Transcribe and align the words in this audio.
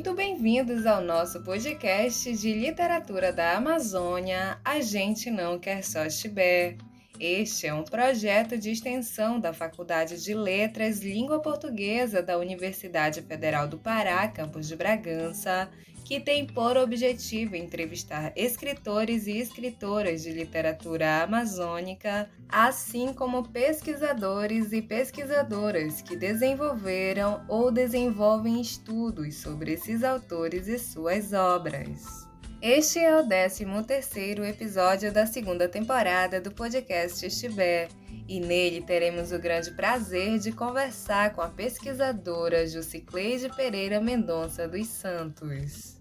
Muito 0.00 0.14
bem-vindos 0.14 0.86
ao 0.86 1.02
nosso 1.02 1.42
podcast 1.42 2.34
de 2.34 2.54
literatura 2.54 3.30
da 3.30 3.58
Amazônia. 3.58 4.58
A 4.64 4.80
gente 4.80 5.30
não 5.30 5.58
quer 5.58 5.84
só 5.84 6.08
Tibé. 6.08 6.78
Este 7.20 7.66
é 7.66 7.74
um 7.74 7.84
projeto 7.84 8.56
de 8.56 8.70
extensão 8.70 9.38
da 9.38 9.52
Faculdade 9.52 10.24
de 10.24 10.32
Letras 10.32 11.00
Língua 11.00 11.42
Portuguesa 11.42 12.22
da 12.22 12.38
Universidade 12.38 13.20
Federal 13.20 13.68
do 13.68 13.76
Pará, 13.76 14.26
campus 14.26 14.68
de 14.68 14.74
Bragança, 14.74 15.68
que 16.10 16.18
tem 16.18 16.44
por 16.44 16.76
objetivo 16.76 17.54
entrevistar 17.54 18.32
escritores 18.34 19.28
e 19.28 19.38
escritoras 19.38 20.24
de 20.24 20.32
literatura 20.32 21.22
amazônica, 21.22 22.28
assim 22.48 23.14
como 23.14 23.48
pesquisadores 23.48 24.72
e 24.72 24.82
pesquisadoras 24.82 26.02
que 26.02 26.16
desenvolveram 26.16 27.44
ou 27.46 27.70
desenvolvem 27.70 28.60
estudos 28.60 29.36
sobre 29.36 29.74
esses 29.74 30.02
autores 30.02 30.66
e 30.66 30.80
suas 30.80 31.32
obras. 31.32 32.19
Este 32.62 32.98
é 32.98 33.16
o 33.16 33.26
13º 33.26 34.44
episódio 34.44 35.10
da 35.10 35.24
segunda 35.24 35.66
temporada 35.66 36.42
do 36.42 36.50
podcast 36.50 37.24
Estiver, 37.24 37.88
e 38.28 38.38
nele 38.38 38.82
teremos 38.82 39.32
o 39.32 39.38
grande 39.38 39.70
prazer 39.70 40.38
de 40.38 40.52
conversar 40.52 41.32
com 41.32 41.40
a 41.40 41.48
pesquisadora 41.48 42.66
Jucicleide 42.66 43.48
Pereira 43.56 43.98
Mendonça 43.98 44.68
dos 44.68 44.88
Santos. 44.88 45.96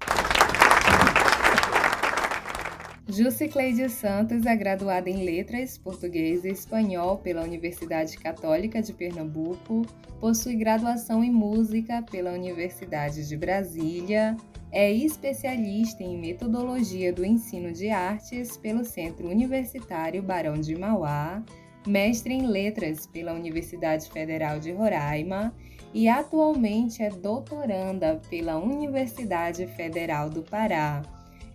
Jucicleide 3.08 3.90
Santos 3.90 4.46
é 4.46 4.54
graduada 4.54 5.10
em 5.10 5.24
Letras, 5.24 5.78
Português 5.78 6.44
e 6.44 6.50
Espanhol 6.50 7.20
pela 7.20 7.42
Universidade 7.42 8.18
Católica 8.18 8.82
de 8.82 8.92
Pernambuco, 8.92 9.86
possui 10.20 10.58
graduação 10.58 11.24
em 11.24 11.32
Música 11.32 12.04
pela 12.12 12.34
Universidade 12.34 13.26
de 13.26 13.38
Brasília, 13.38 14.36
é 14.72 14.92
especialista 14.92 16.04
em 16.04 16.18
metodologia 16.18 17.12
do 17.12 17.26
ensino 17.26 17.72
de 17.72 17.90
artes 17.90 18.56
pelo 18.56 18.86
Centro 18.86 19.28
Universitário 19.28 20.22
Barão 20.22 20.60
de 20.60 20.78
Mauá, 20.78 21.44
mestre 21.88 22.34
em 22.34 22.46
letras 22.46 23.08
pela 23.08 23.34
Universidade 23.34 24.10
Federal 24.10 24.60
de 24.60 24.72
Roraima 24.72 25.54
e 25.94 26.08
atualmente 26.08 27.02
é 27.02 27.10
doutoranda 27.10 28.22
pela 28.30 28.58
Universidade 28.58 29.66
Federal 29.68 30.30
do 30.30 30.44
Pará. 30.44 31.02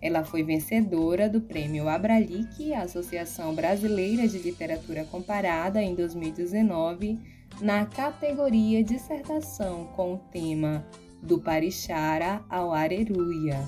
Ela 0.01 0.25
foi 0.25 0.43
vencedora 0.43 1.29
do 1.29 1.39
Prêmio 1.39 1.87
Abralic, 1.87 2.73
Associação 2.73 3.55
Brasileira 3.55 4.27
de 4.27 4.39
Literatura 4.39 5.05
Comparada, 5.05 5.81
em 5.81 5.95
2019, 5.95 7.17
na 7.61 7.85
categoria 7.85 8.83
Dissertação 8.83 9.85
com 9.95 10.15
o 10.15 10.17
tema 10.17 10.85
do 11.25 11.39
Parixara 11.39 12.43
ao 12.49 12.71
Areruia. 12.71 13.59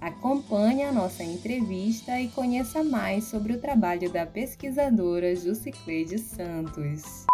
Acompanhe 0.00 0.82
a 0.82 0.92
nossa 0.92 1.22
entrevista 1.22 2.20
e 2.20 2.28
conheça 2.28 2.84
mais 2.84 3.24
sobre 3.24 3.54
o 3.54 3.60
trabalho 3.60 4.10
da 4.12 4.26
pesquisadora 4.26 5.34
Jucicleide 5.34 6.18
Santos. 6.18 7.26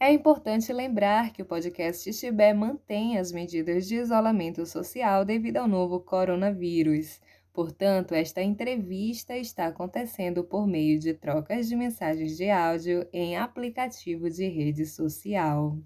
É 0.00 0.12
importante 0.12 0.72
lembrar 0.72 1.32
que 1.32 1.42
o 1.42 1.46
podcast 1.46 2.12
Tibé 2.12 2.52
mantém 2.52 3.16
as 3.16 3.30
medidas 3.32 3.86
de 3.86 3.96
isolamento 3.96 4.66
social 4.66 5.24
devido 5.24 5.58
ao 5.58 5.68
novo 5.68 6.00
coronavírus. 6.00 7.20
Portanto, 7.54 8.12
esta 8.12 8.42
entrevista 8.42 9.36
está 9.36 9.66
acontecendo 9.66 10.42
por 10.42 10.66
meio 10.66 10.98
de 10.98 11.14
trocas 11.14 11.68
de 11.68 11.76
mensagens 11.76 12.36
de 12.36 12.50
áudio 12.50 13.06
em 13.12 13.36
aplicativo 13.36 14.28
de 14.28 14.48
rede 14.48 14.84
social. 14.84 15.76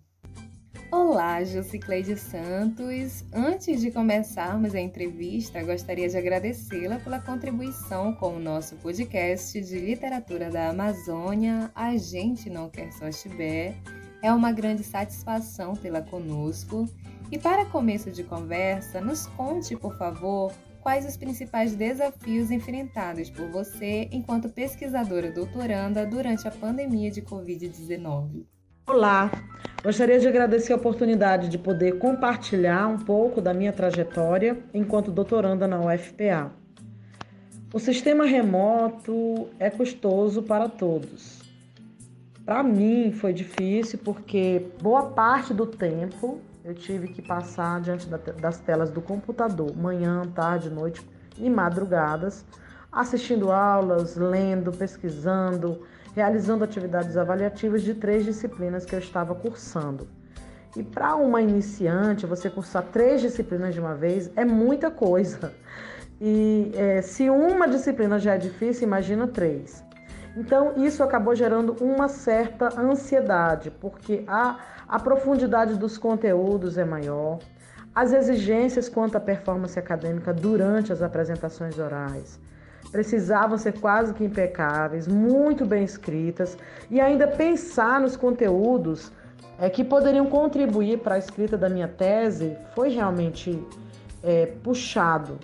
Olá, 0.91 1.45
Jucicleide 1.45 2.17
Santos. 2.17 3.23
Antes 3.31 3.83
de 3.83 3.91
começarmos 3.91 4.75
a 4.75 4.81
entrevista, 4.81 5.63
gostaria 5.63 6.09
de 6.09 6.17
agradecê-la 6.17 6.99
pela 6.99 7.21
contribuição 7.21 8.15
com 8.15 8.37
o 8.37 8.41
nosso 8.41 8.75
podcast 8.77 9.61
de 9.61 9.79
literatura 9.79 10.49
da 10.49 10.71
Amazônia. 10.71 11.71
A 11.75 11.95
gente 11.99 12.49
não 12.49 12.71
quer 12.71 12.91
só 12.91 13.07
estiver. 13.07 13.75
É 14.23 14.33
uma 14.33 14.51
grande 14.51 14.83
satisfação 14.83 15.77
tê-la 15.77 16.01
conosco. 16.01 16.89
E 17.31 17.39
para 17.39 17.67
começo 17.67 18.11
de 18.11 18.25
conversa, 18.25 18.99
nos 18.99 19.27
conte, 19.27 19.77
por 19.77 19.95
favor, 19.99 20.55
quais 20.81 21.05
os 21.05 21.19
principais 21.19 21.77
desafios 21.77 22.51
enfrentados 22.51 23.29
por 23.29 23.51
você 23.51 24.09
enquanto 24.11 24.49
pesquisadora 24.49 25.31
doutoranda 25.31 26.07
durante 26.07 26.49
a 26.49 26.51
pandemia 26.51 27.11
de 27.11 27.21
Covid-19. 27.21 28.47
Olá, 28.89 29.31
gostaria 29.85 30.19
de 30.19 30.27
agradecer 30.27 30.73
a 30.73 30.77
oportunidade 30.77 31.51
de 31.51 31.59
poder 31.59 31.99
compartilhar 31.99 32.89
um 32.89 32.99
pouco 32.99 33.39
da 33.39 33.53
minha 33.53 33.71
trajetória 33.71 34.57
enquanto 34.73 35.11
doutoranda 35.11 35.69
na 35.69 35.79
UFPA. 35.79 36.51
O 37.71 37.79
sistema 37.79 38.25
remoto 38.25 39.51
é 39.59 39.69
custoso 39.69 40.43
para 40.43 40.71
todos. 40.71 41.43
Para 42.47 42.63
mim 42.63 43.13
foi 43.13 43.35
difícil 43.35 43.99
porque 44.03 44.65
boa 44.81 45.11
parte 45.11 45.53
do 45.53 45.67
tempo 45.67 46.41
eu 46.65 46.75
tive 46.75 47.09
que 47.09 47.21
passar 47.21 47.83
diante 47.83 48.07
das 48.41 48.59
telas 48.59 48.91
do 48.91 49.03
computador, 49.03 49.77
manhã, 49.77 50.23
tarde, 50.35 50.71
noite 50.71 51.07
e 51.37 51.51
madrugadas, 51.51 52.43
assistindo 52.91 53.53
aulas, 53.53 54.17
lendo, 54.17 54.73
pesquisando, 54.73 55.79
realizando 56.19 56.65
atividades 56.65 57.17
avaliativas 57.17 57.81
de 57.83 57.95
três 57.95 58.25
disciplinas 58.25 58.85
que 58.85 58.93
eu 58.93 58.99
estava 58.99 59.37
cursando. 59.37 60.09
E 60.77 60.83
para 60.83 61.15
uma 61.15 61.41
iniciante, 61.41 62.27
você 62.27 62.51
cursar 62.51 62.85
três 62.93 63.21
disciplinas 63.21 63.73
de 63.73 63.81
uma 63.81 63.95
vez 63.95 64.29
é 64.35 64.45
muita 64.45 64.91
coisa. 64.91 65.53
E 66.21 66.73
é, 66.75 67.01
se 67.03 67.31
uma 67.31 67.69
disciplina 67.69 68.19
já 68.19 68.35
é 68.35 68.39
difícil, 68.39 68.83
imagina 68.89 69.29
três. 69.29 69.85
Então, 70.37 70.73
isso 70.77 71.05
acabou 71.05 71.37
gerando 71.37 71.77
uma 71.81 72.09
certa 72.09 72.67
ansiedade, 72.81 73.71
porque 73.71 74.25
a, 74.27 74.59
a 74.89 74.99
profundidade 74.99 75.77
dos 75.77 75.97
conteúdos 75.97 76.77
é 76.77 76.85
maior, 76.85 77.39
as 77.95 78.13
exigências 78.13 78.89
quanto 78.89 79.17
à 79.17 79.21
performance 79.21 79.79
acadêmica 79.79 80.33
durante 80.33 80.93
as 80.93 81.01
apresentações 81.01 81.79
orais, 81.79 82.41
precisavam 82.91 83.59
ser 83.59 83.79
quase 83.81 84.15
que 84.15 84.25
impecáveis, 84.25 85.07
muito 85.07 85.67
bem 85.67 85.85
escritas 85.85 86.57
e 86.91 87.01
ainda 87.01 87.27
pensar 87.27 88.01
nos 88.01 88.17
conteúdos 88.17 89.13
é, 89.59 89.69
que 89.69 89.85
poderiam 89.85 90.27
contribuir 90.27 90.99
para 91.01 91.17
a 91.17 91.19
escrita 91.19 91.57
da 91.57 91.69
minha 91.69 91.89
tese 91.89 92.57
foi 92.75 92.91
realmente 92.91 93.63
é, 94.23 94.47
puxado. 94.47 95.39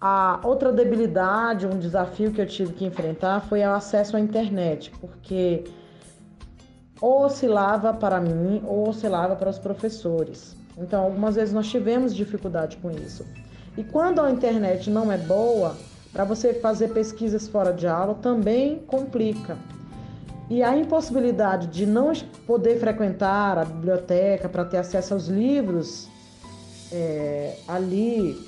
A 0.00 0.40
outra 0.42 0.72
debilidade, 0.72 1.66
um 1.66 1.78
desafio 1.78 2.32
que 2.32 2.40
eu 2.40 2.46
tive 2.46 2.72
que 2.72 2.84
enfrentar 2.84 3.40
foi 3.40 3.60
o 3.60 3.72
acesso 3.72 4.16
à 4.16 4.20
internet, 4.20 4.90
porque 5.00 5.64
ou 7.00 7.24
oscilava 7.24 7.92
para 7.94 8.20
mim 8.20 8.62
ou 8.66 8.88
oscilava 8.88 9.34
para 9.36 9.50
os 9.50 9.58
professores. 9.58 10.56
Então, 10.76 11.04
algumas 11.04 11.36
vezes 11.36 11.52
nós 11.54 11.68
tivemos 11.68 12.14
dificuldade 12.14 12.76
com 12.78 12.90
isso. 12.90 13.24
E 13.76 13.82
quando 13.82 14.20
a 14.20 14.30
internet 14.30 14.90
não 14.90 15.10
é 15.10 15.16
boa, 15.16 15.76
para 16.12 16.24
você 16.24 16.52
fazer 16.52 16.88
pesquisas 16.88 17.48
fora 17.48 17.72
de 17.72 17.86
aula 17.86 18.14
também 18.14 18.78
complica. 18.80 19.56
E 20.50 20.62
a 20.62 20.76
impossibilidade 20.76 21.68
de 21.68 21.86
não 21.86 22.12
poder 22.46 22.78
frequentar 22.78 23.56
a 23.56 23.64
biblioteca 23.64 24.48
para 24.48 24.64
ter 24.66 24.76
acesso 24.76 25.14
aos 25.14 25.26
livros 25.26 26.08
é, 26.92 27.56
ali 27.66 28.38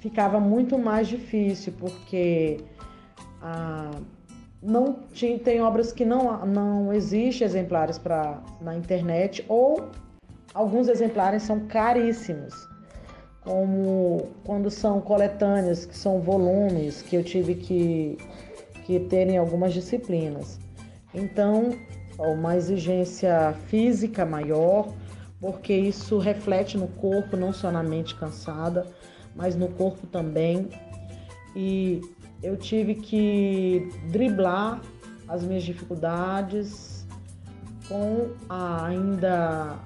ficava 0.00 0.40
muito 0.40 0.76
mais 0.76 1.06
difícil, 1.06 1.72
porque 1.78 2.58
ah, 3.40 3.92
não 4.60 4.98
tinha, 5.12 5.38
tem 5.38 5.60
obras 5.60 5.92
que 5.92 6.04
não, 6.04 6.44
não 6.44 6.92
existem 6.92 7.46
exemplares 7.46 7.98
pra, 7.98 8.42
na 8.60 8.74
internet 8.76 9.44
ou 9.48 9.88
alguns 10.52 10.88
exemplares 10.88 11.44
são 11.44 11.60
caríssimos 11.60 12.68
como 13.46 14.26
quando 14.42 14.68
são 14.68 15.00
coletâneas, 15.00 15.86
que 15.86 15.96
são 15.96 16.20
volumes, 16.20 17.00
que 17.00 17.14
eu 17.14 17.22
tive 17.22 17.54
que, 17.54 18.18
que 18.84 18.98
ter 18.98 19.28
em 19.28 19.38
algumas 19.38 19.72
disciplinas. 19.72 20.58
Então, 21.14 21.70
uma 22.18 22.56
exigência 22.56 23.54
física 23.68 24.26
maior, 24.26 24.92
porque 25.40 25.72
isso 25.72 26.18
reflete 26.18 26.76
no 26.76 26.88
corpo, 26.88 27.36
não 27.36 27.52
só 27.52 27.70
na 27.70 27.84
mente 27.84 28.16
cansada, 28.16 28.84
mas 29.36 29.54
no 29.54 29.68
corpo 29.68 30.08
também. 30.08 30.68
E 31.54 32.00
eu 32.42 32.56
tive 32.56 32.96
que 32.96 33.88
driblar 34.10 34.80
as 35.28 35.44
minhas 35.44 35.62
dificuldades 35.62 37.06
com 37.88 38.30
a 38.48 38.86
ainda 38.86 39.78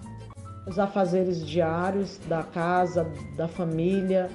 os 0.67 0.79
afazeres 0.79 1.47
diários 1.47 2.19
da 2.29 2.43
casa, 2.43 3.11
da 3.37 3.49
família, 3.49 4.29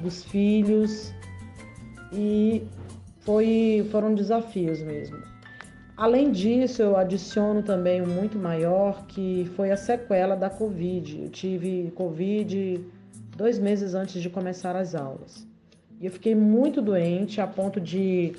dos 0.00 0.24
filhos 0.24 1.12
e 2.12 2.62
foi, 3.20 3.86
foram 3.90 4.14
desafios 4.14 4.80
mesmo. 4.80 5.18
Além 5.96 6.30
disso, 6.30 6.82
eu 6.82 6.96
adiciono 6.96 7.62
também 7.62 8.02
um 8.02 8.06
muito 8.06 8.38
maior, 8.38 9.06
que 9.06 9.50
foi 9.56 9.70
a 9.70 9.76
sequela 9.76 10.36
da 10.36 10.50
Covid. 10.50 11.22
Eu 11.22 11.30
tive 11.30 11.90
Covid 11.94 12.84
dois 13.34 13.58
meses 13.58 13.94
antes 13.94 14.20
de 14.20 14.28
começar 14.28 14.76
as 14.76 14.94
aulas. 14.94 15.46
E 15.98 16.04
eu 16.04 16.12
fiquei 16.12 16.34
muito 16.34 16.82
doente 16.82 17.40
a 17.40 17.46
ponto 17.46 17.80
de 17.80 18.34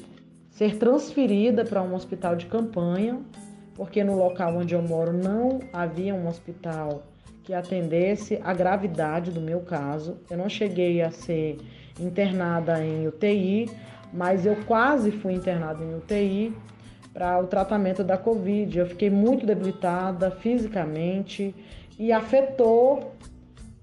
ser 0.52 0.78
transferida 0.78 1.66
para 1.66 1.82
um 1.82 1.96
hospital 1.96 2.36
de 2.36 2.46
campanha, 2.46 3.20
porque 3.74 4.04
no 4.04 4.16
local 4.16 4.56
onde 4.58 4.76
eu 4.76 4.82
moro 4.82 5.12
não 5.12 5.60
havia 5.74 6.14
um 6.14 6.28
hospital 6.28 7.04
que 7.48 7.54
atendesse 7.54 8.38
a 8.44 8.54
gravidade 8.54 9.32
do 9.32 9.40
meu 9.40 9.62
caso. 9.62 10.18
Eu 10.30 10.38
não 10.38 10.50
cheguei 10.50 11.02
a 11.02 11.10
ser 11.12 11.58
internada 11.98 12.84
em 12.84 13.08
UTI, 13.08 13.72
mas 14.12 14.46
eu 14.46 14.58
quase 14.66 15.12
fui 15.12 15.32
internada 15.32 15.82
em 15.82 15.96
UTI 15.96 16.54
para 17.14 17.40
o 17.40 17.48
tratamento 17.48 18.04
da 18.04 18.18
Covid. 18.18 18.78
Eu 18.78 18.86
fiquei 18.88 19.10
muito 19.10 19.46
debilitada 19.46 20.30
fisicamente 20.30 21.56
e 21.98 22.12
afetou 22.12 23.14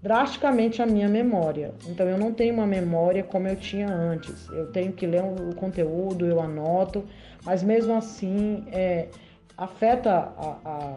drasticamente 0.02 0.82
a 0.82 0.86
minha 0.86 1.08
memória. 1.08 1.72
Então 1.88 2.06
eu 2.06 2.18
não 2.18 2.34
tenho 2.34 2.52
uma 2.52 2.66
memória 2.66 3.24
como 3.24 3.48
eu 3.48 3.56
tinha 3.56 3.88
antes. 3.88 4.46
Eu 4.50 4.66
tenho 4.72 4.92
que 4.92 5.06
ler 5.06 5.24
o 5.24 5.54
conteúdo, 5.54 6.26
eu 6.26 6.38
anoto, 6.38 7.02
mas 7.42 7.62
mesmo 7.62 7.94
assim 7.94 8.66
é, 8.70 9.08
afeta 9.56 10.12
a, 10.36 10.58
a, 10.66 10.96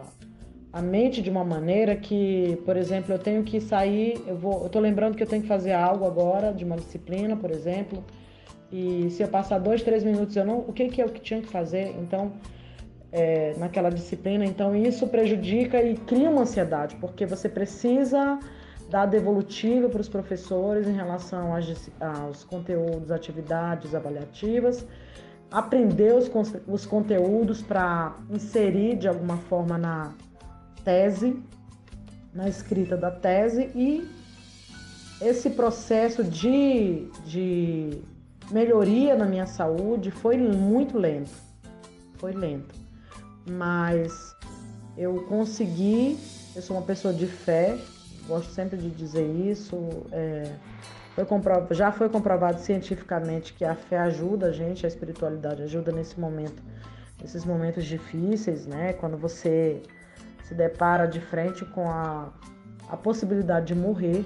a, 0.72 0.82
mente 0.82 1.22
de 1.22 1.30
uma 1.30 1.44
maneira 1.44 1.96
que, 1.96 2.60
por 2.64 2.76
exemplo, 2.76 3.12
eu 3.14 3.18
tenho 3.18 3.42
que 3.42 3.60
sair, 3.60 4.22
eu 4.26 4.36
vou, 4.36 4.62
eu 4.64 4.68
tô 4.68 4.80
lembrando 4.80 5.16
que 5.16 5.22
eu 5.22 5.26
tenho 5.26 5.42
que 5.42 5.48
fazer 5.48 5.72
algo 5.72 6.04
agora 6.04 6.52
de 6.52 6.64
uma 6.64 6.76
disciplina, 6.76 7.36
por 7.36 7.50
exemplo. 7.50 8.04
E 8.70 9.08
se 9.10 9.22
eu 9.22 9.28
passar 9.28 9.58
dois, 9.58 9.82
três 9.82 10.04
minutos, 10.04 10.36
eu 10.36 10.44
não. 10.44 10.58
O 10.60 10.72
que, 10.72 10.88
que 10.88 11.00
é 11.00 11.06
o 11.06 11.08
que 11.08 11.20
tinha 11.20 11.40
que 11.40 11.48
fazer? 11.48 11.94
Então, 11.98 12.32
é, 13.10 13.54
naquela 13.56 13.90
disciplina. 13.90 14.44
Então, 14.44 14.76
isso 14.76 15.06
prejudica 15.08 15.82
e 15.82 15.96
cria 15.96 16.30
uma 16.30 16.42
ansiedade, 16.42 16.96
porque 16.96 17.24
você 17.24 17.48
precisa 17.48 18.38
dar 18.90 19.06
devolutiva 19.06 19.88
para 19.88 20.00
os 20.00 20.08
professores 20.08 20.86
em 20.86 20.92
relação 20.92 21.54
aos, 21.54 21.90
aos 22.00 22.44
conteúdos, 22.44 23.10
atividades 23.10 23.94
avaliativas, 23.94 24.86
aprender 25.50 26.14
os, 26.14 26.30
os 26.66 26.86
conteúdos 26.86 27.62
para 27.62 28.16
inserir 28.30 28.96
de 28.96 29.08
alguma 29.08 29.36
forma 29.36 29.76
na 29.76 30.12
tese, 30.88 31.38
na 32.32 32.48
escrita 32.48 32.96
da 32.96 33.10
tese 33.10 33.70
e 33.74 34.08
esse 35.20 35.50
processo 35.50 36.24
de, 36.24 37.10
de 37.26 38.00
melhoria 38.50 39.14
na 39.14 39.26
minha 39.26 39.44
saúde 39.44 40.10
foi 40.10 40.38
muito 40.38 40.96
lento. 40.96 41.30
Foi 42.14 42.32
lento. 42.32 42.74
Mas 43.50 44.34
eu 44.96 45.24
consegui, 45.24 46.18
eu 46.56 46.62
sou 46.62 46.74
uma 46.74 46.86
pessoa 46.86 47.12
de 47.12 47.26
fé, 47.26 47.76
gosto 48.26 48.50
sempre 48.52 48.78
de 48.78 48.88
dizer 48.88 49.28
isso. 49.28 49.76
É, 50.10 50.50
foi 51.14 51.26
já 51.76 51.92
foi 51.92 52.08
comprovado 52.08 52.60
cientificamente 52.60 53.52
que 53.52 53.64
a 53.64 53.74
fé 53.74 53.98
ajuda 53.98 54.46
a 54.46 54.52
gente, 54.52 54.86
a 54.86 54.88
espiritualidade 54.88 55.62
ajuda 55.64 55.92
nesse 55.92 56.18
momento, 56.18 56.62
nesses 57.20 57.44
momentos 57.44 57.84
difíceis, 57.84 58.66
né? 58.66 58.94
Quando 58.94 59.18
você 59.18 59.82
se 60.48 60.54
depara 60.54 61.06
de 61.06 61.20
frente 61.20 61.62
com 61.66 61.90
a, 61.90 62.32
a 62.88 62.96
possibilidade 62.96 63.66
de 63.66 63.74
morrer, 63.74 64.24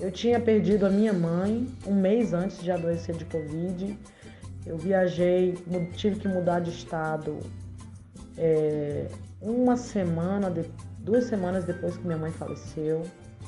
eu 0.00 0.10
tinha 0.10 0.40
perdido 0.40 0.84
a 0.84 0.90
minha 0.90 1.12
mãe 1.12 1.72
um 1.86 1.94
mês 1.94 2.34
antes 2.34 2.60
de 2.60 2.72
adoecer 2.72 3.14
de 3.14 3.24
Covid. 3.24 3.96
Eu 4.66 4.76
viajei, 4.76 5.54
tive 5.94 6.18
que 6.18 6.26
mudar 6.26 6.58
de 6.58 6.70
estado 6.70 7.38
é, 8.36 9.06
uma 9.40 9.76
semana, 9.76 10.52
duas 10.98 11.24
semanas 11.24 11.64
depois 11.64 11.96
que 11.96 12.04
minha 12.04 12.18
mãe 12.18 12.32
faleceu. 12.32 13.02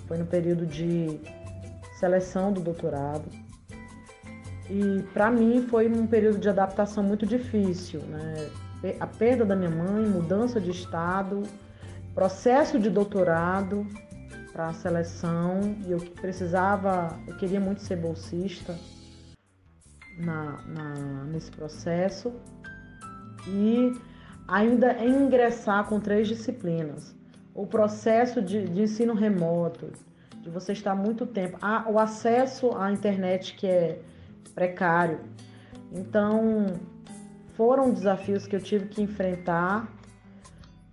Foi 0.07 0.17
no 0.17 0.27
período 0.27 0.65
de 0.65 1.21
seleção 1.99 2.53
do 2.53 2.61
doutorado. 2.61 3.25
E 4.71 5.03
para 5.13 5.29
mim 5.29 5.67
foi 5.69 5.89
um 5.89 6.07
período 6.07 6.39
de 6.39 6.49
adaptação 6.49 7.03
muito 7.03 7.27
difícil, 7.27 8.01
né? 8.03 8.51
A 9.01 9.07
perda 9.07 9.45
da 9.45 9.57
minha 9.57 9.71
mãe, 9.71 10.07
mudança 10.07 10.61
de 10.61 10.71
estado, 10.71 11.43
processo 12.17 12.79
de 12.79 12.89
doutorado, 12.89 13.87
para 14.51 14.69
a 14.69 14.73
seleção 14.73 15.61
e 15.87 15.93
eu 15.93 15.99
precisava, 15.99 17.15
eu 17.29 17.37
queria 17.37 17.61
muito 17.61 17.83
ser 17.83 17.97
bolsista 17.97 18.75
na, 20.19 20.63
na, 20.67 21.25
nesse 21.25 21.51
processo 21.51 22.33
e 23.47 23.93
ainda 24.49 25.05
ingressar 25.05 25.85
com 25.85 26.01
três 26.01 26.27
disciplinas. 26.27 27.15
O 27.55 27.67
processo 27.67 28.41
de, 28.41 28.67
de 28.67 28.81
ensino 28.81 29.13
remoto, 29.13 29.93
de 30.41 30.49
você 30.49 30.73
estar 30.73 30.95
muito 30.95 31.27
tempo, 31.27 31.59
ah, 31.61 31.85
o 31.87 31.99
acesso 31.99 32.75
à 32.79 32.91
internet 32.91 33.55
que 33.55 33.67
é 33.67 34.01
precário. 34.55 35.21
Então, 35.93 36.81
foram 37.59 37.93
desafios 37.93 38.47
que 38.47 38.57
eu 38.57 38.61
tive 38.61 38.87
que 38.87 39.03
enfrentar 39.03 39.96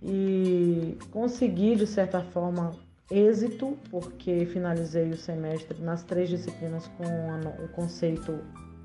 e 0.04 0.98
consegui, 1.10 1.74
de 1.76 1.86
certa 1.86 2.20
forma, 2.20 2.72
êxito, 3.10 3.78
porque 3.90 4.44
finalizei 4.44 5.08
o 5.08 5.16
semestre 5.16 5.80
nas 5.82 6.04
três 6.04 6.28
disciplinas 6.28 6.86
com 6.98 7.64
o 7.64 7.68
conceito 7.68 8.38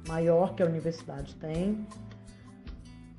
maior 0.08 0.56
que 0.56 0.64
a 0.64 0.66
universidade 0.66 1.36
tem. 1.36 1.86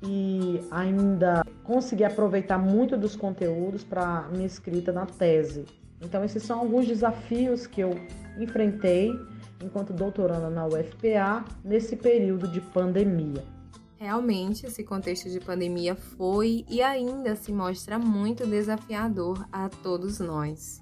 E 0.03 0.59
ainda 0.71 1.45
consegui 1.63 2.03
aproveitar 2.03 2.57
muito 2.57 2.97
dos 2.97 3.15
conteúdos 3.15 3.83
para 3.83 4.27
minha 4.31 4.47
escrita 4.47 4.91
na 4.91 5.05
tese. 5.05 5.65
Então, 6.01 6.23
esses 6.23 6.41
são 6.41 6.59
alguns 6.59 6.87
desafios 6.87 7.67
que 7.67 7.81
eu 7.81 7.91
enfrentei 8.39 9.11
enquanto 9.63 9.93
doutoranda 9.93 10.49
na 10.49 10.65
UFPA 10.65 11.45
nesse 11.63 11.95
período 11.95 12.47
de 12.47 12.59
pandemia. 12.59 13.43
Realmente, 14.01 14.65
esse 14.65 14.83
contexto 14.83 15.29
de 15.29 15.39
pandemia 15.39 15.95
foi 15.95 16.65
e 16.67 16.81
ainda 16.81 17.35
se 17.35 17.53
mostra 17.53 17.99
muito 17.99 18.47
desafiador 18.47 19.47
a 19.51 19.69
todos 19.69 20.17
nós. 20.19 20.81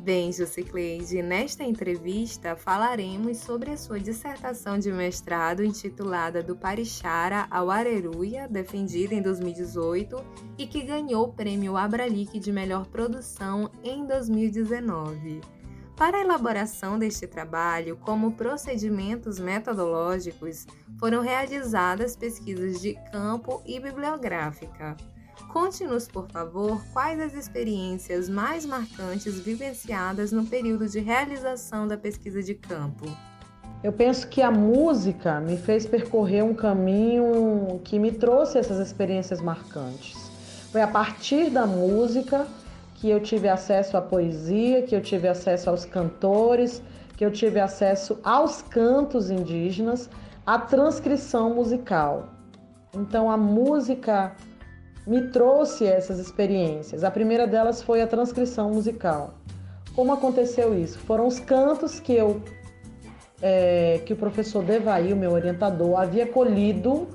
Bem, 0.00 0.32
Jusicleide, 0.32 1.22
nesta 1.22 1.62
entrevista 1.62 2.56
falaremos 2.56 3.36
sobre 3.36 3.70
a 3.70 3.76
sua 3.76 4.00
dissertação 4.00 4.80
de 4.80 4.90
mestrado 4.90 5.62
intitulada 5.62 6.42
Do 6.42 6.56
Parixara 6.56 7.46
ao 7.52 7.70
Areruia, 7.70 8.48
defendida 8.48 9.14
em 9.14 9.22
2018 9.22 10.16
e 10.58 10.66
que 10.66 10.82
ganhou 10.82 11.26
o 11.26 11.32
prêmio 11.32 11.76
Abralic 11.76 12.36
de 12.40 12.50
melhor 12.50 12.86
produção 12.86 13.70
em 13.84 14.04
2019. 14.04 15.40
Para 15.96 16.18
a 16.18 16.20
elaboração 16.20 16.98
deste 16.98 17.26
trabalho, 17.26 17.96
como 17.96 18.32
procedimentos 18.32 19.38
metodológicos, 19.38 20.66
foram 21.00 21.22
realizadas 21.22 22.14
pesquisas 22.14 22.82
de 22.82 22.98
campo 23.10 23.62
e 23.64 23.80
bibliográfica. 23.80 24.94
Conte-nos, 25.50 26.06
por 26.06 26.28
favor, 26.28 26.84
quais 26.92 27.18
as 27.18 27.32
experiências 27.32 28.28
mais 28.28 28.66
marcantes 28.66 29.40
vivenciadas 29.40 30.32
no 30.32 30.44
período 30.44 30.86
de 30.86 31.00
realização 31.00 31.88
da 31.88 31.96
pesquisa 31.96 32.42
de 32.42 32.54
campo. 32.54 33.06
Eu 33.82 33.92
penso 33.92 34.28
que 34.28 34.42
a 34.42 34.50
música 34.50 35.40
me 35.40 35.56
fez 35.56 35.86
percorrer 35.86 36.44
um 36.44 36.52
caminho 36.52 37.80
que 37.82 37.98
me 37.98 38.12
trouxe 38.12 38.58
essas 38.58 38.86
experiências 38.86 39.40
marcantes. 39.40 40.30
Foi 40.70 40.82
a 40.82 40.88
partir 40.88 41.48
da 41.48 41.66
música 41.66 42.46
que 43.06 43.10
eu 43.12 43.20
tive 43.20 43.48
acesso 43.48 43.96
à 43.96 44.02
poesia, 44.02 44.82
que 44.82 44.92
eu 44.92 45.00
tive 45.00 45.28
acesso 45.28 45.70
aos 45.70 45.84
cantores, 45.84 46.82
que 47.16 47.24
eu 47.24 47.30
tive 47.30 47.60
acesso 47.60 48.18
aos 48.24 48.62
cantos 48.62 49.30
indígenas, 49.30 50.10
à 50.44 50.58
transcrição 50.58 51.54
musical. 51.54 52.30
Então 52.92 53.30
a 53.30 53.36
música 53.36 54.32
me 55.06 55.28
trouxe 55.28 55.86
essas 55.86 56.18
experiências. 56.18 57.04
A 57.04 57.10
primeira 57.12 57.46
delas 57.46 57.80
foi 57.80 58.02
a 58.02 58.08
transcrição 58.08 58.70
musical. 58.70 59.34
Como 59.94 60.12
aconteceu 60.12 60.76
isso? 60.76 60.98
Foram 60.98 61.28
os 61.28 61.38
cantos 61.38 62.00
que 62.00 62.12
eu 62.12 62.42
é, 63.40 64.00
que 64.04 64.14
o 64.14 64.16
professor 64.16 64.64
Devaí, 64.64 65.12
o 65.12 65.16
meu 65.16 65.30
orientador, 65.30 66.00
havia 66.00 66.26
colhido 66.26 67.06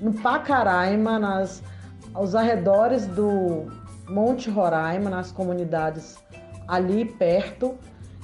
no 0.00 0.12
Pacaraima, 0.12 1.18
nas, 1.18 1.60
aos 2.14 2.36
arredores 2.36 3.04
do 3.04 3.79
Monte 4.10 4.50
Roraima, 4.50 5.08
nas 5.08 5.30
comunidades 5.30 6.18
ali 6.66 7.04
perto. 7.04 7.76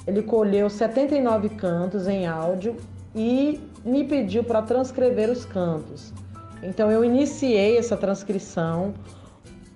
Ele 0.05 0.21
colheu 0.21 0.69
79 0.69 1.49
cantos 1.49 2.07
em 2.07 2.27
áudio 2.27 2.75
e 3.15 3.59
me 3.83 4.03
pediu 4.03 4.43
para 4.43 4.61
transcrever 4.61 5.29
os 5.29 5.45
cantos. 5.45 6.13
Então 6.61 6.91
eu 6.91 7.03
iniciei 7.03 7.77
essa 7.77 7.95
transcrição 7.95 8.93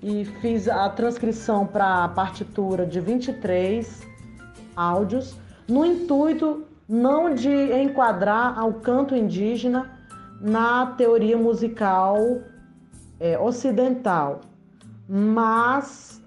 e 0.02 0.26
fiz 0.26 0.68
a 0.68 0.90
transcrição 0.90 1.66
para 1.66 2.04
a 2.04 2.08
partitura 2.08 2.86
de 2.86 3.00
23 3.00 4.02
áudios, 4.76 5.36
no 5.68 5.86
intuito 5.86 6.66
não 6.88 7.34
de 7.34 7.50
enquadrar 7.82 8.58
ao 8.60 8.74
canto 8.74 9.16
indígena 9.16 9.92
na 10.42 10.88
teoria 10.88 11.38
musical 11.38 12.18
é, 13.20 13.38
ocidental, 13.40 14.42
mas 15.08 16.22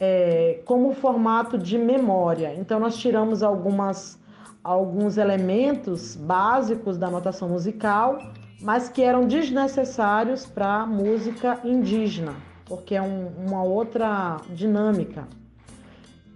é, 0.00 0.60
como 0.64 0.92
formato 0.94 1.56
de 1.56 1.78
memória. 1.78 2.52
Então, 2.58 2.80
nós 2.80 2.96
tiramos 2.96 3.42
algumas, 3.42 4.18
alguns 4.64 5.16
elementos 5.16 6.16
básicos 6.16 6.98
da 6.98 7.08
notação 7.08 7.48
musical, 7.48 8.18
mas 8.60 8.88
que 8.88 9.02
eram 9.02 9.26
desnecessários 9.26 10.44
para 10.44 10.82
a 10.82 10.86
música 10.86 11.60
indígena, 11.64 12.34
porque 12.64 12.96
é 12.96 13.02
um, 13.02 13.28
uma 13.46 13.62
outra 13.62 14.38
dinâmica. 14.50 15.28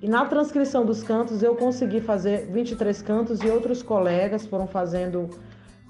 E 0.01 0.09
na 0.09 0.25
transcrição 0.27 0.85
dos 0.85 1.03
cantos 1.03 1.43
eu 1.43 1.57
consegui 1.57 2.01
fazer 2.01 2.47
23 2.47 3.03
cantos 3.03 3.41
e 3.41 3.49
outros 3.49 3.83
colegas 3.83 4.47
foram 4.47 4.69
fazendo 4.69 5.31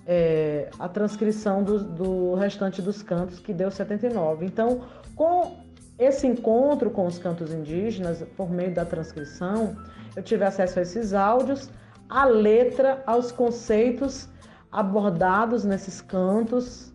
é, 0.06 0.70
a 0.78 0.88
transcrição 0.88 1.62
do, 1.62 1.80
do 1.80 2.35
restante 2.35 2.80
dos 2.80 3.02
cantos, 3.02 3.40
que 3.40 3.52
deu 3.52 3.70
79. 3.70 4.46
Então, 4.46 4.80
com 5.16 5.56
esse 5.99 6.26
encontro 6.26 6.90
com 6.90 7.06
os 7.06 7.18
cantos 7.18 7.52
indígenas, 7.52 8.23
por 8.37 8.50
meio 8.50 8.73
da 8.73 8.85
transcrição, 8.85 9.75
eu 10.14 10.23
tive 10.23 10.44
acesso 10.44 10.78
a 10.78 10.82
esses 10.82 11.14
áudios, 11.14 11.70
a 12.08 12.25
letra, 12.26 13.02
aos 13.06 13.32
conceitos 13.32 14.28
abordados 14.70 15.64
nesses 15.64 16.02
cantos, 16.02 16.92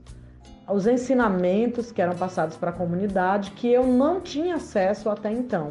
aos 0.67 0.85
ensinamentos 0.85 1.91
que 1.91 2.01
eram 2.01 2.15
passados 2.15 2.55
para 2.55 2.69
a 2.69 2.73
comunidade, 2.73 3.51
que 3.51 3.67
eu 3.67 3.85
não 3.85 4.21
tinha 4.21 4.55
acesso 4.55 5.09
até 5.09 5.31
então. 5.31 5.69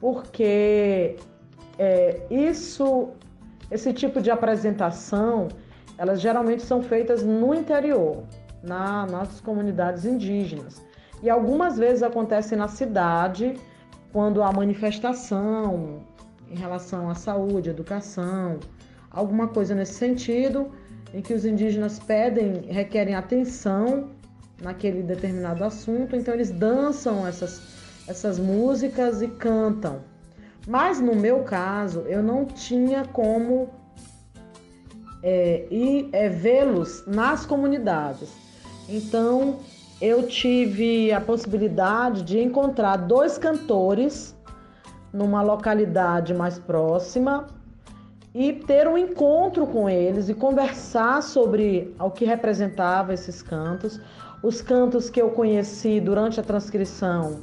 Porque 0.00 1.16
é, 1.78 2.20
isso, 2.28 3.10
esse 3.70 3.92
tipo 3.92 4.20
de 4.20 4.32
apresentação, 4.32 5.46
elas 5.96 6.20
geralmente 6.20 6.62
são 6.62 6.82
feitas 6.82 7.22
no 7.22 7.54
interior, 7.54 8.24
na, 8.62 9.06
nas 9.06 9.40
comunidades 9.40 10.04
indígenas. 10.04 10.82
E 11.22 11.30
algumas 11.30 11.78
vezes 11.78 12.02
acontece 12.02 12.56
na 12.56 12.68
cidade, 12.68 13.54
quando 14.12 14.42
há 14.42 14.52
manifestação 14.52 16.00
em 16.50 16.56
relação 16.56 17.08
à 17.08 17.14
saúde, 17.14 17.70
educação, 17.70 18.58
alguma 19.10 19.48
coisa 19.48 19.74
nesse 19.74 19.94
sentido, 19.94 20.70
em 21.14 21.22
que 21.22 21.32
os 21.32 21.44
indígenas 21.44 21.98
pedem, 21.98 22.62
requerem 22.68 23.14
atenção 23.14 24.10
naquele 24.60 25.02
determinado 25.02 25.64
assunto, 25.64 26.16
então 26.16 26.34
eles 26.34 26.50
dançam 26.50 27.26
essas, 27.26 27.62
essas 28.06 28.38
músicas 28.38 29.22
e 29.22 29.28
cantam. 29.28 30.00
Mas 30.66 31.00
no 31.00 31.14
meu 31.14 31.42
caso, 31.42 32.00
eu 32.00 32.22
não 32.22 32.44
tinha 32.44 33.04
como 33.04 33.70
é, 35.22 35.66
e 35.70 36.08
é, 36.12 36.28
vê-los 36.28 37.04
nas 37.06 37.46
comunidades. 37.46 38.30
Então, 38.88 39.60
eu 40.02 40.26
tive 40.26 41.12
a 41.12 41.20
possibilidade 41.20 42.24
de 42.24 42.40
encontrar 42.40 42.96
dois 42.96 43.38
cantores 43.38 44.36
numa 45.12 45.42
localidade 45.42 46.34
mais 46.34 46.58
próxima 46.58 47.46
e 48.34 48.52
ter 48.52 48.88
um 48.88 48.98
encontro 48.98 49.64
com 49.64 49.88
eles 49.88 50.28
e 50.28 50.34
conversar 50.34 51.22
sobre 51.22 51.94
o 52.00 52.10
que 52.10 52.24
representava 52.24 53.14
esses 53.14 53.42
cantos. 53.42 54.00
Os 54.42 54.60
cantos 54.60 55.08
que 55.08 55.22
eu 55.22 55.30
conheci 55.30 56.00
durante 56.00 56.40
a 56.40 56.42
transcrição 56.42 57.38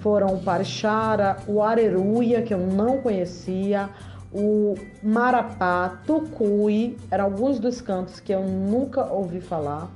foram 0.00 0.34
o 0.34 0.42
Parixara, 0.42 1.36
o 1.46 1.62
Areruia, 1.62 2.42
que 2.42 2.52
eu 2.52 2.58
não 2.58 2.98
conhecia, 3.02 3.88
o 4.32 4.74
Marapá, 5.00 6.00
Tucuí, 6.04 6.98
eram 7.08 7.26
alguns 7.26 7.60
dos 7.60 7.80
cantos 7.80 8.18
que 8.18 8.34
eu 8.34 8.42
nunca 8.42 9.04
ouvi 9.12 9.40
falar, 9.40 9.88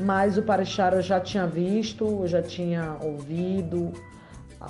mas 0.00 0.38
o 0.38 0.42
Parixara 0.42 0.96
eu 0.96 1.02
já 1.02 1.20
tinha 1.20 1.46
visto, 1.46 2.04
eu 2.04 2.26
já 2.26 2.42
tinha 2.42 2.96
ouvido 3.02 3.92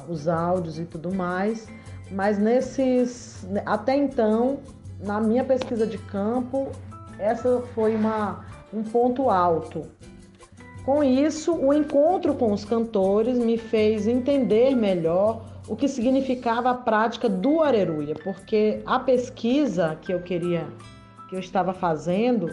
os 0.08 0.28
áudios 0.28 0.78
e 0.78 0.84
tudo 0.84 1.14
mais, 1.14 1.68
mas 2.10 2.38
nesses, 2.38 3.46
até 3.64 3.96
então, 3.96 4.58
na 5.00 5.20
minha 5.20 5.44
pesquisa 5.44 5.87
de 5.87 5.99
campo, 5.99 6.70
essa 7.18 7.60
foi 7.75 7.94
uma, 7.94 8.44
um 8.72 8.82
ponto 8.82 9.30
alto. 9.30 9.87
Com 10.84 11.04
isso, 11.04 11.54
o 11.54 11.72
encontro 11.72 12.34
com 12.34 12.52
os 12.52 12.64
cantores 12.64 13.38
me 13.38 13.58
fez 13.58 14.06
entender 14.06 14.75
melhor 14.75 15.44
o 15.68 15.76
que 15.76 15.87
significava 15.87 16.70
a 16.70 16.75
prática 16.75 17.28
do 17.28 17.62
areruia, 17.62 18.14
porque 18.25 18.82
a 18.84 18.99
pesquisa 18.99 19.96
que 20.00 20.12
eu 20.12 20.20
queria, 20.20 20.66
que 21.28 21.37
eu 21.37 21.40
estava 21.40 21.72
fazendo, 21.72 22.49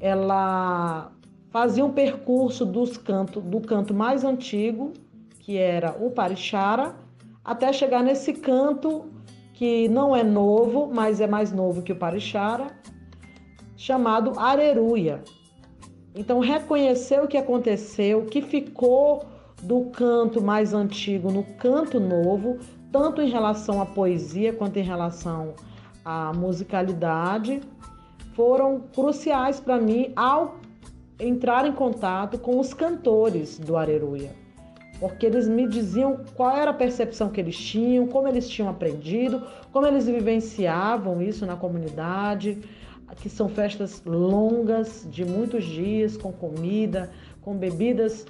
ela 0.00 1.12
fazia 1.50 1.84
um 1.84 1.92
percurso 1.92 2.64
dos 2.64 2.96
canto, 2.96 3.40
do 3.40 3.60
canto 3.60 3.94
mais 3.94 4.24
antigo, 4.24 4.92
que 5.40 5.56
era 5.56 5.96
o 5.98 6.10
Parixara, 6.10 6.94
até 7.44 7.72
chegar 7.72 8.02
nesse 8.02 8.34
canto 8.34 9.10
que 9.54 9.88
não 9.88 10.14
é 10.14 10.22
novo, 10.22 10.90
mas 10.92 11.20
é 11.20 11.26
mais 11.26 11.50
novo 11.50 11.82
que 11.82 11.92
o 11.92 11.96
Parixara, 11.96 12.68
chamado 13.76 14.38
Areruia. 14.38 15.22
Então, 16.14 16.40
reconhecer 16.40 17.22
o 17.22 17.26
que 17.26 17.36
aconteceu, 17.36 18.20
o 18.20 18.26
que 18.26 18.42
ficou 18.42 19.24
do 19.62 19.86
canto 19.86 20.42
mais 20.42 20.74
antigo 20.74 21.30
no 21.30 21.42
canto 21.42 21.98
novo, 21.98 22.58
tanto 22.92 23.20
em 23.20 23.28
relação 23.28 23.80
à 23.80 23.86
poesia 23.86 24.52
quanto 24.52 24.78
em 24.78 24.82
relação 24.82 25.54
à 26.04 26.32
musicalidade, 26.32 27.60
foram 28.34 28.80
cruciais 28.94 29.58
para 29.58 29.80
mim 29.80 30.12
ao 30.14 30.56
entrar 31.18 31.66
em 31.66 31.72
contato 31.72 32.38
com 32.38 32.58
os 32.58 32.72
cantores 32.72 33.58
do 33.58 33.76
Areruia. 33.76 34.30
Porque 35.00 35.26
eles 35.26 35.48
me 35.48 35.66
diziam 35.66 36.24
qual 36.34 36.56
era 36.56 36.70
a 36.72 36.74
percepção 36.74 37.30
que 37.30 37.40
eles 37.40 37.56
tinham, 37.56 38.06
como 38.08 38.26
eles 38.26 38.48
tinham 38.48 38.68
aprendido, 38.68 39.42
como 39.72 39.86
eles 39.86 40.06
vivenciavam 40.06 41.22
isso 41.22 41.46
na 41.46 41.56
comunidade, 41.56 42.58
que 43.16 43.28
são 43.28 43.48
festas 43.48 44.02
longas, 44.04 45.06
de 45.10 45.24
muitos 45.24 45.64
dias, 45.64 46.16
com 46.16 46.32
comida, 46.32 47.10
com 47.42 47.56
bebidas 47.56 48.26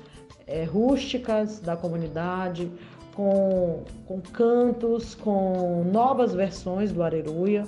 é, 0.47 0.65
rústicas 0.65 1.59
da 1.59 1.77
comunidade, 1.77 2.71
com, 3.15 3.83
com 4.07 4.21
cantos, 4.21 5.15
com 5.15 5.85
novas 5.91 6.35
versões 6.35 6.93
do 6.93 7.03
Areruia. 7.03 7.65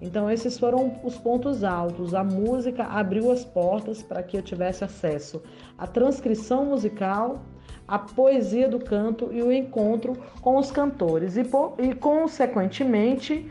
Então, 0.00 0.30
esses 0.30 0.58
foram 0.58 0.98
os 1.04 1.18
pontos 1.18 1.62
altos. 1.62 2.14
A 2.14 2.24
música 2.24 2.84
abriu 2.84 3.30
as 3.30 3.44
portas 3.44 4.02
para 4.02 4.22
que 4.22 4.36
eu 4.36 4.42
tivesse 4.42 4.82
acesso 4.82 5.42
à 5.76 5.86
transcrição 5.86 6.64
musical, 6.64 7.42
à 7.86 7.98
poesia 7.98 8.68
do 8.68 8.78
canto 8.78 9.28
e 9.30 9.42
o 9.42 9.52
encontro 9.52 10.16
com 10.40 10.56
os 10.56 10.70
cantores. 10.70 11.36
E, 11.36 11.42
e 11.78 11.94
consequentemente, 11.94 13.50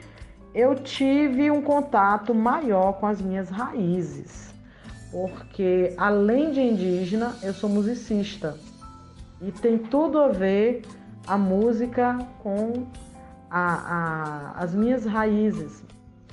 eu 0.54 0.74
tive 0.74 1.52
um 1.52 1.62
contato 1.62 2.34
maior 2.34 2.94
com 2.94 3.06
as 3.06 3.22
minhas 3.22 3.50
raízes, 3.50 4.52
porque 5.12 5.94
além 5.98 6.52
de 6.52 6.62
indígena, 6.62 7.36
eu 7.44 7.54
sou 7.54 7.70
musicista. 7.70 8.58
E 9.40 9.52
tem 9.52 9.78
tudo 9.78 10.20
a 10.20 10.30
ver 10.30 10.82
a 11.28 11.38
música 11.38 12.18
com 12.42 12.88
a, 13.52 14.54
a, 14.56 14.64
as 14.64 14.74
minhas 14.74 15.06
raízes 15.06 15.84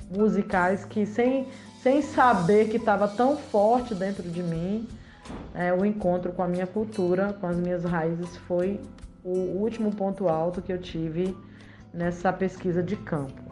musicais 0.09 0.85
que 0.85 1.05
sem, 1.05 1.47
sem 1.81 2.01
saber 2.01 2.69
que 2.69 2.77
estava 2.77 3.07
tão 3.07 3.37
forte 3.37 3.93
dentro 3.93 4.29
de 4.29 4.41
mim, 4.41 4.87
é, 5.53 5.73
o 5.73 5.85
encontro 5.85 6.31
com 6.31 6.41
a 6.41 6.47
minha 6.47 6.67
cultura, 6.67 7.33
com 7.33 7.47
as 7.47 7.57
minhas 7.57 7.83
raízes 7.83 8.37
foi 8.47 8.79
o 9.23 9.37
último 9.59 9.93
ponto 9.93 10.29
alto 10.29 10.61
que 10.61 10.71
eu 10.71 10.79
tive 10.79 11.35
nessa 11.93 12.31
pesquisa 12.31 12.81
de 12.81 12.95
campo. 12.95 13.47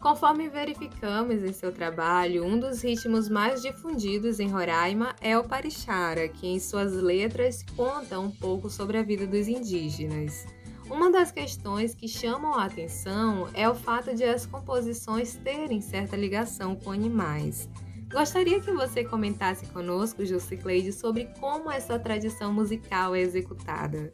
Conforme 0.00 0.48
verificamos 0.48 1.42
em 1.42 1.52
seu 1.52 1.70
trabalho, 1.70 2.46
um 2.46 2.58
dos 2.58 2.80
ritmos 2.80 3.28
mais 3.28 3.60
difundidos 3.60 4.40
em 4.40 4.48
Roraima 4.48 5.14
é 5.20 5.36
o 5.36 5.44
parixara, 5.44 6.26
que 6.26 6.46
em 6.46 6.58
suas 6.58 6.94
letras 6.94 7.62
conta 7.76 8.18
um 8.18 8.30
pouco 8.30 8.70
sobre 8.70 8.96
a 8.96 9.02
vida 9.02 9.26
dos 9.26 9.46
indígenas. 9.46 10.46
Uma 10.90 11.08
das 11.08 11.30
questões 11.30 11.94
que 11.94 12.08
chamam 12.08 12.54
a 12.54 12.64
atenção 12.64 13.46
é 13.54 13.68
o 13.68 13.74
fato 13.76 14.12
de 14.12 14.24
as 14.24 14.44
composições 14.44 15.36
terem 15.36 15.80
certa 15.80 16.16
ligação 16.16 16.74
com 16.74 16.90
animais. 16.90 17.68
Gostaria 18.10 18.60
que 18.60 18.72
você 18.72 19.04
comentasse 19.04 19.66
conosco, 19.66 20.26
Jusicleide, 20.26 20.92
sobre 20.92 21.26
como 21.38 21.70
essa 21.70 21.96
tradição 21.96 22.52
musical 22.52 23.14
é 23.14 23.20
executada. 23.20 24.10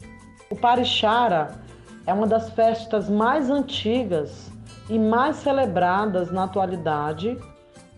O 0.50 0.54
Parixara 0.54 1.58
é 2.06 2.12
uma 2.12 2.26
das 2.26 2.50
festas 2.50 3.08
mais 3.08 3.48
antigas 3.48 4.50
e 4.90 4.98
mais 4.98 5.36
celebradas 5.36 6.30
na 6.30 6.44
atualidade 6.44 7.38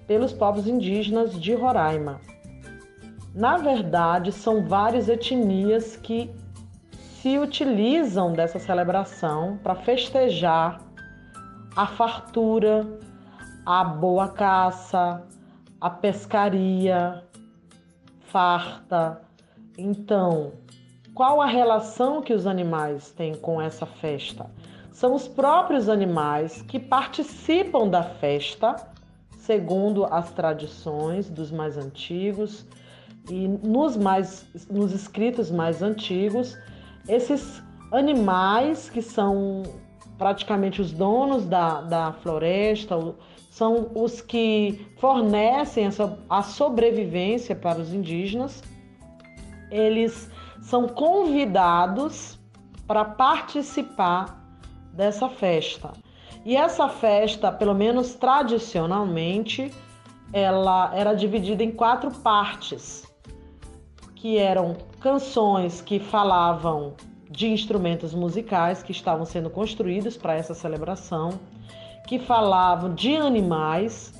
pelos 0.06 0.32
povos 0.32 0.68
indígenas 0.68 1.38
de 1.38 1.52
Roraima. 1.52 2.20
Na 3.35 3.56
verdade, 3.56 4.30
são 4.30 4.64
várias 4.64 5.08
etnias 5.08 5.97
que 5.97 6.30
se 7.28 7.38
utilizam 7.38 8.32
dessa 8.32 8.58
celebração 8.58 9.58
para 9.62 9.75
festejar 9.75 10.80
a 11.76 11.87
fartura, 11.87 12.87
a 13.66 13.85
boa 13.85 14.28
caça, 14.28 15.23
a 15.78 15.90
pescaria 15.90 17.23
farta 18.20 19.20
Então, 19.76 20.54
qual 21.14 21.42
a 21.42 21.47
relação 21.47 22.23
que 22.23 22.32
os 22.32 22.47
animais 22.47 23.11
têm 23.11 23.35
com 23.35 23.61
essa 23.61 23.85
festa? 23.85 24.47
São 24.90 25.14
os 25.14 25.28
próprios 25.28 25.90
animais 25.90 26.62
que 26.62 26.80
participam 26.80 27.87
da 27.88 28.02
festa, 28.02 28.75
segundo 29.37 30.06
as 30.06 30.32
tradições 30.32 31.28
dos 31.28 31.50
mais 31.50 31.76
antigos 31.76 32.66
e 33.28 33.47
nos 33.47 33.99
mais 33.99 34.47
nos 34.70 34.94
escritos 34.94 35.50
mais 35.50 35.82
antigos, 35.82 36.56
esses 37.09 37.62
animais 37.91 38.91
que 38.91 39.00
são 39.00 39.62
praticamente 40.19 40.81
os 40.81 40.93
donos 40.93 41.47
da, 41.47 41.81
da 41.81 42.12
floresta, 42.12 42.97
são 43.50 43.91
os 43.95 44.21
que 44.21 44.87
fornecem 44.99 45.87
essa, 45.87 46.19
a 46.29 46.43
sobrevivência 46.43 47.57
para 47.57 47.81
os 47.81 47.93
indígenas. 47.93 48.62
Eles 49.71 50.31
são 50.61 50.88
convidados 50.88 52.38
para 52.87 53.05
participar 53.05 54.45
dessa 54.93 55.29
festa. 55.29 55.93
E 56.45 56.57
essa 56.57 56.88
festa, 56.88 57.53
pelo 57.53 57.75
menos 57.75 58.15
tradicionalmente, 58.15 59.73
ela 60.33 60.93
era 60.95 61.15
dividida 61.15 61.62
em 61.62 61.71
quatro 61.71 62.11
partes, 62.11 63.07
que 64.15 64.38
eram 64.38 64.77
canções 65.00 65.81
que 65.81 65.99
falavam 65.99 66.95
de 67.31 67.49
instrumentos 67.49 68.14
musicais 68.14 68.83
que 68.83 68.93
estavam 68.93 69.25
sendo 69.25 69.50
construídos 69.50 70.17
para 70.17 70.35
essa 70.35 70.55
celebração, 70.55 71.38
que 72.07 72.19
falavam 72.19 72.95
de 72.95 73.17
animais, 73.17 74.12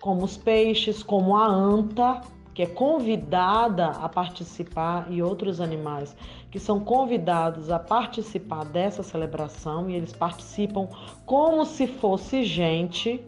como 0.00 0.24
os 0.24 0.36
peixes, 0.36 1.02
como 1.02 1.36
a 1.36 1.46
anta, 1.46 2.20
que 2.54 2.62
é 2.62 2.66
convidada 2.66 3.88
a 3.88 4.08
participar, 4.08 5.10
e 5.10 5.22
outros 5.22 5.60
animais 5.60 6.14
que 6.50 6.60
são 6.60 6.80
convidados 6.80 7.70
a 7.70 7.78
participar 7.78 8.66
dessa 8.66 9.02
celebração, 9.02 9.88
e 9.88 9.94
eles 9.94 10.12
participam 10.12 10.86
como 11.24 11.64
se 11.64 11.86
fosse 11.86 12.44
gente, 12.44 13.24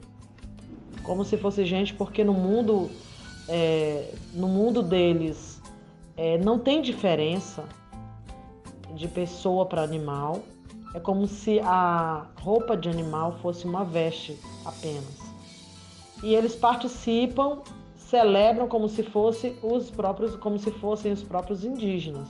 como 1.02 1.25
se 1.25 1.38
fosse 1.38 1.64
gente, 1.64 1.94
porque 1.94 2.23
no 2.23 2.35
mundo, 2.35 2.90
é, 3.49 4.12
no 4.35 4.47
mundo 4.47 4.83
deles 4.83 5.53
é, 6.16 6.38
não 6.38 6.59
tem 6.59 6.80
diferença 6.80 7.64
de 8.94 9.09
pessoa 9.09 9.66
para 9.66 9.83
animal. 9.83 10.42
É 10.94 11.00
como 11.00 11.26
se 11.26 11.59
a 11.61 12.26
roupa 12.40 12.76
de 12.76 12.88
animal 12.88 13.33
fosse 13.42 13.64
uma 13.64 13.85
veste 13.85 14.38
apenas. 14.64 15.21
E 16.23 16.35
eles 16.35 16.54
participam, 16.54 17.59
celebram 17.97 18.68
como 18.68 18.88
se 18.88 19.02
fosse 19.02 19.56
os 19.62 19.90
próprios, 19.90 20.37
como 20.37 20.59
se 20.59 20.71
fossem 20.71 21.12
os 21.12 21.23
próprios 21.23 21.64
indígenas. 21.64 22.28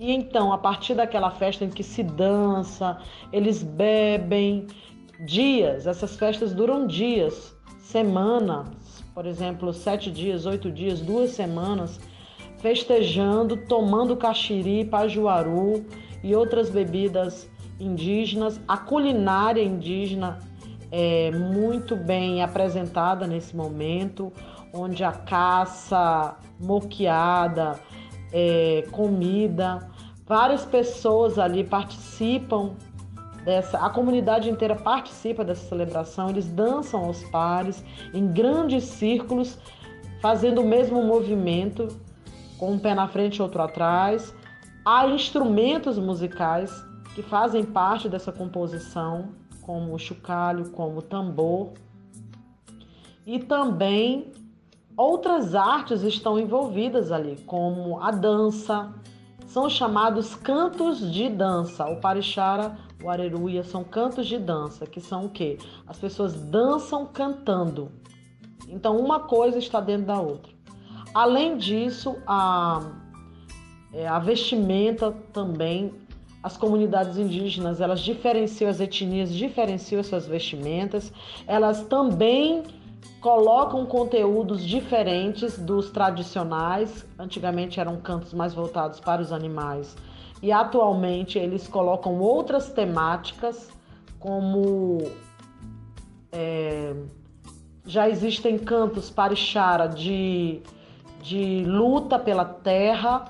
E 0.00 0.12
então, 0.12 0.52
a 0.52 0.58
partir 0.58 0.94
daquela 0.94 1.30
festa 1.30 1.64
em 1.64 1.70
que 1.70 1.82
se 1.82 2.02
dança, 2.02 2.98
eles 3.32 3.62
bebem 3.62 4.66
dias, 5.20 5.86
essas 5.86 6.16
festas 6.16 6.54
duram 6.54 6.86
dias, 6.86 7.54
semanas, 7.80 8.68
por 9.12 9.26
exemplo, 9.26 9.72
sete 9.72 10.10
dias, 10.10 10.46
oito 10.46 10.70
dias, 10.70 11.00
duas 11.00 11.32
semanas, 11.32 12.00
festejando, 12.58 13.56
tomando 13.56 14.16
caxiri, 14.16 14.84
pajuaru 14.84 15.84
e 16.22 16.34
outras 16.34 16.70
bebidas 16.70 17.48
indígenas. 17.78 18.60
A 18.66 18.76
culinária 18.76 19.62
indígena 19.62 20.38
é 20.90 21.30
muito 21.30 21.94
bem 21.96 22.42
apresentada 22.42 23.26
nesse 23.26 23.54
momento, 23.54 24.32
onde 24.72 25.04
a 25.04 25.12
caça, 25.12 26.36
moqueada, 26.58 27.78
é, 28.32 28.84
comida, 28.90 29.88
várias 30.26 30.64
pessoas 30.64 31.38
ali 31.38 31.64
participam 31.64 32.74
dessa, 33.44 33.78
a 33.78 33.88
comunidade 33.88 34.50
inteira 34.50 34.74
participa 34.74 35.44
dessa 35.44 35.68
celebração, 35.68 36.28
eles 36.28 36.46
dançam 36.48 37.04
aos 37.04 37.22
pares 37.24 37.82
em 38.12 38.26
grandes 38.26 38.84
círculos, 38.84 39.58
fazendo 40.20 40.60
o 40.60 40.66
mesmo 40.66 41.02
movimento 41.02 41.88
com 42.58 42.72
um 42.72 42.78
pé 42.78 42.94
na 42.94 43.08
frente 43.08 43.36
e 43.36 43.42
outro 43.42 43.62
atrás. 43.62 44.34
Há 44.84 45.06
instrumentos 45.06 45.98
musicais 45.98 46.70
que 47.14 47.22
fazem 47.22 47.64
parte 47.64 48.08
dessa 48.08 48.32
composição, 48.32 49.30
como 49.62 49.94
o 49.94 49.98
chocalho, 49.98 50.70
como 50.70 50.98
o 50.98 51.02
tambor. 51.02 51.72
E 53.24 53.38
também 53.38 54.32
outras 54.96 55.54
artes 55.54 56.02
estão 56.02 56.38
envolvidas 56.38 57.12
ali, 57.12 57.36
como 57.46 58.00
a 58.00 58.10
dança. 58.10 58.92
São 59.46 59.68
chamados 59.70 60.34
cantos 60.34 61.00
de 61.12 61.28
dança. 61.28 61.86
O 61.86 62.00
parixara, 62.00 62.76
o 63.02 63.08
areruia 63.08 63.62
são 63.62 63.84
cantos 63.84 64.26
de 64.26 64.38
dança, 64.38 64.86
que 64.86 65.00
são 65.00 65.26
o 65.26 65.30
quê? 65.30 65.58
As 65.86 65.98
pessoas 65.98 66.34
dançam 66.34 67.06
cantando. 67.06 67.90
Então 68.68 68.98
uma 68.98 69.20
coisa 69.20 69.58
está 69.58 69.80
dentro 69.80 70.06
da 70.06 70.20
outra. 70.20 70.57
Além 71.14 71.56
disso, 71.56 72.16
a, 72.26 72.90
é, 73.92 74.06
a 74.06 74.18
vestimenta 74.18 75.12
também, 75.32 75.92
as 76.42 76.56
comunidades 76.56 77.18
indígenas, 77.18 77.80
elas 77.80 78.00
diferenciam 78.00 78.70
as 78.70 78.80
etnias, 78.80 79.34
diferenciam 79.34 80.02
suas 80.02 80.26
vestimentas, 80.26 81.12
elas 81.46 81.82
também 81.86 82.62
colocam 83.20 83.84
conteúdos 83.86 84.64
diferentes 84.64 85.58
dos 85.58 85.90
tradicionais. 85.90 87.06
Antigamente 87.18 87.80
eram 87.80 87.96
cantos 88.00 88.32
mais 88.32 88.54
voltados 88.54 89.00
para 89.00 89.20
os 89.20 89.32
animais 89.32 89.96
e 90.42 90.52
atualmente 90.52 91.38
eles 91.38 91.66
colocam 91.66 92.18
outras 92.20 92.70
temáticas, 92.70 93.70
como 94.18 94.98
é, 96.30 96.94
já 97.84 98.08
existem 98.08 98.58
cantos 98.58 99.10
para 99.10 99.32
Ixara 99.32 99.88
de 99.88 100.60
de 101.28 101.62
luta 101.66 102.18
pela 102.18 102.44
terra, 102.44 103.26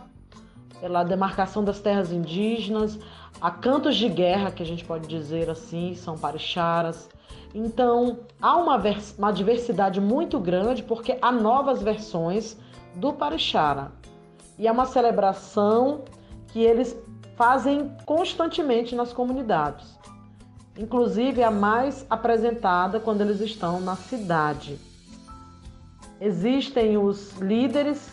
pela 0.80 1.02
demarcação 1.02 1.64
das 1.64 1.80
terras 1.80 2.12
indígenas, 2.12 2.96
há 3.40 3.50
cantos 3.50 3.96
de 3.96 4.08
guerra, 4.08 4.52
que 4.52 4.62
a 4.62 4.66
gente 4.66 4.84
pode 4.84 5.08
dizer 5.08 5.50
assim, 5.50 5.96
são 5.96 6.16
parixaras. 6.16 7.08
Então, 7.52 8.20
há 8.40 8.56
uma, 8.56 8.80
uma 9.18 9.32
diversidade 9.32 10.00
muito 10.00 10.38
grande 10.38 10.80
porque 10.80 11.18
há 11.20 11.32
novas 11.32 11.82
versões 11.82 12.56
do 12.94 13.12
parixara. 13.12 13.90
E 14.56 14.68
é 14.68 14.70
uma 14.70 14.87
celebração 14.87 16.04
que 16.52 16.61
eles 16.61 16.96
fazem 17.34 17.96
constantemente 18.06 18.94
nas 18.94 19.12
comunidades. 19.12 19.98
Inclusive, 20.76 21.42
a 21.42 21.50
mais 21.50 22.06
apresentada 22.08 23.00
quando 23.00 23.22
eles 23.22 23.40
estão 23.40 23.80
na 23.80 23.96
cidade. 23.96 24.78
Existem 26.20 26.98
os 26.98 27.37
líderes, 27.38 28.11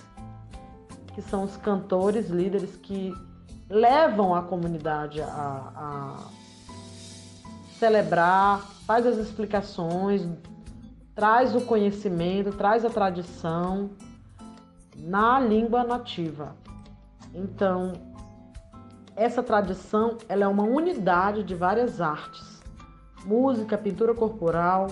que 1.13 1.22
são 1.22 1.44
os 1.44 1.58
cantores, 1.58 2.30
líderes 2.30 2.76
que 2.76 3.13
levam 3.70 4.36
a 4.36 4.44
comunidade 4.44 5.22
a, 5.22 5.28
a 5.76 6.18
celebrar, 7.80 8.62
faz 8.86 9.08
as 9.08 9.18
explicações, 9.18 10.28
traz 11.15 11.56
o 11.56 11.62
conhecimento, 11.62 12.52
traz 12.52 12.86
a 12.86 12.89
tradição 12.89 13.89
na 14.96 15.39
língua 15.39 15.84
nativa. 15.84 16.56
Então, 17.34 17.94
essa 19.15 19.41
tradição 19.41 20.18
ela 20.28 20.44
é 20.44 20.48
uma 20.48 20.63
unidade 20.63 21.44
de 21.44 21.56
várias 21.56 22.02
artes: 22.02 22.62
música, 23.26 23.78
pintura 23.78 24.13
corporal, 24.13 24.88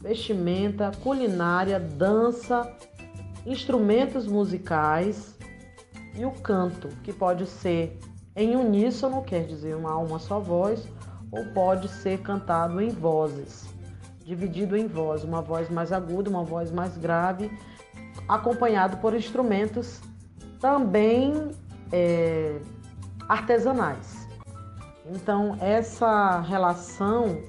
vestimenta, 0.00 0.90
culinária, 1.02 1.78
dança, 1.78 2.70
instrumentos 3.44 4.26
musicais 4.26 5.36
e 6.14 6.24
o 6.24 6.30
canto, 6.30 6.88
que 7.02 7.12
pode 7.12 7.46
ser 7.46 7.98
em 8.34 8.56
uníssono, 8.56 9.22
quer 9.22 9.44
dizer, 9.46 9.74
uma, 9.76 9.96
uma 9.96 10.18
só 10.18 10.38
voz, 10.38 10.88
ou 11.30 11.44
pode 11.52 11.88
ser 11.88 12.20
cantado 12.20 12.80
em 12.80 12.90
vozes, 12.90 13.66
dividido 14.24 14.76
em 14.76 14.86
voz, 14.86 15.24
uma 15.24 15.42
voz 15.42 15.68
mais 15.68 15.92
aguda, 15.92 16.30
uma 16.30 16.44
voz 16.44 16.70
mais 16.70 16.96
grave, 16.96 17.50
acompanhado 18.28 18.98
por 18.98 19.14
instrumentos 19.14 20.00
também 20.60 21.50
é, 21.92 22.58
artesanais. 23.28 24.28
Então, 25.10 25.56
essa 25.60 26.40
relação 26.40 27.40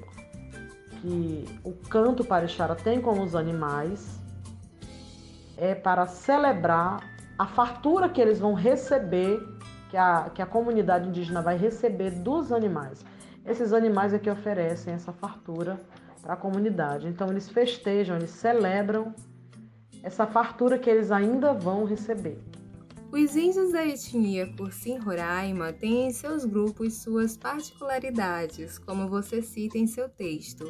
que 1.00 1.44
o 1.64 1.72
canto 1.72 2.24
parixara 2.24 2.74
tem 2.74 3.00
com 3.00 3.22
os 3.22 3.34
animais 3.34 4.18
é 5.56 5.74
para 5.74 6.06
celebrar 6.06 7.00
a 7.38 7.46
fartura 7.46 8.08
que 8.08 8.20
eles 8.20 8.38
vão 8.38 8.54
receber, 8.54 9.42
que 9.90 9.96
a, 9.96 10.30
que 10.34 10.42
a 10.42 10.46
comunidade 10.46 11.08
indígena 11.08 11.42
vai 11.42 11.56
receber 11.56 12.10
dos 12.10 12.52
animais. 12.52 13.04
Esses 13.46 13.72
animais 13.72 14.12
é 14.12 14.18
que 14.18 14.30
oferecem 14.30 14.94
essa 14.94 15.12
fartura 15.12 15.80
para 16.20 16.34
a 16.34 16.36
comunidade. 16.36 17.08
Então 17.08 17.28
eles 17.28 17.48
festejam, 17.48 18.16
eles 18.16 18.30
celebram 18.30 19.14
essa 20.02 20.26
fartura 20.26 20.78
que 20.78 20.88
eles 20.88 21.10
ainda 21.10 21.52
vão 21.52 21.84
receber. 21.84 22.38
Os 23.12 23.34
índios 23.34 23.72
da 23.72 23.84
etnia 23.84 24.46
Cursim 24.56 24.98
Roraima 24.98 25.72
têm 25.72 26.06
em 26.06 26.10
seus 26.12 26.44
grupos 26.44 27.02
suas 27.02 27.36
particularidades, 27.36 28.78
como 28.78 29.08
você 29.08 29.42
cita 29.42 29.76
em 29.76 29.86
seu 29.86 30.08
texto. 30.08 30.64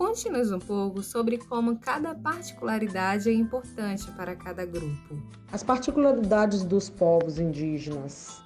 Conte-nos 0.00 0.50
um 0.50 0.58
pouco 0.58 1.02
sobre 1.02 1.36
como 1.36 1.76
cada 1.76 2.14
particularidade 2.14 3.28
é 3.28 3.34
importante 3.34 4.10
para 4.12 4.34
cada 4.34 4.64
grupo. 4.64 5.22
As 5.52 5.62
particularidades 5.62 6.64
dos 6.64 6.88
povos 6.88 7.38
indígenas 7.38 8.40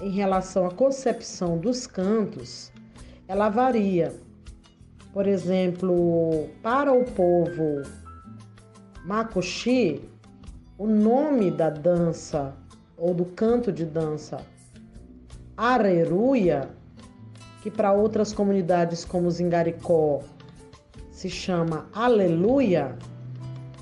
em 0.00 0.10
relação 0.10 0.66
à 0.66 0.70
concepção 0.70 1.58
dos 1.58 1.84
cantos, 1.84 2.72
ela 3.26 3.48
varia. 3.48 4.14
Por 5.12 5.26
exemplo, 5.26 6.48
para 6.62 6.92
o 6.92 7.04
povo 7.04 7.82
Makuxi, 9.04 10.08
o 10.78 10.86
nome 10.86 11.50
da 11.50 11.70
dança 11.70 12.54
ou 12.96 13.12
do 13.12 13.24
canto 13.24 13.72
de 13.72 13.84
dança 13.84 14.46
Areruia, 15.56 16.70
que 17.62 17.70
para 17.70 17.92
outras 17.92 18.32
comunidades 18.32 19.04
como 19.04 19.28
Zingaricó 19.28 20.22
se 21.20 21.28
chama 21.28 21.86
Aleluia, 21.92 22.96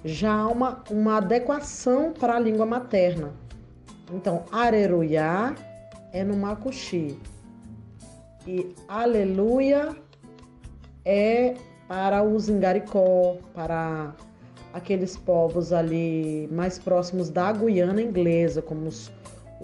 já 0.04 0.34
há 0.34 0.48
uma, 0.48 0.82
uma 0.90 1.18
adequação 1.18 2.12
para 2.12 2.34
a 2.34 2.40
língua 2.40 2.66
materna. 2.66 3.32
Então, 4.12 4.42
Areruiá 4.50 5.54
é 6.12 6.24
no 6.24 6.36
Macuxi 6.36 7.16
e 8.44 8.74
Aleluia 8.88 9.94
é 11.04 11.54
para 11.86 12.24
o 12.24 12.36
Zingaricó, 12.40 13.36
para 13.54 14.16
aqueles 14.72 15.16
povos 15.16 15.72
ali 15.72 16.48
mais 16.50 16.76
próximos 16.76 17.30
da 17.30 17.52
Guiana 17.52 18.02
inglesa, 18.02 18.60
como 18.60 18.88
os, 18.88 19.12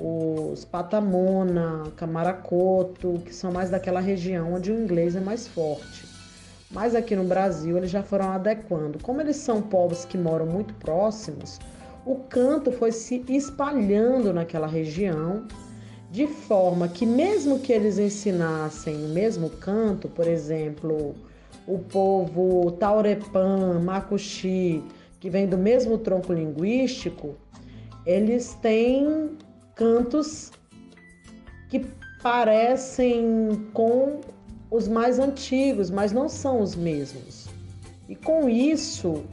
os 0.01 0.65
Patamona, 0.65 1.91
Camaracoto, 1.97 3.15
que 3.25 3.35
são 3.35 3.51
mais 3.51 3.69
daquela 3.69 3.99
região 3.99 4.55
onde 4.55 4.71
o 4.71 4.81
inglês 4.81 5.17
é 5.17 5.21
mais 5.21 5.49
forte. 5.49 6.14
Mas 6.75 6.95
aqui 6.95 7.15
no 7.15 7.23
Brasil 7.23 7.79
eles 7.79 7.91
já 7.91 8.03
foram 8.03 8.33
adequando. 8.33 8.99
Como 9.01 9.21
eles 9.21 9.37
são 9.37 9.63
povos 9.63 10.05
que 10.05 10.19
moram 10.19 10.45
muito 10.45 10.75
próximos, 10.75 11.61
o 12.05 12.17
canto 12.17 12.73
foi 12.73 12.91
se 12.91 13.25
espalhando 13.29 14.33
naquela 14.33 14.67
região, 14.67 15.47
de 16.11 16.27
forma 16.27 16.89
que 16.89 17.07
mesmo 17.07 17.61
que 17.61 17.73
eles 17.73 17.99
ensinassem 17.99 19.07
o 19.07 19.09
mesmo 19.09 19.49
canto, 19.49 20.09
por 20.09 20.27
exemplo, 20.27 21.15
o 21.67 21.79
povo 21.79 22.73
Taurepã, 22.73 23.79
Macuxi, 23.81 24.83
que 25.21 25.31
vem 25.31 25.47
do 25.47 25.57
mesmo 25.57 25.97
tronco 25.97 26.33
linguístico, 26.33 27.37
eles 28.05 28.55
têm 28.61 29.39
cantos 29.77 30.51
que 31.71 31.87
parecem 32.23 33.69
com 33.73 34.21
os 34.75 34.89
mais 34.89 35.19
antigos, 35.19 35.91
mas 35.91 36.13
não 36.13 36.29
são 36.29 36.61
os 36.61 36.75
mesmos. 36.75 37.47
E 38.09 38.17
com 38.17 38.49
isso, 38.49 39.25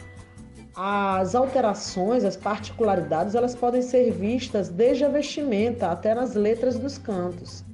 as 0.75 1.35
alterações, 1.35 2.23
as 2.23 2.37
particularidades, 2.37 3.35
elas 3.35 3.55
podem 3.55 3.81
ser 3.81 4.11
vistas 4.11 4.69
desde 4.69 5.03
a 5.03 5.09
vestimenta 5.09 5.87
até 5.87 6.13
nas 6.13 6.35
letras 6.35 6.77
dos 6.77 6.97
cantos. 6.97 7.65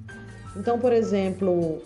Então, 0.55 0.79
por 0.79 0.91
exemplo, 0.91 1.81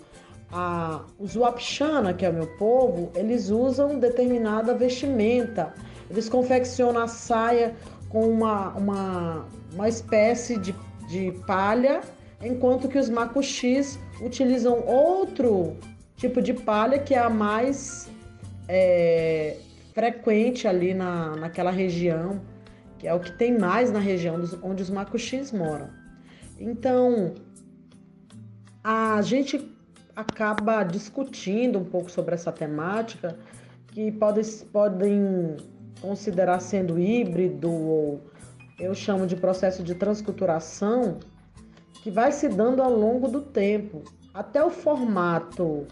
a, 0.52 1.00
os 1.18 1.34
Wapixana, 1.34 2.14
que 2.14 2.24
é 2.24 2.30
o 2.30 2.32
meu 2.32 2.46
povo, 2.56 3.10
eles 3.14 3.50
usam 3.50 3.98
determinada 3.98 4.74
vestimenta. 4.74 5.74
Eles 6.08 6.28
confeccionam 6.28 7.02
a 7.02 7.08
saia 7.08 7.74
com 8.08 8.28
uma, 8.28 8.68
uma, 8.70 9.46
uma 9.74 9.88
espécie 9.88 10.58
de, 10.58 10.74
de 11.08 11.32
palha, 11.46 12.02
enquanto 12.42 12.88
que 12.88 12.98
os 12.98 13.08
macuxis 13.08 13.98
utilizam 14.20 14.84
outro 14.86 15.76
tipo 16.16 16.42
de 16.42 16.52
palha 16.52 16.98
que 16.98 17.14
é 17.14 17.18
a 17.18 17.30
mais 17.30 18.10
é, 18.68 19.56
frequente 19.92 20.66
ali 20.66 20.94
na, 20.94 21.36
naquela 21.36 21.70
região, 21.70 22.40
que 22.98 23.06
é 23.06 23.14
o 23.14 23.20
que 23.20 23.32
tem 23.32 23.58
mais 23.58 23.90
na 23.90 23.98
região 23.98 24.38
dos, 24.38 24.56
onde 24.62 24.82
os 24.82 24.90
macuxis 24.90 25.52
moram. 25.52 25.88
Então, 26.58 27.34
a 28.82 29.20
gente 29.22 29.70
acaba 30.14 30.82
discutindo 30.84 31.78
um 31.78 31.84
pouco 31.84 32.10
sobre 32.10 32.34
essa 32.34 32.52
temática, 32.52 33.36
que 33.88 34.10
podem, 34.12 34.44
podem 34.72 35.56
considerar 36.00 36.60
sendo 36.60 36.98
híbrido, 36.98 37.70
ou 37.70 38.20
eu 38.78 38.94
chamo 38.94 39.26
de 39.26 39.36
processo 39.36 39.82
de 39.82 39.94
transculturação, 39.94 41.18
que 42.02 42.10
vai 42.10 42.32
se 42.32 42.48
dando 42.48 42.82
ao 42.82 42.92
longo 42.92 43.28
do 43.28 43.40
tempo. 43.40 44.02
Até 44.34 44.62
o 44.62 44.70
formato, 44.70 45.86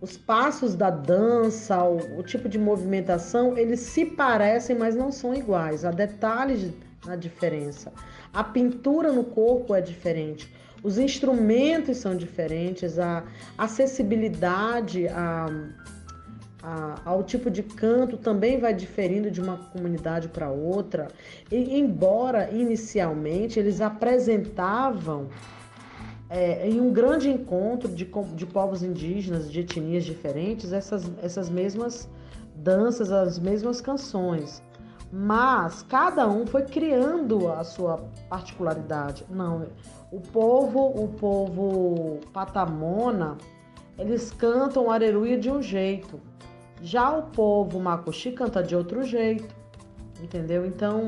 os 0.00 0.16
passos 0.16 0.74
da 0.74 0.90
dança, 0.90 1.82
o, 1.82 2.18
o 2.18 2.22
tipo 2.22 2.48
de 2.48 2.58
movimentação, 2.58 3.56
eles 3.56 3.80
se 3.80 4.04
parecem, 4.04 4.76
mas 4.76 4.94
não 4.94 5.10
são 5.10 5.34
iguais. 5.34 5.84
Há 5.84 5.90
detalhes 5.90 6.72
na 7.06 7.16
diferença. 7.16 7.92
A 8.32 8.44
pintura 8.44 9.10
no 9.10 9.24
corpo 9.24 9.74
é 9.74 9.80
diferente. 9.80 10.54
Os 10.82 10.98
instrumentos 10.98 11.96
são 11.96 12.14
diferentes, 12.14 12.98
a 12.98 13.24
acessibilidade 13.56 15.08
a, 15.08 15.46
a, 16.68 17.00
ao 17.04 17.22
tipo 17.22 17.50
de 17.50 17.62
canto 17.62 18.18
também 18.18 18.58
vai 18.58 18.74
diferindo 18.74 19.30
de 19.30 19.40
uma 19.40 19.56
comunidade 19.56 20.28
para 20.28 20.50
outra. 20.50 21.08
E, 21.50 21.78
embora 21.78 22.50
inicialmente 22.50 23.58
eles 23.58 23.80
apresentavam 23.80 25.28
é, 26.28 26.68
em 26.68 26.78
um 26.78 26.92
grande 26.92 27.30
encontro 27.30 27.88
de, 27.88 28.10
de 28.34 28.46
povos 28.46 28.82
indígenas, 28.82 29.50
de 29.50 29.60
etnias 29.60 30.04
diferentes, 30.04 30.72
essas, 30.72 31.10
essas 31.22 31.48
mesmas 31.48 32.08
danças, 32.54 33.10
as 33.10 33.38
mesmas 33.38 33.80
canções 33.80 34.62
mas 35.10 35.82
cada 35.88 36.28
um 36.28 36.46
foi 36.46 36.64
criando 36.64 37.50
a 37.50 37.64
sua 37.64 37.96
particularidade. 38.28 39.24
Não, 39.30 39.66
o 40.12 40.20
povo, 40.20 40.80
o 40.80 41.08
povo 41.08 42.20
patamona, 42.30 43.38
eles 43.98 44.30
cantam 44.30 44.90
areruia 44.90 45.38
de 45.38 45.50
um 45.50 45.62
jeito. 45.62 46.20
Já 46.82 47.16
o 47.16 47.22
povo 47.24 47.80
macuxi 47.80 48.32
canta 48.32 48.62
de 48.62 48.76
outro 48.76 49.04
jeito. 49.04 49.54
Entendeu? 50.22 50.66
Então, 50.66 51.06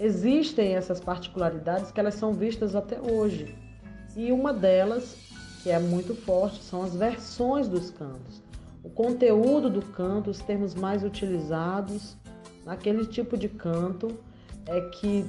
existem 0.00 0.74
essas 0.74 1.00
particularidades 1.00 1.90
que 1.90 2.00
elas 2.00 2.14
são 2.14 2.32
vistas 2.32 2.74
até 2.74 2.98
hoje. 3.00 3.54
E 4.16 4.32
uma 4.32 4.52
delas, 4.52 5.16
que 5.62 5.70
é 5.70 5.78
muito 5.78 6.14
forte, 6.14 6.62
são 6.62 6.82
as 6.82 6.94
versões 6.94 7.68
dos 7.68 7.90
cantos. 7.90 8.42
O 8.82 8.90
conteúdo 8.90 9.70
do 9.70 9.82
canto, 9.82 10.30
os 10.30 10.40
termos 10.40 10.74
mais 10.74 11.02
utilizados 11.02 12.16
naquele 12.64 13.06
tipo 13.06 13.36
de 13.36 13.48
canto 13.48 14.08
é 14.66 14.80
que 14.80 15.24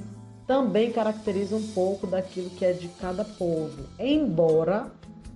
também 0.46 0.92
caracteriza 0.92 1.56
um 1.56 1.66
pouco 1.72 2.06
daquilo 2.06 2.50
que 2.50 2.64
é 2.64 2.72
de 2.72 2.88
cada 2.88 3.24
povo, 3.24 3.86
embora 3.98 4.90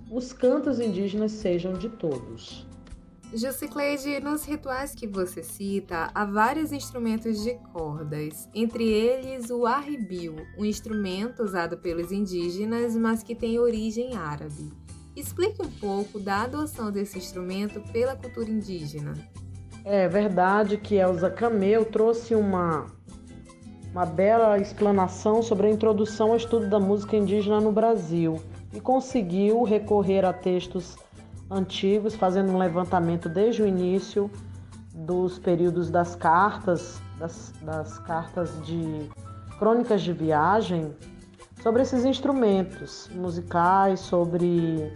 os 0.09 0.31
cantos 0.31 0.79
indígenas 0.79 1.31
sejam 1.31 1.73
de 1.73 1.89
todos. 1.89 2.65
Jusicleide, 3.33 4.19
nos 4.19 4.43
rituais 4.43 4.93
que 4.93 5.07
você 5.07 5.41
cita, 5.41 6.11
há 6.13 6.25
vários 6.25 6.73
instrumentos 6.73 7.41
de 7.41 7.53
cordas, 7.71 8.49
entre 8.53 8.83
eles 8.83 9.49
o 9.49 9.65
arribil, 9.65 10.35
um 10.57 10.65
instrumento 10.65 11.41
usado 11.41 11.77
pelos 11.77 12.11
indígenas, 12.11 12.93
mas 12.97 13.23
que 13.23 13.33
tem 13.33 13.57
origem 13.57 14.17
árabe. 14.17 14.73
Explique 15.15 15.61
um 15.61 15.71
pouco 15.71 16.19
da 16.19 16.41
adoção 16.43 16.91
desse 16.91 17.17
instrumento 17.17 17.79
pela 17.93 18.17
cultura 18.17 18.49
indígena. 18.49 19.13
É 19.85 20.09
verdade 20.09 20.77
que 20.77 20.95
Elza 20.95 21.29
Cameu 21.29 21.85
trouxe 21.85 22.35
uma, 22.35 22.87
uma 23.93 24.05
bela 24.05 24.59
explanação 24.59 25.41
sobre 25.41 25.67
a 25.67 25.71
introdução 25.71 26.31
ao 26.31 26.37
estudo 26.37 26.69
da 26.69 26.81
música 26.81 27.15
indígena 27.15 27.61
no 27.61 27.71
Brasil 27.71 28.41
e 28.73 28.81
conseguiu 28.81 29.63
recorrer 29.63 30.25
a 30.25 30.33
textos 30.33 30.97
antigos, 31.51 32.15
fazendo 32.15 32.53
um 32.53 32.57
levantamento 32.57 33.27
desde 33.27 33.61
o 33.61 33.67
início 33.67 34.31
dos 34.93 35.37
períodos 35.37 35.89
das 35.89 36.15
cartas, 36.15 37.01
das, 37.19 37.53
das 37.61 37.99
cartas 37.99 38.65
de 38.65 39.09
crônicas 39.59 40.01
de 40.01 40.13
viagem, 40.13 40.95
sobre 41.61 41.81
esses 41.83 42.05
instrumentos 42.05 43.09
musicais, 43.13 43.99
sobre 43.99 44.91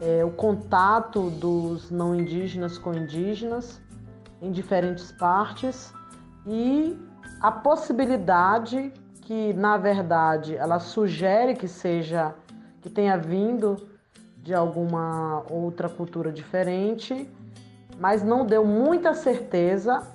é, 0.00 0.24
o 0.24 0.30
contato 0.30 1.30
dos 1.30 1.90
não 1.90 2.14
indígenas 2.14 2.78
com 2.78 2.94
indígenas 2.94 3.80
em 4.40 4.50
diferentes 4.50 5.12
partes 5.12 5.92
e 6.46 6.96
a 7.40 7.50
possibilidade 7.50 8.92
que, 9.22 9.52
na 9.54 9.76
verdade, 9.76 10.56
ela 10.56 10.78
sugere 10.78 11.54
que 11.54 11.66
seja 11.66 12.34
que 12.80 12.88
tenha 12.88 13.18
vindo 13.18 13.76
de 14.46 14.54
alguma 14.54 15.42
outra 15.50 15.88
cultura 15.88 16.30
diferente, 16.30 17.28
mas 17.98 18.22
não 18.22 18.46
deu 18.46 18.64
muita 18.64 19.12
certeza, 19.12 20.06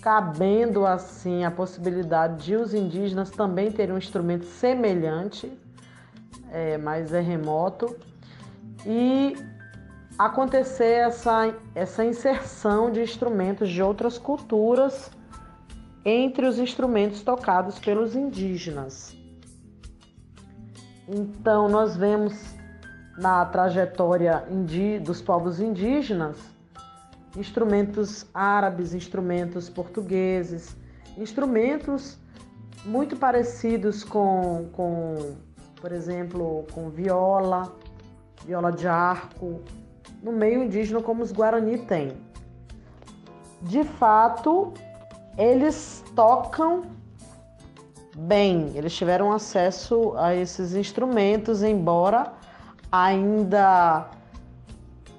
cabendo 0.00 0.86
assim 0.86 1.44
a 1.44 1.50
possibilidade 1.50 2.46
de 2.46 2.56
os 2.56 2.72
indígenas 2.72 3.30
também 3.30 3.70
terem 3.70 3.94
um 3.94 3.98
instrumento 3.98 4.46
semelhante, 4.46 5.52
é, 6.50 6.78
mas 6.78 7.12
é 7.12 7.20
remoto, 7.20 7.94
e 8.86 9.36
acontecer 10.18 11.00
essa, 11.06 11.54
essa 11.74 12.02
inserção 12.02 12.90
de 12.90 13.02
instrumentos 13.02 13.68
de 13.68 13.82
outras 13.82 14.16
culturas 14.16 15.10
entre 16.06 16.46
os 16.46 16.58
instrumentos 16.58 17.20
tocados 17.20 17.78
pelos 17.78 18.16
indígenas. 18.16 19.14
Então, 21.06 21.68
nós 21.68 21.96
vemos 21.96 22.57
na 23.18 23.44
trajetória 23.44 24.44
dos 25.02 25.20
povos 25.20 25.60
indígenas 25.60 26.36
instrumentos 27.36 28.26
árabes, 28.32 28.94
instrumentos 28.94 29.68
portugueses, 29.68 30.76
instrumentos 31.16 32.18
muito 32.84 33.16
parecidos 33.16 34.02
com, 34.04 34.68
com 34.72 35.36
por 35.80 35.92
exemplo, 35.92 36.66
com 36.72 36.88
viola, 36.88 37.72
viola 38.46 38.72
de 38.72 38.88
arco, 38.88 39.60
no 40.22 40.32
meio 40.32 40.64
indígena 40.64 41.02
como 41.02 41.22
os 41.22 41.32
Guarani 41.32 41.78
têm. 41.78 42.16
De 43.62 43.84
fato, 43.84 44.72
eles 45.36 46.04
tocam 46.14 46.82
bem, 48.16 48.72
eles 48.74 48.94
tiveram 48.94 49.32
acesso 49.32 50.14
a 50.16 50.34
esses 50.34 50.74
instrumentos, 50.74 51.62
embora 51.62 52.37
ainda 52.90 54.08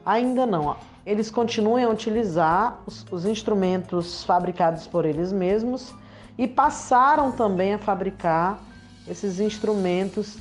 ainda 0.05 0.45
não. 0.45 0.75
Eles 1.05 1.29
continuem 1.29 1.85
a 1.85 1.89
utilizar 1.89 2.81
os, 2.85 3.05
os 3.11 3.25
instrumentos 3.25 4.23
fabricados 4.23 4.87
por 4.87 5.05
eles 5.05 5.31
mesmos 5.31 5.93
e 6.37 6.47
passaram 6.47 7.31
também 7.31 7.73
a 7.73 7.77
fabricar 7.77 8.59
esses 9.07 9.39
instrumentos 9.39 10.37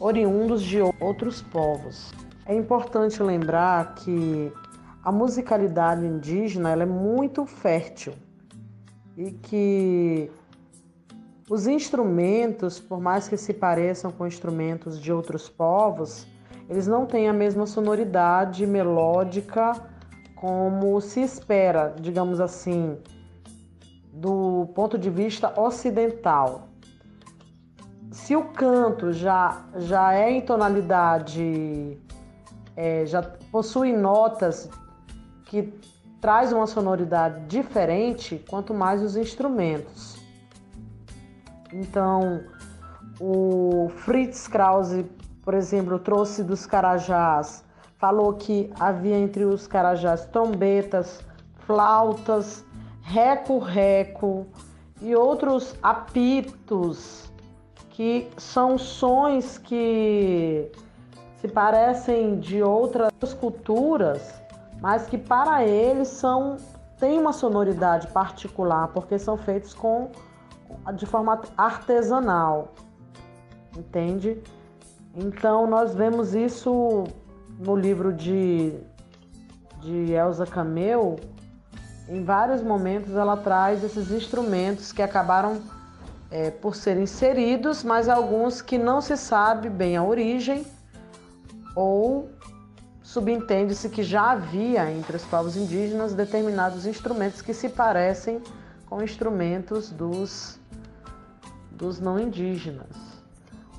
oriundos 0.00 0.62
de 0.62 0.78
outros 1.00 1.42
povos. 1.42 2.12
É 2.46 2.54
importante 2.54 3.22
lembrar 3.22 3.94
que 3.96 4.52
a 5.02 5.12
musicalidade 5.12 6.04
indígena 6.04 6.70
ela 6.70 6.82
é 6.82 6.86
muito 6.86 7.44
fértil 7.44 8.14
e 9.16 9.30
que 9.30 10.30
os 11.50 11.66
instrumentos, 11.66 12.78
por 12.78 13.00
mais 13.00 13.28
que 13.28 13.36
se 13.36 13.52
pareçam 13.52 14.10
com 14.10 14.26
instrumentos 14.26 15.00
de 15.00 15.12
outros 15.12 15.48
povos, 15.48 16.26
eles 16.68 16.86
não 16.86 17.06
têm 17.06 17.28
a 17.28 17.32
mesma 17.32 17.66
sonoridade 17.66 18.66
melódica 18.66 19.72
como 20.34 21.00
se 21.00 21.20
espera, 21.20 21.94
digamos 22.00 22.40
assim, 22.40 22.98
do 24.12 24.68
ponto 24.74 24.98
de 24.98 25.10
vista 25.10 25.58
ocidental. 25.58 26.68
Se 28.10 28.36
o 28.36 28.44
canto 28.44 29.12
já, 29.12 29.64
já 29.76 30.14
é 30.14 30.30
em 30.30 30.40
tonalidade 30.40 31.98
é, 32.78 33.04
já 33.04 33.20
possui 33.50 33.92
notas 33.92 34.70
que 35.46 35.74
traz 36.20 36.52
uma 36.52 36.66
sonoridade 36.66 37.44
diferente, 37.46 38.44
quanto 38.48 38.72
mais 38.72 39.02
os 39.02 39.16
instrumentos. 39.16 40.16
Então, 41.72 42.40
o 43.20 43.88
Fritz 43.88 44.46
Krause, 44.46 45.04
por 45.48 45.54
exemplo, 45.54 45.98
trouxe 45.98 46.44
dos 46.44 46.66
carajás, 46.66 47.64
falou 47.96 48.34
que 48.34 48.70
havia 48.78 49.16
entre 49.16 49.46
os 49.46 49.66
carajás 49.66 50.26
trombetas, 50.26 51.22
flautas, 51.60 52.62
reco-reco 53.00 54.46
e 55.00 55.16
outros 55.16 55.74
apitos, 55.82 57.32
que 57.88 58.28
são 58.36 58.76
sons 58.76 59.56
que 59.56 60.70
se 61.40 61.48
parecem 61.48 62.38
de 62.38 62.62
outras 62.62 63.32
culturas, 63.40 64.42
mas 64.82 65.06
que 65.06 65.16
para 65.16 65.64
eles 65.64 66.08
são 66.08 66.58
têm 66.98 67.18
uma 67.18 67.32
sonoridade 67.32 68.06
particular, 68.08 68.88
porque 68.88 69.18
são 69.18 69.38
feitos 69.38 69.72
com 69.72 70.10
de 70.94 71.06
forma 71.06 71.40
artesanal. 71.56 72.68
Entende? 73.74 74.42
Então 75.20 75.66
nós 75.66 75.94
vemos 75.94 76.32
isso 76.34 77.04
no 77.58 77.74
livro 77.74 78.12
de 78.12 78.72
de 79.80 80.12
Elsa 80.12 80.44
Cameu, 80.44 81.18
em 82.08 82.24
vários 82.24 82.62
momentos 82.62 83.14
ela 83.14 83.36
traz 83.36 83.84
esses 83.84 84.10
instrumentos 84.10 84.92
que 84.92 85.02
acabaram 85.02 85.60
é, 86.30 86.50
por 86.50 86.74
serem 86.74 87.04
inseridos, 87.04 87.84
mas 87.84 88.08
alguns 88.08 88.60
que 88.60 88.76
não 88.76 89.00
se 89.00 89.16
sabe 89.16 89.68
bem 89.68 89.96
a 89.96 90.02
origem 90.02 90.66
ou 91.74 92.30
subentende-se 93.02 93.88
que 93.88 94.02
já 94.02 94.32
havia 94.32 94.90
entre 94.90 95.16
os 95.16 95.24
povos 95.24 95.56
indígenas 95.56 96.12
determinados 96.12 96.86
instrumentos 96.86 97.40
que 97.40 97.54
se 97.54 97.68
parecem 97.68 98.42
com 98.86 99.02
instrumentos 99.02 99.90
dos, 99.90 100.58
dos 101.70 102.00
não 102.00 102.18
indígenas, 102.18 103.17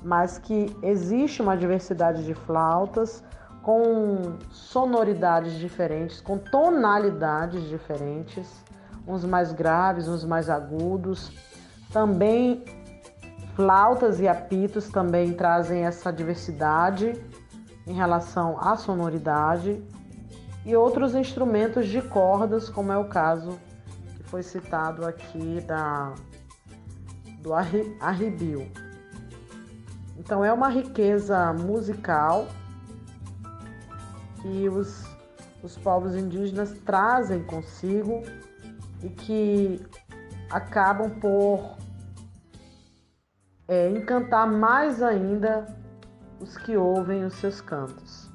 mas 0.02 0.38
que 0.38 0.74
existe 0.82 1.42
uma 1.42 1.56
diversidade 1.56 2.24
de 2.24 2.34
flautas 2.34 3.22
com 3.62 4.38
sonoridades 4.50 5.54
diferentes, 5.54 6.20
com 6.20 6.38
tonalidades 6.38 7.68
diferentes, 7.68 8.64
uns 9.06 9.24
mais 9.24 9.52
graves, 9.52 10.08
uns 10.08 10.24
mais 10.24 10.48
agudos. 10.48 11.30
Também 11.92 12.64
flautas 13.54 14.20
e 14.20 14.28
apitos 14.28 14.88
também 14.88 15.34
trazem 15.34 15.84
essa 15.84 16.10
diversidade 16.10 17.22
em 17.86 17.92
relação 17.92 18.58
à 18.58 18.76
sonoridade 18.76 19.82
e 20.64 20.76
outros 20.76 21.14
instrumentos 21.14 21.86
de 21.88 22.00
cordas, 22.00 22.68
como 22.68 22.92
é 22.92 22.96
o 22.96 23.06
caso 23.06 23.58
que 24.16 24.22
foi 24.22 24.42
citado 24.42 25.06
aqui 25.06 25.60
da, 25.66 26.14
do 27.40 27.52
arribio. 27.52 28.70
Então 30.20 30.44
é 30.44 30.52
uma 30.52 30.68
riqueza 30.68 31.50
musical 31.54 32.46
que 34.42 34.68
os, 34.68 35.02
os 35.62 35.78
povos 35.78 36.14
indígenas 36.14 36.72
trazem 36.84 37.42
consigo 37.44 38.22
e 39.02 39.08
que 39.08 39.80
acabam 40.50 41.08
por 41.18 41.78
é, 43.66 43.88
encantar 43.88 44.46
mais 44.46 45.02
ainda 45.02 45.74
os 46.38 46.54
que 46.58 46.76
ouvem 46.76 47.24
os 47.24 47.32
seus 47.36 47.62
cantos. 47.62 48.28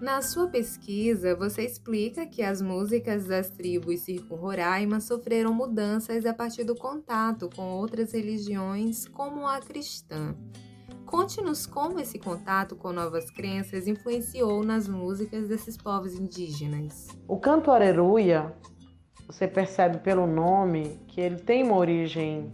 Na 0.00 0.22
sua 0.22 0.46
pesquisa, 0.46 1.34
você 1.34 1.62
explica 1.62 2.24
que 2.24 2.42
as 2.42 2.62
músicas 2.62 3.24
das 3.24 3.50
tribos 3.50 4.02
Circo-Roraima 4.02 5.00
sofreram 5.00 5.52
mudanças 5.52 6.24
a 6.24 6.32
partir 6.32 6.62
do 6.62 6.76
contato 6.76 7.50
com 7.54 7.62
outras 7.62 8.12
religiões, 8.12 9.08
como 9.08 9.44
a 9.44 9.58
cristã. 9.60 10.36
Conte-nos 11.12 11.66
como 11.66 12.00
esse 12.00 12.18
contato 12.18 12.74
com 12.74 12.90
novas 12.90 13.30
crenças 13.30 13.86
influenciou 13.86 14.64
nas 14.64 14.88
músicas 14.88 15.46
desses 15.46 15.76
povos 15.76 16.14
indígenas. 16.14 17.06
O 17.28 17.38
canto 17.38 17.70
Areruia, 17.70 18.52
você 19.26 19.46
percebe 19.46 19.98
pelo 19.98 20.26
nome 20.26 20.98
que 21.06 21.20
ele 21.20 21.36
tem 21.36 21.62
uma 21.64 21.76
origem 21.76 22.50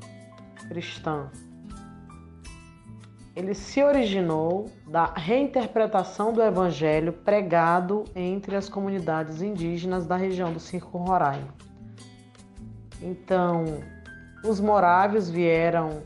cristã 0.68 1.31
ele 3.38 3.55
se 3.55 3.81
originou 3.85 4.68
da 4.85 5.05
reinterpretação 5.05 6.33
do 6.33 6.42
evangelho 6.42 7.12
pregado 7.12 8.03
entre 8.12 8.57
as 8.57 8.68
comunidades 8.68 9.40
indígenas 9.40 10.05
da 10.09 10.16
região 10.16 10.53
do 10.53 10.59
Circo 10.59 10.99
Roraima. 10.99 11.55
Então, 13.01 13.64
os 14.44 14.59
morávios 14.59 15.31
vieram 15.31 16.03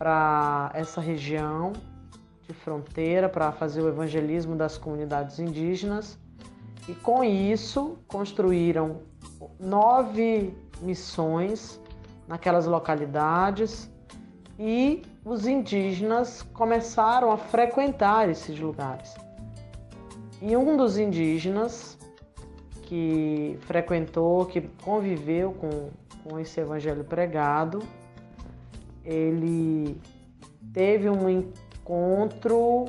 para 0.00 0.70
essa 0.72 0.98
região 0.98 1.74
de 2.48 2.54
fronteira 2.54 3.28
para 3.28 3.52
fazer 3.52 3.82
o 3.82 3.88
evangelismo 3.88 4.56
das 4.56 4.78
comunidades 4.78 5.38
indígenas 5.38 6.18
e 6.88 6.94
com 6.94 7.22
isso 7.22 7.98
construíram 8.08 9.02
nove 9.58 10.56
missões 10.80 11.78
naquelas 12.26 12.64
localidades 12.64 13.90
e 14.58 15.02
os 15.22 15.46
indígenas 15.46 16.40
começaram 16.54 17.30
a 17.30 17.36
frequentar 17.36 18.26
esses 18.30 18.58
lugares. 18.58 19.14
E 20.40 20.56
um 20.56 20.78
dos 20.78 20.96
indígenas 20.96 21.98
que 22.84 23.58
frequentou, 23.66 24.46
que 24.46 24.62
conviveu 24.82 25.52
com, 25.52 25.90
com 26.24 26.40
esse 26.40 26.58
evangelho 26.58 27.04
pregado, 27.04 27.80
ele 29.04 30.00
teve 30.72 31.08
um 31.08 31.28
encontro 31.28 32.86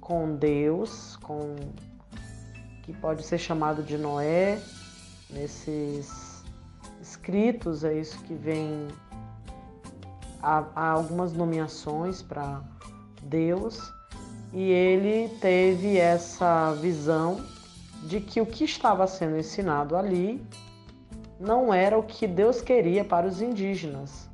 com 0.00 0.36
Deus, 0.36 1.16
com 1.16 1.56
que 2.82 2.92
pode 2.92 3.24
ser 3.24 3.38
chamado 3.38 3.82
de 3.82 3.96
Noé, 3.96 4.60
nesses, 5.30 6.34
escritos, 7.04 7.84
é 7.84 7.98
isso 7.98 8.18
que 8.24 8.34
vem. 8.34 8.88
Há, 10.42 10.64
há 10.74 10.90
algumas 10.90 11.32
nomeações 11.32 12.20
para 12.20 12.62
Deus 13.22 13.92
e 14.52 14.62
ele 14.70 15.28
teve 15.40 15.96
essa 15.96 16.72
visão 16.74 17.42
de 18.02 18.20
que 18.20 18.40
o 18.40 18.46
que 18.46 18.64
estava 18.64 19.06
sendo 19.06 19.38
ensinado 19.38 19.96
ali 19.96 20.44
não 21.40 21.72
era 21.72 21.98
o 21.98 22.02
que 22.02 22.26
Deus 22.26 22.60
queria 22.60 23.04
para 23.04 23.26
os 23.26 23.40
indígenas. 23.40 24.28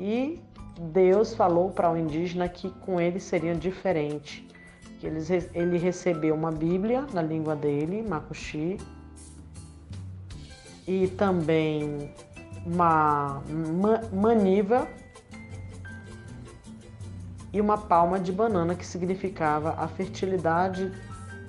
E 0.00 0.42
Deus 0.80 1.34
falou 1.34 1.70
para 1.70 1.92
o 1.92 1.96
indígena 1.96 2.48
que 2.48 2.70
com 2.70 2.98
ele 2.98 3.20
seria 3.20 3.54
diferente. 3.54 4.48
Que 4.98 5.06
ele 5.54 5.78
recebeu 5.78 6.34
uma 6.34 6.50
Bíblia 6.50 7.06
na 7.12 7.20
língua 7.20 7.54
dele, 7.54 8.02
Makushi, 8.02 8.78
e 10.86 11.06
também 11.08 12.12
uma 12.66 13.42
maniva 14.12 14.88
e 17.52 17.60
uma 17.60 17.78
palma 17.78 18.18
de 18.18 18.32
banana 18.32 18.74
que 18.74 18.84
significava 18.84 19.74
a 19.78 19.86
fertilidade 19.88 20.92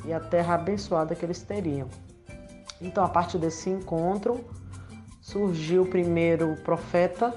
e 0.06 0.14
a 0.14 0.20
terra 0.20 0.56
abençoada 0.56 1.16
que 1.16 1.26
eles 1.26 1.42
teriam. 1.42 1.88
Então, 2.82 3.04
a 3.04 3.10
partir 3.10 3.38
desse 3.38 3.70
encontro, 3.70 4.44
surgiu 5.22 5.84
o 5.84 5.88
primeiro 5.88 6.56
profeta, 6.64 7.34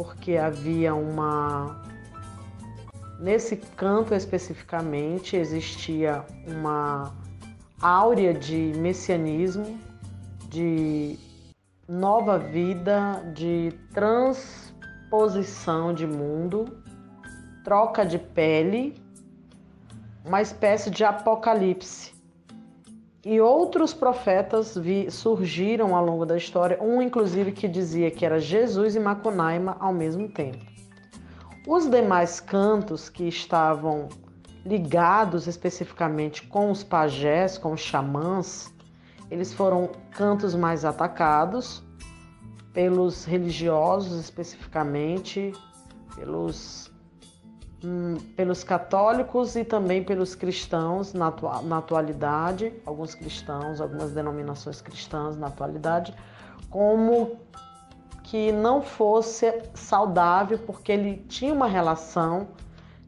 porque 0.00 0.38
havia 0.38 0.94
uma. 0.94 1.78
Nesse 3.18 3.54
canto 3.54 4.14
especificamente, 4.14 5.36
existia 5.36 6.24
uma 6.46 7.14
áurea 7.82 8.32
de 8.32 8.72
messianismo, 8.78 9.78
de 10.48 11.18
nova 11.86 12.38
vida, 12.38 13.22
de 13.34 13.74
transposição 13.92 15.92
de 15.92 16.06
mundo, 16.06 16.82
troca 17.62 18.02
de 18.02 18.18
pele, 18.18 18.98
uma 20.24 20.40
espécie 20.40 20.88
de 20.88 21.04
apocalipse. 21.04 22.14
E 23.24 23.38
outros 23.40 23.92
profetas 23.92 24.76
vi, 24.76 25.10
surgiram 25.10 25.94
ao 25.94 26.04
longo 26.04 26.24
da 26.24 26.36
história, 26.36 26.82
um 26.82 27.02
inclusive 27.02 27.52
que 27.52 27.68
dizia 27.68 28.10
que 28.10 28.24
era 28.24 28.40
Jesus 28.40 28.96
e 28.96 29.00
Macunaíma 29.00 29.76
ao 29.78 29.92
mesmo 29.92 30.28
tempo. 30.28 30.64
Os 31.66 31.86
demais 31.86 32.40
cantos 32.40 33.10
que 33.10 33.28
estavam 33.28 34.08
ligados 34.64 35.46
especificamente 35.46 36.46
com 36.46 36.70
os 36.70 36.82
pajés, 36.82 37.58
com 37.58 37.72
os 37.72 37.80
xamãs, 37.80 38.72
eles 39.30 39.52
foram 39.52 39.90
cantos 40.10 40.54
mais 40.54 40.84
atacados 40.84 41.82
pelos 42.72 43.24
religiosos 43.24 44.18
especificamente, 44.18 45.52
pelos, 46.14 46.90
hum, 47.84 48.16
pelos 48.36 48.64
católicos 48.64 49.56
e 49.56 49.64
também 49.64 50.02
pelos 50.02 50.34
cristãos 50.34 51.12
na, 51.12 51.32
na 51.64 51.78
atualidade, 51.78 52.72
alguns 52.84 53.14
cristãos, 53.14 53.80
algumas 53.80 54.12
denominações 54.12 54.80
cristãs 54.80 55.36
na 55.36 55.48
atualidade, 55.48 56.14
como 56.70 57.38
que 58.24 58.52
não 58.52 58.80
fosse 58.80 59.62
saudável 59.74 60.58
porque 60.58 60.92
ele 60.92 61.24
tinha 61.28 61.52
uma 61.52 61.66
relação 61.66 62.48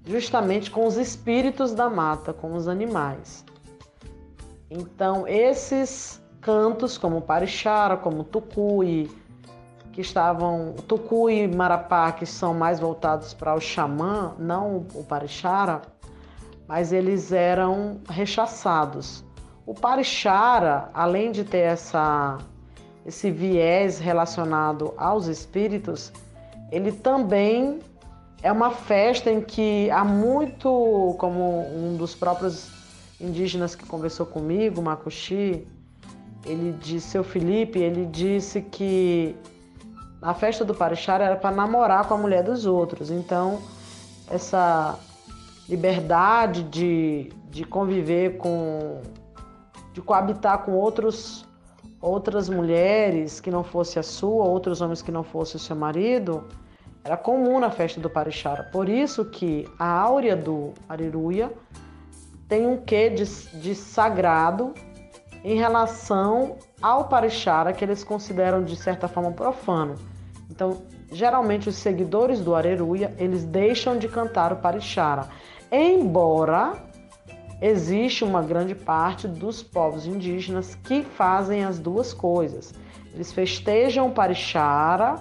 justamente 0.04 0.70
com 0.70 0.86
os 0.86 0.96
espíritos 0.96 1.72
da 1.72 1.88
mata, 1.88 2.32
com 2.32 2.54
os 2.54 2.66
animais. 2.66 3.44
Então, 4.68 5.28
esses 5.28 6.20
cantos, 6.40 6.98
como 6.98 7.20
Parixara, 7.20 7.96
como 7.96 8.24
Tucuí, 8.24 9.08
que 9.92 10.00
estavam. 10.00 10.74
Tucu 10.88 11.30
e 11.30 11.46
Marapá, 11.46 12.10
que 12.12 12.26
são 12.26 12.54
mais 12.54 12.80
voltados 12.80 13.34
para 13.34 13.54
o 13.54 13.60
xamã, 13.60 14.34
não 14.38 14.86
o 14.94 15.04
Parixara, 15.04 15.82
mas 16.66 16.92
eles 16.92 17.30
eram 17.30 18.00
rechaçados. 18.08 19.24
O 19.66 19.74
Parixara, 19.74 20.90
além 20.92 21.30
de 21.30 21.44
ter 21.44 21.58
essa, 21.58 22.38
esse 23.06 23.30
viés 23.30 23.98
relacionado 23.98 24.92
aos 24.96 25.26
espíritos, 25.26 26.12
ele 26.70 26.90
também 26.90 27.78
é 28.42 28.50
uma 28.50 28.70
festa 28.70 29.30
em 29.30 29.40
que 29.40 29.88
há 29.90 30.04
muito, 30.04 31.14
como 31.18 31.64
um 31.68 31.96
dos 31.96 32.14
próprios 32.14 32.70
indígenas 33.20 33.76
que 33.76 33.86
conversou 33.86 34.26
comigo, 34.26 34.82
Makushi, 34.82 35.68
ele 36.44 36.72
disse, 36.80 37.10
seu 37.10 37.22
Felipe, 37.22 37.78
ele 37.78 38.04
disse 38.06 38.60
que 38.62 39.36
a 40.22 40.32
festa 40.32 40.64
do 40.64 40.72
Parixara 40.72 41.24
era 41.24 41.36
para 41.36 41.50
namorar 41.50 42.06
com 42.06 42.14
a 42.14 42.16
mulher 42.16 42.44
dos 42.44 42.64
outros. 42.64 43.10
Então, 43.10 43.60
essa 44.30 44.96
liberdade 45.68 46.62
de, 46.62 47.32
de 47.50 47.64
conviver 47.64 48.36
com, 48.36 49.00
de 49.92 50.00
coabitar 50.00 50.58
com 50.58 50.72
outros, 50.72 51.44
outras 52.00 52.48
mulheres 52.48 53.40
que 53.40 53.50
não 53.50 53.64
fosse 53.64 53.98
a 53.98 54.02
sua, 54.02 54.44
outros 54.44 54.80
homens 54.80 55.02
que 55.02 55.10
não 55.10 55.24
fosse 55.24 55.56
o 55.56 55.58
seu 55.58 55.74
marido, 55.74 56.44
era 57.02 57.16
comum 57.16 57.58
na 57.58 57.70
festa 57.70 58.00
do 58.00 58.08
Parixara. 58.08 58.64
Por 58.64 58.88
isso 58.88 59.24
que 59.24 59.68
a 59.76 59.88
áurea 59.88 60.36
do 60.36 60.72
Ariruia 60.88 61.52
tem 62.48 62.64
um 62.64 62.76
quê 62.76 63.10
de, 63.10 63.24
de 63.58 63.74
sagrado 63.74 64.72
em 65.42 65.56
relação 65.56 66.58
ao 66.80 67.08
Parixara, 67.08 67.72
que 67.72 67.84
eles 67.84 68.04
consideram 68.04 68.62
de 68.62 68.76
certa 68.76 69.08
forma 69.08 69.32
profano. 69.32 69.96
Então, 70.62 70.80
geralmente 71.10 71.68
os 71.68 71.74
seguidores 71.74 72.38
do 72.38 72.54
Areruia, 72.54 73.12
eles 73.18 73.42
deixam 73.42 73.98
de 73.98 74.06
cantar 74.06 74.52
o 74.52 74.56
Parixara. 74.56 75.28
Embora 75.72 76.74
existe 77.60 78.22
uma 78.22 78.40
grande 78.40 78.72
parte 78.72 79.26
dos 79.26 79.60
povos 79.60 80.06
indígenas 80.06 80.76
que 80.76 81.02
fazem 81.02 81.64
as 81.64 81.80
duas 81.80 82.14
coisas. 82.14 82.72
Eles 83.12 83.32
festejam 83.32 84.06
o 84.06 84.12
Parixara 84.12 85.16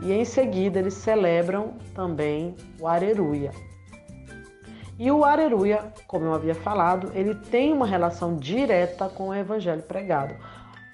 e 0.00 0.10
em 0.10 0.24
seguida 0.24 0.78
eles 0.78 0.94
celebram 0.94 1.74
também 1.94 2.56
o 2.80 2.86
Areruia. 2.86 3.50
E 4.98 5.10
o 5.10 5.22
Areruia, 5.22 5.92
como 6.06 6.24
eu 6.24 6.32
havia 6.32 6.54
falado, 6.54 7.12
ele 7.14 7.34
tem 7.34 7.74
uma 7.74 7.86
relação 7.86 8.36
direta 8.36 9.06
com 9.10 9.28
o 9.28 9.34
evangelho 9.34 9.82
pregado 9.82 10.34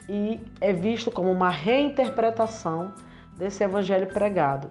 e 0.08 0.40
é 0.60 0.72
visto 0.72 1.12
como 1.12 1.30
uma 1.30 1.48
reinterpretação 1.48 2.92
desse 3.36 3.64
evangelho 3.64 4.06
pregado. 4.08 4.70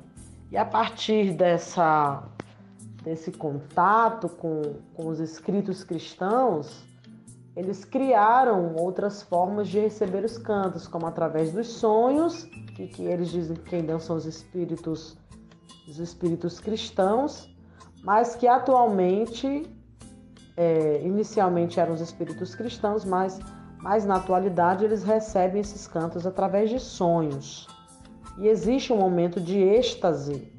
E 0.52 0.58
a 0.58 0.66
partir 0.66 1.34
dessa, 1.34 2.24
desse 3.04 3.32
contato 3.32 4.28
com, 4.28 4.76
com 4.94 5.08
os 5.08 5.20
escritos 5.20 5.84
cristãos, 5.84 6.86
eles 7.56 7.84
criaram 7.84 8.76
outras 8.76 9.22
formas 9.22 9.68
de 9.68 9.80
receber 9.80 10.24
os 10.24 10.38
cantos, 10.38 10.88
como 10.88 11.06
através 11.06 11.52
dos 11.52 11.68
sonhos, 11.68 12.44
que, 12.76 12.88
que 12.88 13.04
eles 13.04 13.30
dizem 13.30 13.56
que 13.58 13.70
quem 13.70 14.00
são 14.00 14.16
os 14.16 14.26
espíritos, 14.26 15.18
os 15.88 16.00
espíritos 16.00 16.60
cristãos, 16.60 17.54
mas 18.04 18.36
que 18.36 18.48
atualmente, 18.48 19.70
é, 20.56 21.02
inicialmente 21.04 21.80
eram 21.80 21.94
os 21.94 22.02
espíritos 22.02 22.56
cristãos, 22.56 23.04
mas, 23.04 23.40
mas 23.80 24.06
na 24.06 24.16
atualidade 24.16 24.86
eles 24.86 25.04
recebem 25.04 25.62
esses 25.62 25.88
cantos 25.88 26.26
através 26.26 26.70
de 26.70 26.80
sonhos. 26.80 27.68
E 28.38 28.48
existe 28.48 28.92
um 28.92 28.98
momento 28.98 29.40
de 29.40 29.58
êxtase 29.60 30.52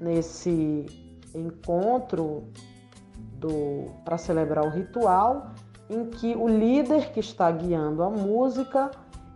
nesse 0.00 0.86
encontro 1.34 2.44
para 4.04 4.18
celebrar 4.18 4.64
o 4.64 4.70
ritual, 4.70 5.52
em 5.88 6.06
que 6.06 6.34
o 6.34 6.48
líder 6.48 7.12
que 7.12 7.20
está 7.20 7.50
guiando 7.50 8.02
a 8.02 8.10
música 8.10 8.90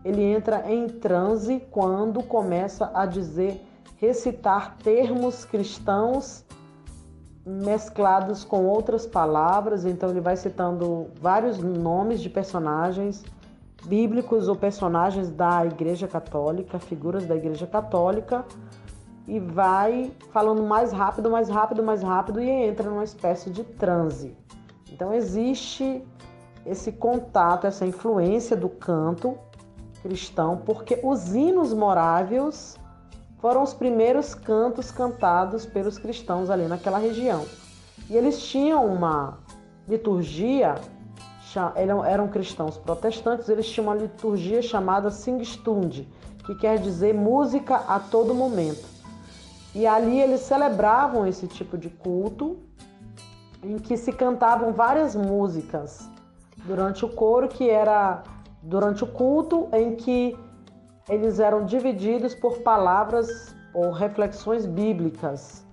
ele 0.04 0.22
entra 0.22 0.70
em 0.70 0.88
transe 0.88 1.64
quando 1.70 2.22
começa 2.22 2.90
a 2.92 3.06
dizer, 3.06 3.64
recitar 3.96 4.76
termos 4.82 5.44
cristãos 5.44 6.44
mesclados 7.46 8.44
com 8.44 8.66
outras 8.66 9.06
palavras. 9.06 9.84
Então 9.84 10.11
ele 10.11 10.20
vai 10.20 10.36
citando 10.36 11.09
vários 11.20 11.59
nomes 11.59 12.20
de 12.20 12.28
personagens 12.28 13.24
bíblicos 13.84 14.48
ou 14.48 14.56
personagens 14.56 15.30
da 15.30 15.64
Igreja 15.66 16.06
Católica, 16.06 16.78
figuras 16.78 17.26
da 17.26 17.34
Igreja 17.34 17.66
Católica, 17.66 18.44
e 19.26 19.38
vai 19.38 20.12
falando 20.30 20.62
mais 20.62 20.92
rápido, 20.92 21.30
mais 21.30 21.48
rápido, 21.48 21.82
mais 21.82 22.02
rápido 22.02 22.40
e 22.40 22.48
entra 22.48 22.88
numa 22.88 23.04
espécie 23.04 23.50
de 23.50 23.62
transe. 23.62 24.36
Então 24.90 25.12
existe 25.14 26.04
esse 26.66 26.92
contato, 26.92 27.66
essa 27.66 27.86
influência 27.86 28.56
do 28.56 28.68
canto 28.68 29.36
cristão, 30.02 30.60
porque 30.64 30.98
os 31.02 31.34
hinos 31.34 31.72
moráveis 31.72 32.76
foram 33.38 33.62
os 33.62 33.72
primeiros 33.72 34.34
cantos 34.34 34.90
cantados 34.90 35.64
pelos 35.64 35.98
cristãos 35.98 36.50
ali 36.50 36.66
naquela 36.66 36.98
região. 36.98 37.44
E 38.10 38.16
eles 38.16 38.42
tinham 38.42 38.84
uma 38.86 39.38
liturgia 39.88 40.74
eram 42.07 42.28
cristãos 42.28 42.76
protestantes, 42.76 43.48
eles 43.48 43.68
tinham 43.68 43.88
uma 43.88 43.94
liturgia 43.94 44.62
chamada 44.62 45.11
Singstund, 45.11 46.09
que 46.44 46.55
quer 46.57 46.78
dizer 46.78 47.14
música 47.14 47.76
a 47.76 47.98
todo 47.98 48.34
momento. 48.34 48.86
E 49.74 49.86
ali 49.86 50.20
eles 50.20 50.40
celebravam 50.40 51.26
esse 51.26 51.46
tipo 51.46 51.78
de 51.78 51.88
culto, 51.88 52.59
em 53.62 53.78
que 53.78 53.96
se 53.96 54.12
cantavam 54.12 54.72
várias 54.72 55.14
músicas 55.14 56.09
durante 56.64 57.05
o 57.05 57.09
coro, 57.09 57.48
que 57.48 57.70
era 57.70 58.22
durante 58.62 59.05
o 59.05 59.07
culto, 59.07 59.68
em 59.72 59.96
que 59.96 60.36
eles 61.09 61.38
eram 61.38 61.64
divididos 61.64 62.34
por 62.34 62.59
palavras 62.59 63.55
ou 63.74 63.90
reflexões 63.90 64.66
bíblicas 64.66 65.64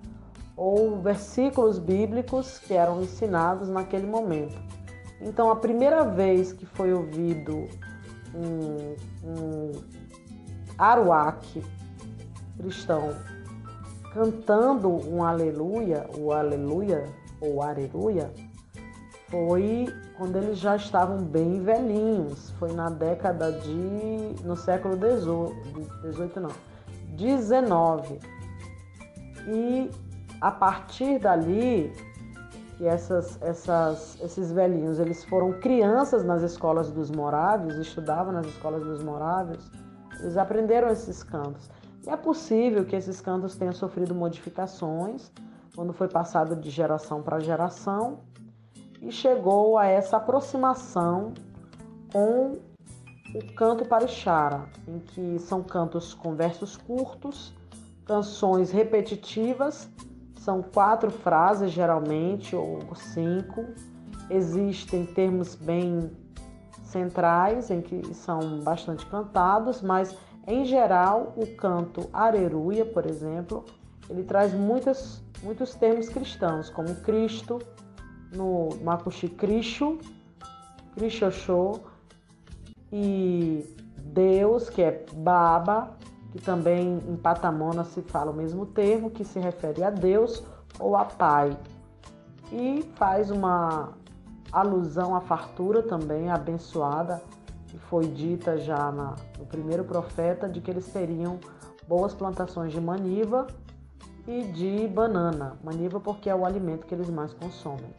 ou 0.56 1.00
versículos 1.00 1.78
bíblicos 1.78 2.58
que 2.58 2.74
eram 2.74 3.00
ensinados 3.00 3.68
naquele 3.68 4.06
momento. 4.06 4.58
Então, 5.20 5.50
a 5.50 5.56
primeira 5.56 6.04
vez 6.04 6.52
que 6.52 6.64
foi 6.64 6.92
ouvido 6.92 7.68
um, 8.34 8.96
um 9.24 9.72
aruaque 10.78 11.62
cristão 12.56 13.14
cantando 14.12 14.88
um 15.08 15.22
aleluia, 15.22 16.06
o 16.16 16.32
aleluia 16.32 17.04
ou 17.40 17.62
aleluia, 17.62 18.30
foi 19.28 19.86
quando 20.16 20.36
eles 20.36 20.58
já 20.58 20.76
estavam 20.76 21.18
bem 21.18 21.62
velhinhos. 21.62 22.50
Foi 22.58 22.72
na 22.72 22.90
década 22.90 23.52
de. 23.52 24.44
no 24.44 24.56
século 24.56 24.96
XVIII, 24.96 26.42
não, 26.42 26.50
19. 27.16 28.18
E 29.46 29.90
a 30.40 30.50
partir 30.50 31.18
dali, 31.18 31.92
que 32.80 32.86
essas, 32.86 33.38
essas, 33.42 34.18
esses 34.22 34.50
velhinhos 34.50 34.98
eles 34.98 35.22
foram 35.22 35.52
crianças 35.60 36.24
nas 36.24 36.40
escolas 36.40 36.90
dos 36.90 37.10
moráveis, 37.10 37.76
estudavam 37.76 38.32
nas 38.32 38.46
escolas 38.46 38.82
dos 38.82 39.02
moráveis, 39.02 39.70
eles 40.18 40.38
aprenderam 40.38 40.88
esses 40.88 41.22
cantos. 41.22 41.68
E 42.06 42.08
é 42.08 42.16
possível 42.16 42.82
que 42.86 42.96
esses 42.96 43.20
cantos 43.20 43.54
tenham 43.54 43.74
sofrido 43.74 44.14
modificações 44.14 45.30
quando 45.76 45.92
foi 45.92 46.08
passado 46.08 46.56
de 46.56 46.70
geração 46.70 47.20
para 47.20 47.38
geração 47.38 48.20
e 49.02 49.12
chegou 49.12 49.76
a 49.76 49.84
essa 49.84 50.16
aproximação 50.16 51.34
com 52.10 52.60
o 53.34 53.54
canto 53.56 53.84
parixara, 53.84 54.64
em 54.88 55.00
que 55.00 55.38
são 55.38 55.62
cantos 55.62 56.14
com 56.14 56.34
versos 56.34 56.78
curtos, 56.78 57.52
canções 58.06 58.70
repetitivas, 58.70 59.86
são 60.40 60.62
quatro 60.62 61.10
frases 61.10 61.70
geralmente, 61.70 62.56
ou 62.56 62.80
cinco. 62.94 63.66
Existem 64.30 65.04
termos 65.04 65.54
bem 65.54 66.10
centrais, 66.82 67.70
em 67.70 67.82
que 67.82 68.14
são 68.14 68.60
bastante 68.60 69.04
cantados, 69.06 69.82
mas 69.82 70.16
em 70.46 70.64
geral 70.64 71.34
o 71.36 71.46
canto 71.56 72.08
areruia, 72.12 72.86
por 72.86 73.04
exemplo, 73.04 73.66
ele 74.08 74.22
traz 74.24 74.54
muitas, 74.54 75.22
muitos 75.42 75.74
termos 75.74 76.08
cristãos, 76.08 76.70
como 76.70 76.94
Cristo, 76.96 77.58
no 78.32 78.70
Makushi 78.82 79.28
Krishu, 79.28 79.98
Krishoshô, 80.94 81.80
e 82.90 83.64
Deus, 83.98 84.70
que 84.70 84.82
é 84.82 85.04
Baba, 85.12 85.96
que 86.30 86.40
também 86.40 87.02
em 87.08 87.16
Patamona 87.16 87.84
se 87.84 88.02
fala 88.02 88.30
o 88.30 88.34
mesmo 88.34 88.66
termo, 88.66 89.10
que 89.10 89.24
se 89.24 89.38
refere 89.38 89.82
a 89.82 89.90
Deus 89.90 90.42
ou 90.78 90.96
a 90.96 91.04
Pai. 91.04 91.56
E 92.52 92.82
faz 92.96 93.30
uma 93.30 93.92
alusão 94.52 95.14
à 95.14 95.20
fartura 95.20 95.82
também 95.82 96.30
abençoada, 96.30 97.22
que 97.66 97.78
foi 97.78 98.06
dita 98.06 98.58
já 98.58 98.90
na, 98.90 99.16
no 99.38 99.46
primeiro 99.46 99.84
profeta, 99.84 100.48
de 100.48 100.60
que 100.60 100.70
eles 100.70 100.86
teriam 100.86 101.38
boas 101.86 102.14
plantações 102.14 102.72
de 102.72 102.80
maniva 102.80 103.46
e 104.26 104.44
de 104.44 104.86
banana. 104.88 105.56
Maniva 105.62 106.00
porque 106.00 106.30
é 106.30 106.34
o 106.34 106.44
alimento 106.44 106.86
que 106.86 106.94
eles 106.94 107.10
mais 107.10 107.32
consomem. 107.32 107.92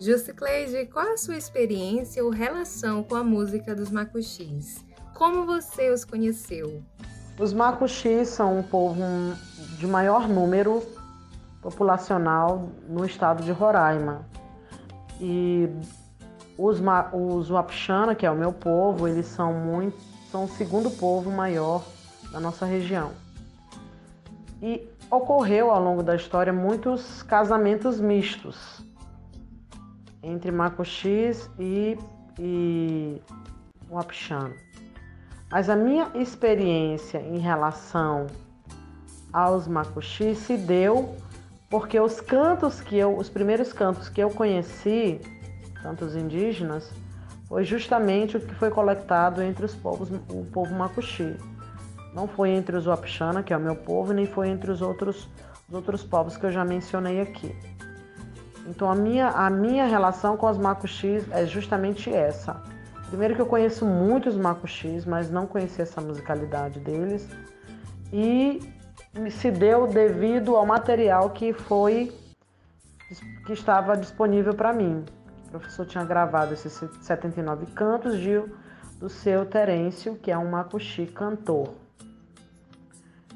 Justicleide, 0.00 0.86
qual 0.86 1.12
a 1.12 1.16
sua 1.16 1.36
experiência 1.36 2.24
ou 2.24 2.30
relação 2.30 3.02
com 3.02 3.14
a 3.14 3.22
música 3.22 3.74
dos 3.74 3.90
macuxis? 3.90 4.84
Como 5.14 5.44
você 5.44 5.90
os 5.90 6.04
conheceu? 6.04 6.82
Os 7.40 7.54
macuxis 7.54 8.28
são 8.28 8.58
um 8.58 8.62
povo 8.62 9.02
de 9.78 9.86
maior 9.86 10.28
número 10.28 10.82
populacional 11.62 12.68
no 12.86 13.04
estado 13.04 13.42
de 13.42 13.50
Roraima. 13.50 14.26
E 15.18 15.66
os, 16.58 16.78
os 17.12 17.50
Wapixana, 17.50 18.14
que 18.14 18.26
é 18.26 18.30
o 18.30 18.36
meu 18.36 18.52
povo, 18.52 19.08
eles 19.08 19.24
são 19.24 19.54
muito 19.54 19.98
são 20.30 20.44
o 20.44 20.48
segundo 20.48 20.90
povo 20.90 21.30
maior 21.30 21.82
da 22.30 22.38
nossa 22.38 22.64
região. 22.64 23.10
E 24.62 24.86
ocorreu 25.10 25.70
ao 25.70 25.82
longo 25.82 26.02
da 26.02 26.14
história 26.14 26.52
muitos 26.52 27.22
casamentos 27.22 27.98
mistos 27.98 28.84
entre 30.22 30.52
Macuxis 30.52 31.50
e, 31.58 31.98
e 32.38 33.20
o 33.88 33.98
Apixano. 33.98 34.54
Mas 35.50 35.68
a 35.68 35.74
minha 35.74 36.10
experiência 36.14 37.18
em 37.18 37.38
relação 37.38 38.28
aos 39.32 39.66
Macuxis 39.66 40.38
se 40.38 40.56
deu 40.56 41.16
porque 41.68 41.98
os 41.98 42.20
cantos 42.20 42.80
que 42.80 42.96
eu, 42.96 43.16
os 43.16 43.28
primeiros 43.28 43.72
cantos 43.72 44.08
que 44.08 44.20
eu 44.20 44.30
conheci, 44.30 45.20
cantos 45.82 46.14
indígenas, 46.14 46.92
foi 47.46 47.64
justamente 47.64 48.36
o 48.36 48.40
que 48.40 48.54
foi 48.54 48.70
coletado 48.70 49.42
entre 49.42 49.64
os 49.64 49.74
povos, 49.74 50.08
o 50.28 50.44
povo 50.52 50.72
Macuxi. 50.74 51.36
Não 52.14 52.28
foi 52.28 52.50
entre 52.50 52.76
os 52.76 52.86
Wapixana, 52.86 53.42
que 53.42 53.52
é 53.52 53.56
o 53.56 53.60
meu 53.60 53.74
povo, 53.74 54.12
nem 54.12 54.26
foi 54.26 54.48
entre 54.48 54.70
os 54.70 54.82
outros, 54.82 55.28
os 55.68 55.74
outros 55.74 56.02
povos 56.04 56.36
que 56.36 56.46
eu 56.46 56.52
já 56.52 56.64
mencionei 56.64 57.20
aqui. 57.20 57.56
Então 58.66 58.90
a 58.90 58.94
minha, 58.94 59.28
a 59.28 59.50
minha 59.50 59.86
relação 59.86 60.36
com 60.36 60.48
os 60.48 60.58
macuxis 60.58 61.24
é 61.32 61.44
justamente 61.44 62.12
essa. 62.12 62.62
Primeiro 63.10 63.34
que 63.34 63.42
eu 63.42 63.46
conheço 63.46 63.84
muitos 63.84 64.36
macuxis, 64.36 65.04
mas 65.04 65.28
não 65.28 65.44
conhecia 65.44 65.82
essa 65.82 66.00
musicalidade 66.00 66.78
deles. 66.78 67.28
E 68.12 68.60
se 69.30 69.50
deu 69.50 69.88
devido 69.88 70.56
ao 70.56 70.64
material 70.64 71.30
que 71.30 71.52
foi 71.52 72.12
que 73.44 73.52
estava 73.52 73.96
disponível 73.96 74.54
para 74.54 74.72
mim. 74.72 75.04
O 75.48 75.50
professor 75.50 75.84
tinha 75.84 76.04
gravado 76.04 76.54
esses 76.54 76.72
79 77.00 77.66
cantos 77.72 78.16
de, 78.20 78.40
do 79.00 79.08
seu 79.08 79.44
Terêncio, 79.44 80.14
que 80.14 80.30
é 80.30 80.38
um 80.38 80.48
macuxi 80.48 81.06
cantor. 81.06 81.74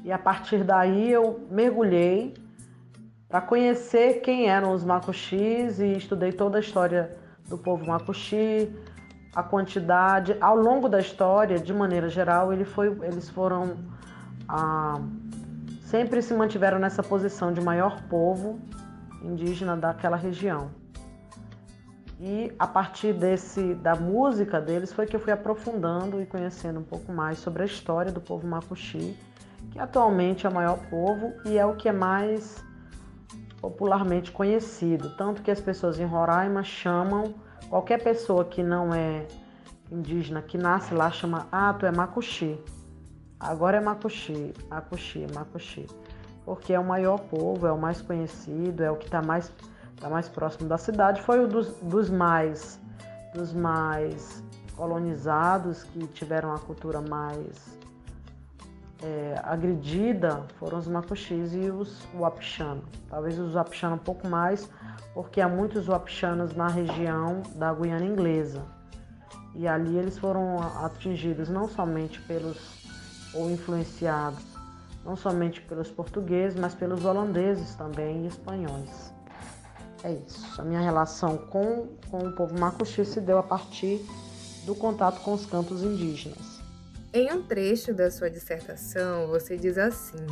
E 0.05 0.11
a 0.13 0.17
partir 0.17 0.63
daí 0.63 1.11
eu 1.11 1.45
mergulhei 1.51 2.33
para 3.27 3.41
conhecer 3.41 4.21
quem 4.21 4.47
eram 4.47 4.71
os 4.71 4.85
macuxis 4.85 5.81
e 5.81 5.97
estudei 5.97 6.31
toda 6.31 6.59
a 6.59 6.61
história 6.61 7.17
do 7.49 7.57
povo 7.57 7.85
macuxi, 7.85 8.73
a 9.35 9.43
quantidade. 9.43 10.37
Ao 10.39 10.55
longo 10.55 10.87
da 10.87 10.99
história, 10.99 11.59
de 11.59 11.73
maneira 11.73 12.09
geral, 12.09 12.53
ele 12.53 12.63
foi, 12.63 12.87
eles 13.03 13.29
foram 13.29 13.77
ah, 14.47 14.99
sempre 15.81 16.21
se 16.21 16.33
mantiveram 16.33 16.79
nessa 16.79 17.03
posição 17.03 17.51
de 17.51 17.61
maior 17.61 18.01
povo 18.03 18.59
indígena 19.21 19.75
daquela 19.75 20.15
região. 20.15 20.69
E 22.19 22.53
a 22.57 22.65
partir 22.65 23.11
desse 23.11 23.73
da 23.75 23.95
música 23.95 24.61
deles 24.61 24.93
foi 24.93 25.05
que 25.05 25.15
eu 25.15 25.19
fui 25.19 25.33
aprofundando 25.33 26.21
e 26.21 26.25
conhecendo 26.25 26.79
um 26.79 26.83
pouco 26.83 27.11
mais 27.11 27.39
sobre 27.39 27.63
a 27.63 27.65
história 27.65 28.11
do 28.11 28.21
povo 28.21 28.47
macuxi, 28.47 29.17
que 29.71 29.79
atualmente 29.79 30.45
é 30.45 30.49
o 30.49 30.53
maior 30.53 30.77
povo 30.89 31.33
e 31.45 31.57
é 31.57 31.65
o 31.65 31.75
que 31.75 31.89
é 31.89 31.91
mais 31.91 32.63
popularmente 33.59 34.31
conhecido, 34.31 35.09
tanto 35.17 35.41
que 35.41 35.51
as 35.51 35.59
pessoas 35.59 35.99
em 35.99 36.05
Roraima 36.05 36.63
chamam 36.63 37.33
qualquer 37.75 38.01
pessoa 38.01 38.45
que 38.45 38.63
não 38.63 38.93
é 38.93 39.27
indígena, 39.91 40.41
que 40.41 40.57
nasce 40.57 40.93
lá, 40.93 41.11
chama, 41.11 41.45
ah, 41.51 41.73
tu 41.73 41.85
é 41.85 41.91
Macuxi. 41.91 42.57
Agora 43.37 43.75
é 43.75 43.81
Macuxi, 43.81 44.53
Macuxi, 44.69 45.27
Macuxi. 45.35 45.85
Porque 46.45 46.71
é 46.71 46.79
o 46.79 46.85
maior 46.85 47.19
povo, 47.19 47.67
é 47.67 47.71
o 47.73 47.77
mais 47.77 48.01
conhecido, 48.01 48.81
é 48.81 48.89
o 48.89 48.95
que 48.95 49.07
está 49.07 49.21
mais, 49.21 49.51
tá 49.99 50.09
mais 50.09 50.29
próximo 50.29 50.69
da 50.69 50.77
cidade. 50.77 51.21
Foi 51.21 51.43
um 51.43 51.49
dos, 51.49 51.67
dos 51.81 52.09
mais 52.09 52.79
dos 53.33 53.51
mais 53.51 54.41
colonizados, 54.77 55.83
que 55.83 56.07
tiveram 56.07 56.53
a 56.53 56.59
cultura 56.59 57.01
mais 57.01 57.75
é, 59.03 59.39
agredida 59.43 60.43
foram 60.57 60.79
os 60.79 60.87
macuxis 60.87 61.53
e 61.53 61.69
os 61.69 62.07
wapichana. 62.17 62.81
Talvez 63.09 63.37
os 63.37 63.53
wapichana 63.53 63.95
um 63.95 63.99
pouco 63.99 64.27
mais, 64.27 64.69
porque 65.13 65.41
há 65.41 65.47
muitos 65.47 65.87
wapichanas 65.87 66.55
na 66.55 66.67
região 66.67 67.41
da 67.55 67.73
Guiana 67.73 68.05
Inglesa. 68.05 68.63
E 69.53 69.67
ali 69.67 69.97
eles 69.97 70.17
foram 70.17 70.59
atingidos 70.83 71.47
não 71.49 71.67
somente 71.67 72.19
pelos, 72.21 72.85
ou 73.33 73.49
influenciados, 73.49 74.43
não 75.05 75.15
somente 75.15 75.61
pelos 75.61 75.89
portugueses, 75.89 76.59
mas 76.59 76.73
pelos 76.73 77.05
holandeses 77.05 77.73
também 77.75 78.25
e 78.25 78.27
espanhóis. 78.27 79.13
é 80.03 80.11
isso. 80.11 80.61
A 80.61 80.63
minha 80.65 80.81
relação 80.81 81.37
com, 81.37 81.87
com 82.09 82.27
o 82.27 82.31
povo 82.33 82.59
macuxi 82.59 83.05
se 83.05 83.21
deu 83.21 83.37
a 83.37 83.43
partir 83.43 84.05
do 84.65 84.75
contato 84.75 85.21
com 85.21 85.33
os 85.33 85.45
cantos 85.45 85.83
indígenas. 85.83 86.59
Em 87.13 87.31
um 87.31 87.41
trecho 87.41 87.93
da 87.93 88.11
sua 88.11 88.29
dissertação, 88.29 89.27
você 89.27 89.55
diz 89.55 89.77
assim: 89.77 90.25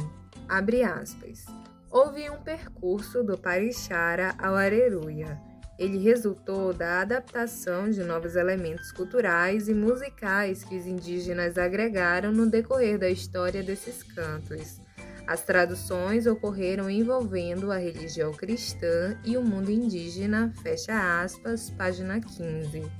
abre 0.50 0.84
aspas. 0.84 1.46
Houve 1.94 2.28
um 2.28 2.38
percurso 2.38 3.24
do 3.24 3.38
Parixara 3.38 4.34
ao 4.40 4.56
Areruia. 4.56 5.40
Ele 5.78 6.00
resultou 6.00 6.74
da 6.74 7.02
adaptação 7.02 7.88
de 7.88 8.04
novos 8.04 8.36
elementos 8.36 8.92
culturais 8.92 9.70
e 9.70 9.76
musicais 9.76 10.64
que 10.64 10.76
os 10.76 10.88
indígenas 10.88 11.56
agregaram 11.56 12.32
no 12.32 12.50
decorrer 12.50 12.98
da 12.98 13.12
história 13.12 13.62
desses 13.62 14.02
cantos. 14.02 14.82
As 15.28 15.44
traduções 15.44 16.26
ocorreram 16.26 16.90
envolvendo 16.90 17.72
a 17.72 17.78
religião 17.78 18.32
cristã 18.32 19.16
e 19.24 19.38
o 19.38 19.44
mundo 19.44 19.70
indígena, 19.70 20.52
fecha 20.64 21.22
aspas, 21.22 21.70
página 21.70 22.20
15. 22.20 22.92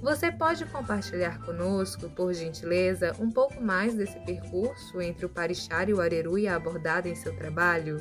Você 0.00 0.32
pode 0.32 0.64
compartilhar 0.64 1.38
conosco, 1.44 2.08
por 2.08 2.32
gentileza, 2.32 3.14
um 3.20 3.30
pouco 3.30 3.60
mais 3.60 3.94
desse 3.94 4.18
percurso 4.20 5.02
entre 5.02 5.26
o 5.26 5.28
Parixara 5.28 5.90
e 5.90 5.92
o 5.92 6.00
Areruia 6.00 6.56
abordado 6.56 7.08
em 7.08 7.14
seu 7.14 7.36
trabalho? 7.36 8.00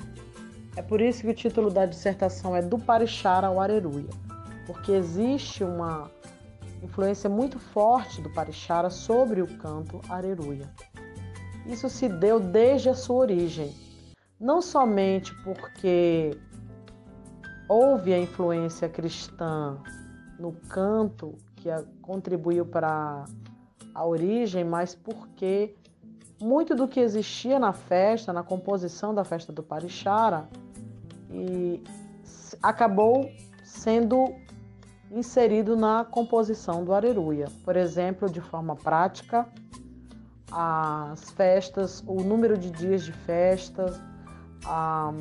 É 0.78 0.82
por 0.84 1.01
isso 1.01 1.21
que 1.21 1.30
o 1.30 1.34
título 1.34 1.71
da 1.71 1.88
dissertação 1.88 2.55
é 2.55 2.61
Do 2.61 2.78
Parixara 2.78 3.47
ao 3.47 3.59
Areruia, 3.59 4.11
porque 4.67 4.91
existe 4.91 5.63
uma 5.63 6.07
influência 6.84 7.28
muito 7.28 7.57
forte 7.57 8.21
do 8.21 8.30
Parixara 8.30 8.91
sobre 8.91 9.41
o 9.41 9.57
canto 9.57 9.99
Areruia. 10.07 10.69
Isso 11.65 11.89
se 11.89 12.07
deu 12.07 12.39
desde 12.39 12.89
a 12.89 12.93
sua 12.93 13.15
origem, 13.15 13.73
não 14.39 14.61
somente 14.61 15.34
porque 15.43 16.38
houve 17.67 18.13
a 18.13 18.19
influência 18.19 18.88
cristã 18.88 19.80
no 20.39 20.51
canto 20.69 21.34
que 21.55 21.69
contribuiu 22.03 22.67
para 22.67 23.25
a 23.95 24.05
origem, 24.05 24.63
mas 24.63 24.93
porque 24.93 25.73
muito 26.39 26.75
do 26.75 26.88
que 26.88 26.99
existia 26.99 27.57
na 27.57 27.73
festa, 27.73 28.32
na 28.32 28.43
composição 28.43 29.11
da 29.11 29.23
festa 29.23 29.51
do 29.51 29.63
Parixara, 29.63 30.47
e 31.30 31.84
acabou 32.61 33.30
sendo 33.63 34.34
inserido 35.11 35.75
na 35.75 36.05
composição 36.05 36.84
do 36.84 36.93
Areruia. 36.93 37.47
Por 37.63 37.75
exemplo, 37.75 38.30
de 38.30 38.41
forma 38.41 38.75
prática, 38.75 39.47
as 40.51 41.30
festas, 41.32 42.03
o 42.07 42.23
número 42.23 42.57
de 42.57 42.71
dias 42.71 43.03
de 43.03 43.11
festas, 43.11 43.99
a, 44.65 45.13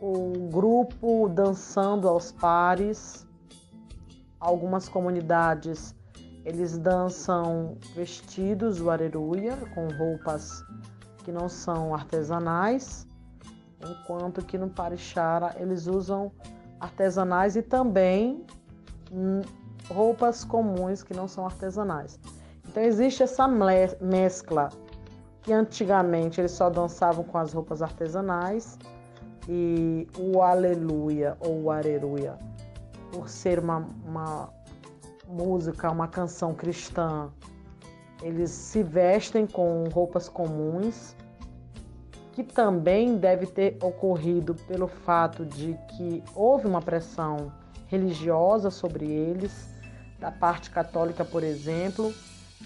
o 0.00 0.48
grupo 0.50 1.28
dançando 1.28 2.08
aos 2.08 2.32
pares. 2.32 3.26
Algumas 4.38 4.88
comunidades 4.88 5.94
eles 6.44 6.76
dançam 6.76 7.78
vestidos 7.94 8.78
do 8.78 8.90
areruia 8.90 9.56
com 9.74 9.88
roupas 9.88 10.62
que 11.24 11.32
não 11.32 11.48
são 11.48 11.94
artesanais, 11.94 13.06
enquanto 13.88 14.44
que 14.44 14.58
no 14.58 14.68
Parixara 14.68 15.54
eles 15.58 15.86
usam 15.86 16.32
artesanais 16.80 17.56
e 17.56 17.62
também 17.62 18.44
hum, 19.12 19.42
roupas 19.88 20.44
comuns 20.44 21.02
que 21.02 21.14
não 21.14 21.28
são 21.28 21.44
artesanais. 21.46 22.18
Então 22.68 22.82
existe 22.82 23.22
essa 23.22 23.46
mescla. 24.00 24.68
Que 25.42 25.52
antigamente 25.52 26.40
eles 26.40 26.52
só 26.52 26.70
dançavam 26.70 27.22
com 27.22 27.36
as 27.36 27.52
roupas 27.52 27.82
artesanais. 27.82 28.78
E 29.46 30.08
o 30.18 30.40
aleluia 30.40 31.36
ou 31.38 31.64
o 31.64 31.70
por 33.12 33.28
ser 33.28 33.58
uma, 33.58 33.86
uma 34.04 34.48
música, 35.28 35.90
uma 35.90 36.08
canção 36.08 36.54
cristã, 36.54 37.30
eles 38.22 38.50
se 38.50 38.82
vestem 38.82 39.46
com 39.46 39.84
roupas 39.92 40.28
comuns, 40.28 41.14
que 42.34 42.42
também 42.42 43.16
deve 43.16 43.46
ter 43.46 43.78
ocorrido 43.80 44.54
pelo 44.66 44.88
fato 44.88 45.46
de 45.46 45.78
que 45.90 46.22
houve 46.34 46.66
uma 46.66 46.82
pressão 46.82 47.52
religiosa 47.86 48.70
sobre 48.70 49.06
eles, 49.06 49.68
da 50.18 50.32
parte 50.32 50.70
católica, 50.70 51.24
por 51.24 51.44
exemplo, 51.44 52.12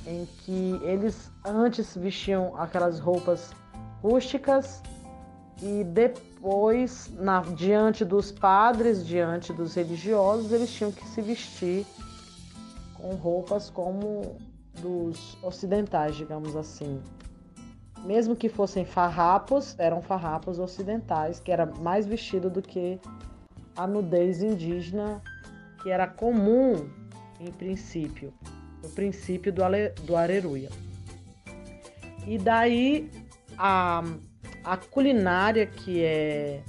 em 0.07 0.27
que 0.39 0.81
eles 0.83 1.31
antes 1.45 1.95
vestiam 1.95 2.57
aquelas 2.57 2.99
roupas 2.99 3.51
rústicas 4.03 4.83
e 5.61 5.85
depois, 5.85 7.11
na, 7.16 7.41
diante 7.41 8.05
dos 8.05 8.33
padres, 8.33 9.05
diante 9.05 9.53
dos 9.53 9.75
religiosos, 9.75 10.51
eles 10.51 10.73
tinham 10.73 10.93
que 10.93 11.05
se 11.09 11.21
vestir 11.21 11.85
com 12.95 13.14
roupas 13.16 13.69
como 13.69 14.37
dos 14.81 15.37
ocidentais, 15.43 16.16
digamos 16.16 16.57
assim. 16.57 17.03
Mesmo 18.05 18.34
que 18.36 18.49
fossem 18.49 18.84
farrapos, 18.84 19.74
eram 19.78 20.01
farrapos 20.01 20.59
ocidentais, 20.59 21.40
que 21.40 21.53
era 21.53 21.66
mais 21.66 22.07
vestido 22.07 22.49
do 22.49 22.62
que 22.62 22.99
a 23.76 23.86
nudez 23.86 24.42
indígena, 24.42 25.22
que 25.82 25.90
era 25.90 26.07
comum 26.07 26.88
em 27.38 27.51
princípio 27.53 28.32
o 28.82 28.88
princípio 28.90 29.53
do, 29.53 29.62
ale, 29.64 29.90
do 30.05 30.16
areruia. 30.16 30.70
E 32.26 32.38
daí 32.38 33.11
a, 33.57 34.03
a 34.64 34.76
culinária 34.76 35.66
que 35.66 36.03
é, 36.03 36.62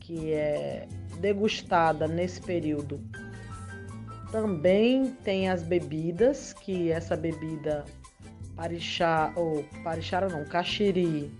que 0.00 0.32
é 0.32 0.86
degustada 1.18 2.06
nesse 2.06 2.40
período 2.40 3.00
também 4.30 5.12
tem 5.24 5.48
as 5.48 5.62
bebidas, 5.62 6.52
que 6.52 6.90
essa 6.90 7.16
bebida 7.16 7.84
parixá, 8.56 9.32
ou 9.36 9.64
parixara 9.82 10.28
não, 10.28 10.44
caxiri 10.44 11.32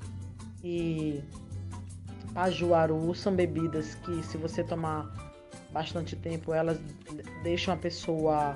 e 0.62 1.22
pajuaru 2.34 3.14
são 3.14 3.34
bebidas 3.34 3.94
que 3.96 4.22
se 4.22 4.36
você 4.36 4.64
tomar 4.64 5.10
bastante 5.70 6.16
tempo, 6.16 6.52
elas 6.52 6.78
deixam 7.42 7.74
a 7.74 7.76
pessoa 7.76 8.54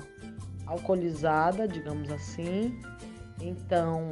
alcoolizada, 0.65 1.67
digamos 1.67 2.11
assim. 2.11 2.79
Então, 3.41 4.11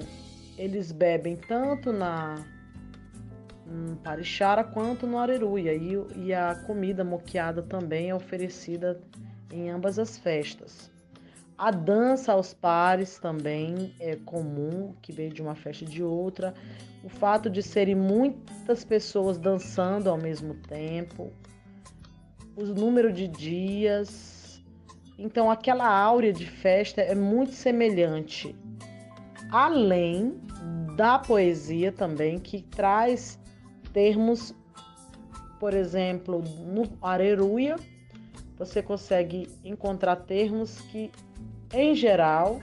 eles 0.58 0.92
bebem 0.92 1.36
tanto 1.36 1.92
na 1.92 2.44
Parixara 4.04 4.64
quanto 4.64 5.08
no 5.08 5.18
Areruia 5.18 5.74
e, 5.74 5.98
e 6.16 6.34
a 6.34 6.56
comida 6.56 7.04
moqueada 7.04 7.64
também 7.64 8.10
é 8.10 8.16
oferecida 8.16 9.02
em 9.52 9.70
ambas 9.70 9.98
as 9.98 10.18
festas. 10.18 10.92
A 11.58 11.72
dança 11.72 12.34
aos 12.34 12.54
pares 12.54 13.18
também 13.18 13.94
é 14.00 14.18
comum, 14.18 14.94
que 15.02 15.14
veio 15.14 15.32
de 15.32 15.42
uma 15.42 15.56
festa 15.56 15.86
de 15.86 16.04
outra. 16.04 16.54
O 17.04 17.10
fato 17.10 17.50
de 17.50 17.64
serem 17.64 17.96
muitas 17.96 18.84
pessoas 18.84 19.38
dançando 19.38 20.10
ao 20.10 20.18
mesmo 20.18 20.54
tempo, 20.54 21.32
o 22.58 22.64
número 22.64 23.12
de 23.12 23.28
dias, 23.28 24.62
então 25.18 25.50
aquela 25.50 25.88
áurea 25.88 26.34
de 26.34 26.46
festa 26.46 27.02
é 27.02 27.16
muito 27.16 27.54
semelhante. 27.54 28.56
Além 29.52 30.36
da 30.96 31.20
poesia 31.20 31.92
também, 31.92 32.40
que 32.40 32.62
traz 32.62 33.40
termos, 33.94 34.54
por 35.60 35.74
exemplo, 35.74 36.42
no 36.66 36.84
Areruia, 37.02 37.76
você 38.58 38.82
consegue 38.82 39.50
encontrar 39.64 40.16
termos 40.18 40.80
que, 40.82 41.12
em 41.76 41.94
geral, 41.94 42.62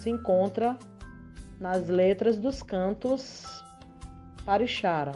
se 0.00 0.10
encontra 0.10 0.76
nas 1.60 1.88
letras 1.88 2.36
dos 2.36 2.60
cantos 2.60 3.62
parixara. 4.44 5.12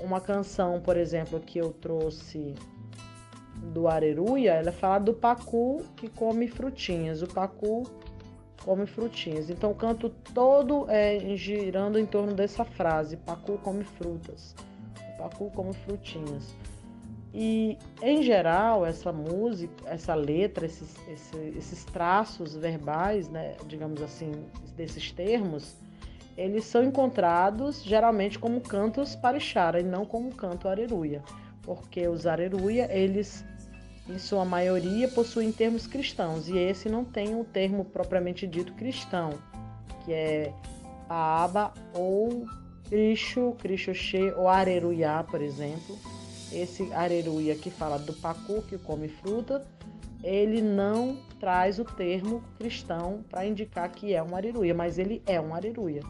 Uma 0.00 0.20
canção, 0.20 0.80
por 0.80 0.96
exemplo, 0.96 1.38
que 1.38 1.58
eu 1.58 1.72
trouxe 1.72 2.56
do 3.72 3.86
Areruia, 3.86 4.54
ela 4.54 4.72
fala 4.72 4.98
do 4.98 5.14
pacu 5.14 5.84
que 5.96 6.08
come 6.08 6.48
frutinhas. 6.48 7.22
O 7.22 7.28
pacu 7.28 7.84
come 8.64 8.86
frutinhas. 8.86 9.48
Então 9.48 9.70
o 9.70 9.74
canto 9.74 10.10
todo 10.34 10.90
é 10.90 11.36
girando 11.36 11.96
em 11.96 12.04
torno 12.04 12.34
dessa 12.34 12.64
frase: 12.64 13.16
pacu 13.18 13.56
come 13.58 13.84
frutas. 13.84 14.54
O 15.14 15.22
pacu 15.22 15.48
come 15.54 15.72
frutinhas. 15.72 16.56
E 17.36 17.76
em 18.00 18.22
geral, 18.22 18.86
essa 18.86 19.12
música, 19.12 19.74
essa 19.86 20.14
letra, 20.14 20.66
esses, 20.66 20.94
esses, 21.08 21.56
esses 21.56 21.84
traços 21.84 22.54
verbais, 22.54 23.28
né, 23.28 23.56
digamos 23.66 24.00
assim, 24.00 24.30
desses 24.76 25.10
termos, 25.10 25.74
eles 26.36 26.64
são 26.64 26.84
encontrados 26.84 27.82
geralmente 27.82 28.38
como 28.38 28.60
cantos 28.60 29.16
parixara 29.16 29.80
e 29.80 29.82
não 29.82 30.06
como 30.06 30.32
canto 30.32 30.68
areruia, 30.68 31.24
porque 31.62 32.06
os 32.06 32.24
areruia 32.24 32.88
eles 32.92 33.44
em 34.08 34.18
sua 34.18 34.44
maioria, 34.44 35.08
possuem 35.08 35.50
termos 35.50 35.88
cristãos, 35.88 36.48
e 36.48 36.56
esse 36.56 36.88
não 36.88 37.04
tem 37.04 37.34
o 37.34 37.42
termo 37.42 37.84
propriamente 37.84 38.46
dito 38.46 38.74
cristão, 38.74 39.30
que 40.04 40.12
é 40.12 40.52
Paaba 41.08 41.72
ou 41.94 42.46
Cristo, 42.88 43.56
Cristoxê 43.58 44.32
ou 44.36 44.46
Areruiá, 44.46 45.24
por 45.24 45.40
exemplo. 45.40 45.98
Esse 46.54 46.92
areruia 46.92 47.54
que 47.54 47.70
fala 47.70 47.98
do 47.98 48.12
pacu 48.14 48.62
que 48.62 48.78
come 48.78 49.08
fruta, 49.08 49.66
ele 50.22 50.62
não 50.62 51.18
traz 51.38 51.78
o 51.78 51.84
termo 51.84 52.42
cristão 52.56 53.24
para 53.28 53.46
indicar 53.46 53.90
que 53.90 54.14
é 54.14 54.22
um 54.22 54.34
areruia, 54.34 54.74
mas 54.74 54.98
ele 54.98 55.22
é 55.26 55.40
um 55.40 55.54
areruia. 55.54 56.02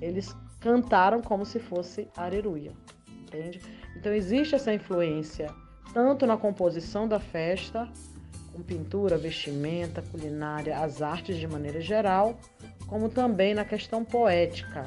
Eles 0.00 0.34
cantaram 0.60 1.22
como 1.22 1.46
se 1.46 1.58
fosse 1.58 2.08
areruia, 2.16 2.72
entende? 3.22 3.60
Então 3.96 4.12
existe 4.12 4.54
essa 4.54 4.72
influência 4.74 5.48
tanto 5.96 6.26
na 6.26 6.36
composição 6.36 7.08
da 7.08 7.18
festa, 7.18 7.88
com 8.52 8.62
pintura, 8.62 9.16
vestimenta, 9.16 10.02
culinária, 10.02 10.78
as 10.78 11.00
artes 11.00 11.38
de 11.38 11.46
maneira 11.46 11.80
geral, 11.80 12.38
como 12.86 13.08
também 13.08 13.54
na 13.54 13.64
questão 13.64 14.04
poética. 14.04 14.84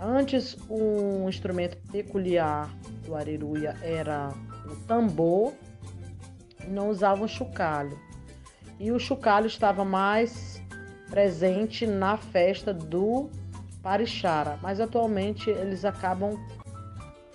Antes, 0.00 0.56
um 0.70 1.28
instrumento 1.28 1.76
peculiar 1.92 2.70
do 3.04 3.14
areruia 3.14 3.76
era 3.82 4.32
o 4.64 4.74
tambor, 4.86 5.52
não 6.66 6.88
usavam 6.88 7.28
chocalho. 7.28 7.98
E 8.78 8.90
o 8.90 8.98
chocalho 8.98 9.46
estava 9.46 9.84
mais 9.84 10.62
presente 11.10 11.86
na 11.86 12.16
festa 12.16 12.72
do 12.72 13.28
Parixara, 13.82 14.58
mas 14.62 14.80
atualmente 14.80 15.50
eles 15.50 15.84
acabam 15.84 16.38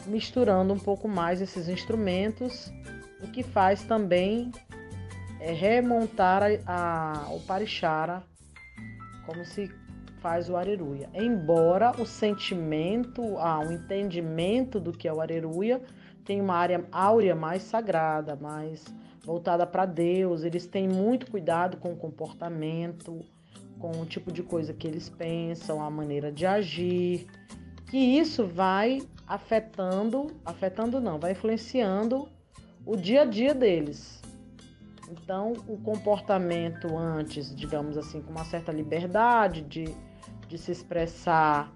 misturando 0.07 0.73
um 0.73 0.79
pouco 0.79 1.07
mais 1.07 1.41
esses 1.41 1.67
instrumentos, 1.67 2.71
o 3.21 3.27
que 3.27 3.43
faz 3.43 3.83
também 3.83 4.51
é 5.39 5.51
remontar 5.51 6.41
a, 6.65 7.27
a, 7.27 7.29
o 7.29 7.39
Parixara 7.41 8.23
como 9.25 9.43
se 9.43 9.71
faz 10.25 10.49
o 10.49 10.57
Areruia. 10.57 11.07
Embora 11.13 11.91
o 12.01 12.03
sentimento, 12.03 13.37
ah, 13.37 13.59
o 13.59 13.71
entendimento 13.71 14.79
do 14.79 14.91
que 14.91 15.07
é 15.07 15.13
o 15.13 15.21
Areruia 15.21 15.79
tem 16.25 16.41
uma 16.41 16.55
área 16.55 16.83
áurea 16.91 17.35
mais 17.35 17.61
sagrada, 17.61 18.35
mais 18.35 18.83
voltada 19.23 19.67
para 19.67 19.85
Deus, 19.85 20.43
eles 20.43 20.65
têm 20.65 20.89
muito 20.89 21.29
cuidado 21.29 21.77
com 21.77 21.93
o 21.93 21.95
comportamento, 21.95 23.23
com 23.77 23.91
o 24.01 24.05
tipo 24.07 24.31
de 24.31 24.41
coisa 24.41 24.73
que 24.73 24.87
eles 24.87 25.09
pensam, 25.09 25.79
a 25.79 25.91
maneira 25.91 26.31
de 26.31 26.43
agir, 26.43 27.27
que 27.91 27.99
isso 27.99 28.47
vai 28.47 29.03
afetando, 29.27 30.31
afetando 30.43 30.99
não, 30.99 31.19
vai 31.19 31.33
influenciando 31.33 32.27
o 32.83 32.95
dia 32.95 33.21
a 33.21 33.25
dia 33.25 33.53
deles. 33.53 34.19
Então, 35.07 35.53
o 35.67 35.77
comportamento 35.77 36.97
antes, 36.97 37.55
digamos 37.55 37.95
assim, 37.95 38.23
com 38.23 38.31
uma 38.31 38.45
certa 38.45 38.71
liberdade 38.71 39.61
de, 39.61 39.85
de 40.55 40.61
se 40.61 40.71
expressar 40.71 41.71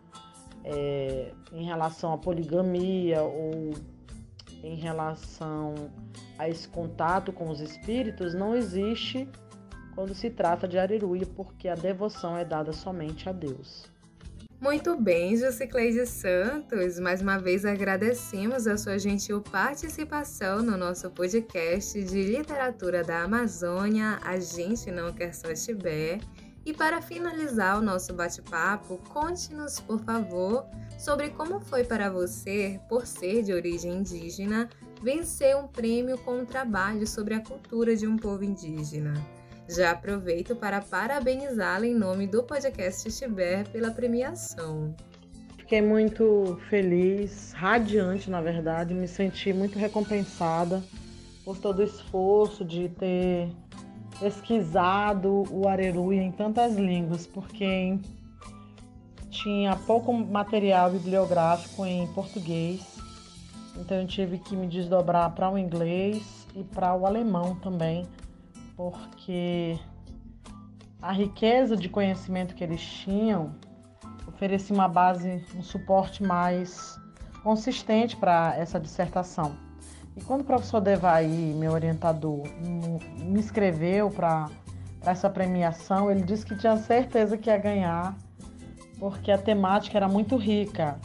é, 0.64 1.32
em 1.52 1.66
relação 1.66 2.14
à 2.14 2.18
poligamia 2.18 3.22
ou 3.22 3.74
em 4.64 4.76
relação 4.76 5.74
a 6.38 6.48
esse 6.50 6.68
contato 6.68 7.32
com 7.34 7.50
os 7.50 7.60
espíritos, 7.60 8.34
não 8.34 8.56
existe 8.56 9.28
quando 9.96 10.16
se 10.16 10.30
trata 10.30 10.68
de 10.68 10.78
Ariruia, 10.78 11.26
porque 11.36 11.68
a 11.68 11.76
devoção 11.76 12.38
é 12.38 12.46
dada 12.46 12.72
somente 12.72 13.28
a 13.28 13.34
Deus. 13.34 13.86
Muito 14.62 14.96
bem, 14.98 15.38
Jusicleide 15.38 16.06
Santos. 16.06 17.00
Mais 17.00 17.22
uma 17.22 17.38
vez 17.38 17.66
agradecemos 17.66 18.68
a 18.68 18.78
sua 18.78 18.98
gentil 18.98 19.42
participação 19.42 20.62
no 20.62 20.78
nosso 20.78 21.10
podcast 21.12 22.02
de 22.02 22.24
literatura 22.24 23.02
da 23.04 23.24
Amazônia. 23.24 24.20
A 24.22 24.38
gente 24.38 24.92
não 24.92 25.14
quer 25.14 25.34
só 25.34 25.54
Tibé. 25.54 26.20
E 26.70 26.74
para 26.74 27.02
finalizar 27.02 27.80
o 27.80 27.82
nosso 27.82 28.14
bate-papo, 28.14 29.00
conte-nos, 29.10 29.80
por 29.80 30.00
favor, 30.02 30.68
sobre 31.00 31.32
como 31.32 31.60
foi 31.60 31.84
para 31.84 32.12
você, 32.12 32.80
por 32.88 33.08
ser 33.08 33.42
de 33.42 33.52
origem 33.52 33.96
indígena, 33.96 34.70
vencer 35.02 35.58
um 35.58 35.68
prêmio 35.68 36.16
com 36.20 36.42
um 36.42 36.46
trabalho 36.46 37.08
sobre 37.08 37.34
a 37.34 37.40
cultura 37.40 37.96
de 37.96 38.06
um 38.06 38.16
povo 38.16 38.44
indígena. 38.44 39.16
Já 39.68 39.90
aproveito 39.90 40.56
para 40.56 40.80
parabenizá-la 40.80 41.88
em 41.88 41.96
nome 41.96 42.28
do 42.28 42.44
podcast 42.44 43.12
Tiber 43.18 43.68
pela 43.72 43.90
premiação. 43.90 44.96
Fiquei 45.58 45.82
muito 45.82 46.60
feliz, 46.70 47.52
radiante, 47.52 48.30
na 48.30 48.42
verdade, 48.42 48.94
me 48.94 49.08
senti 49.08 49.52
muito 49.52 49.80
recompensada 49.80 50.84
por 51.44 51.58
todo 51.58 51.80
o 51.80 51.84
esforço 51.84 52.64
de 52.64 52.90
ter 52.90 53.50
pesquisado 54.20 55.46
o 55.52 55.68
Areruia 55.68 56.22
em 56.22 56.32
tantas 56.32 56.76
línguas, 56.76 57.26
porque 57.26 57.98
tinha 59.30 59.76
pouco 59.76 60.14
material 60.14 60.92
bibliográfico 60.92 61.86
em 61.86 62.06
português, 62.08 62.98
então 63.78 63.98
eu 63.98 64.08
tive 64.08 64.38
que 64.40 64.56
me 64.56 64.68
desdobrar 64.68 65.32
para 65.32 65.50
o 65.50 65.58
inglês 65.58 66.48
e 66.56 66.64
para 66.64 66.94
o 66.96 67.06
alemão 67.06 67.56
também 67.56 68.06
porque 68.80 69.78
a 71.02 71.12
riqueza 71.12 71.76
de 71.76 71.90
conhecimento 71.90 72.56
que 72.56 72.64
eles 72.64 72.82
tinham 72.82 73.54
oferecia 74.26 74.74
uma 74.74 74.88
base, 74.88 75.46
um 75.54 75.62
suporte 75.62 76.24
mais 76.24 76.98
consistente 77.44 78.16
para 78.16 78.56
essa 78.58 78.80
dissertação. 78.80 79.54
E 80.20 80.22
quando 80.22 80.42
o 80.42 80.44
professor 80.44 80.82
Devaí, 80.82 81.54
meu 81.56 81.72
orientador, 81.72 82.44
me 82.60 83.40
escreveu 83.40 84.12
para 84.12 84.50
essa 85.02 85.30
premiação, 85.30 86.12
ele 86.12 86.24
disse 86.24 86.46
que 86.46 86.58
tinha 86.58 86.76
certeza 86.76 87.38
que 87.38 87.50
ia 87.50 87.58
ganhar, 87.58 88.18
porque 89.00 89.32
a 89.32 89.38
temática 89.38 89.98
era 89.98 90.10
muito 90.10 90.36
rica, 90.36 91.00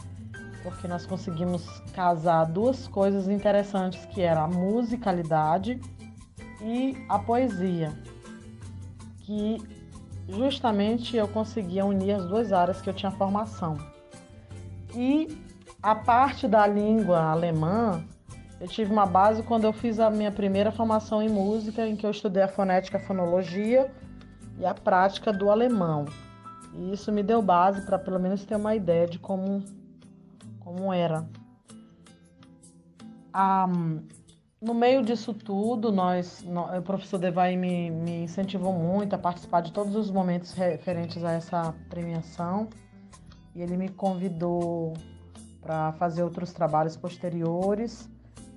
porque 0.61 0.85
nós 0.85 1.05
conseguimos 1.05 1.65
casar 1.93 2.43
duas 2.43 2.89
coisas 2.89 3.29
interessantes, 3.29 4.03
que 4.07 4.21
era 4.21 4.41
a 4.41 4.49
musicalidade 4.49 5.79
e 6.61 6.97
a 7.07 7.17
poesia, 7.17 7.93
que 9.19 9.63
justamente 10.27 11.15
eu 11.15 11.29
conseguia 11.29 11.85
unir 11.85 12.15
as 12.15 12.25
duas 12.25 12.51
áreas 12.51 12.81
que 12.81 12.89
eu 12.89 12.93
tinha 12.93 13.11
formação. 13.11 13.77
E 14.93 15.41
a 15.81 15.95
parte 15.95 16.49
da 16.49 16.67
língua 16.67 17.31
alemã, 17.31 18.03
eu 18.59 18.67
tive 18.67 18.91
uma 18.91 19.05
base 19.05 19.43
quando 19.43 19.65
eu 19.65 19.73
fiz 19.73 19.99
a 19.99 20.09
minha 20.09 20.31
primeira 20.31 20.71
formação 20.71 21.21
em 21.21 21.29
música, 21.29 21.85
em 21.85 21.95
que 21.95 22.05
eu 22.05 22.11
estudei 22.11 22.43
a 22.43 22.47
fonética, 22.47 22.97
a 22.97 23.01
fonologia 23.01 23.91
e 24.57 24.65
a 24.65 24.73
prática 24.73 25.33
do 25.33 25.49
alemão. 25.49 26.05
E 26.73 26.91
isso 26.91 27.11
me 27.11 27.23
deu 27.23 27.41
base 27.41 27.81
para 27.85 27.97
pelo 27.99 28.19
menos 28.19 28.43
ter 28.45 28.55
uma 28.55 28.75
ideia 28.75 29.07
de 29.07 29.19
como, 29.19 29.63
como 30.59 30.93
era. 30.93 31.27
A, 33.33 33.67
no 34.61 34.73
meio 34.73 35.03
disso 35.03 35.33
tudo, 35.33 35.91
nós, 35.91 36.43
o 36.77 36.81
professor 36.81 37.17
Devay 37.17 37.57
me, 37.57 37.91
me 37.91 38.23
incentivou 38.23 38.73
muito 38.73 39.13
a 39.13 39.17
participar 39.17 39.61
de 39.61 39.71
todos 39.71 39.95
os 39.95 40.09
momentos 40.09 40.53
referentes 40.53 41.23
a 41.23 41.33
essa 41.33 41.73
premiação 41.89 42.69
e 43.53 43.61
ele 43.61 43.77
me 43.77 43.89
convidou 43.89 44.93
para 45.61 45.93
fazer 45.93 46.23
outros 46.23 46.51
trabalhos 46.51 46.95
posteriores. 46.95 48.09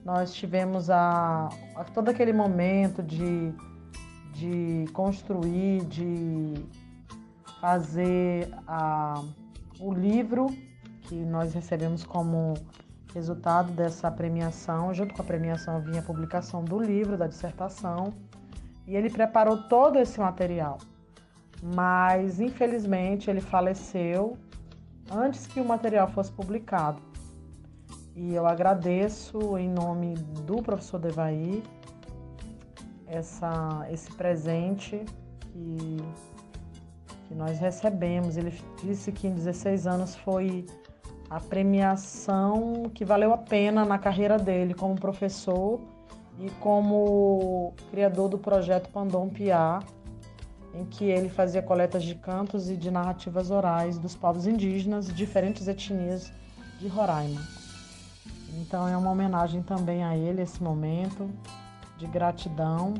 Nós 0.05 0.35
tivemos 0.35 0.89
a, 0.91 1.49
a, 1.75 1.85
todo 1.85 2.09
aquele 2.09 2.33
momento 2.33 3.03
de, 3.03 3.53
de 4.33 4.85
construir, 4.93 5.85
de 5.85 6.55
fazer 7.61 8.49
a, 8.67 9.23
o 9.81 9.93
livro 9.93 10.47
que 11.03 11.15
nós 11.15 11.53
recebemos 11.53 12.05
como 12.05 12.55
Resultado 13.15 13.73
dessa 13.73 14.11
premiação, 14.11 14.93
junto 14.93 15.15
com 15.15 15.23
a 15.23 15.25
premiação 15.25 15.81
vinha 15.81 16.01
a 16.01 16.03
publicação 16.03 16.63
do 16.63 16.79
livro, 16.79 17.17
da 17.17 17.27
dissertação, 17.27 18.13
e 18.87 18.95
ele 18.95 19.09
preparou 19.09 19.63
todo 19.63 19.99
esse 19.99 20.21
material. 20.21 20.79
Mas, 21.75 22.39
infelizmente, 22.39 23.31
ele 23.31 23.41
faleceu 23.41 24.37
antes 25.11 25.47
que 25.47 25.59
o 25.59 25.65
material 25.65 26.09
fosse 26.09 26.31
publicado. 26.31 27.01
E 28.21 28.35
eu 28.35 28.49
agradeço 28.49 29.57
em 29.57 29.69
nome 29.69 30.15
do 30.45 30.61
professor 30.61 30.99
Devaí 30.99 31.63
essa, 33.07 33.87
esse 33.93 34.11
presente 34.11 35.05
que, 35.41 35.97
que 37.29 37.35
nós 37.37 37.61
recebemos. 37.61 38.37
Ele 38.37 38.53
disse 38.83 39.13
que 39.13 39.29
em 39.29 39.35
16 39.35 39.87
anos 39.87 40.17
foi 40.17 40.67
a 41.31 41.39
premiação 41.39 42.91
que 42.93 43.05
valeu 43.05 43.33
a 43.33 43.39
pena 43.39 43.85
na 43.85 44.01
carreira 44.01 44.37
dele 44.37 44.75
como 44.75 44.97
professor 44.97 45.81
e 46.41 46.51
como 46.59 47.73
criador 47.89 48.29
do 48.29 48.37
projeto 48.37 48.91
Pandom 48.91 49.29
Piá, 49.29 49.79
em 50.75 50.85
que 50.87 51.05
ele 51.05 51.29
fazia 51.29 51.63
coletas 51.63 52.03
de 52.03 52.17
cantos 52.17 52.69
e 52.69 52.77
de 52.77 52.91
narrativas 52.91 53.53
orais 53.53 53.97
dos 53.97 54.17
povos 54.17 54.45
indígenas 54.45 55.07
de 55.07 55.13
diferentes 55.13 55.69
etnias 55.69 56.33
de 56.81 56.89
Roraima. 56.89 57.58
Então 58.57 58.89
é 58.89 58.97
uma 58.97 59.11
homenagem 59.11 59.63
também 59.63 60.03
a 60.03 60.17
ele 60.17 60.43
esse 60.43 60.63
momento 60.63 61.31
de 61.97 62.07
gratidão 62.07 62.95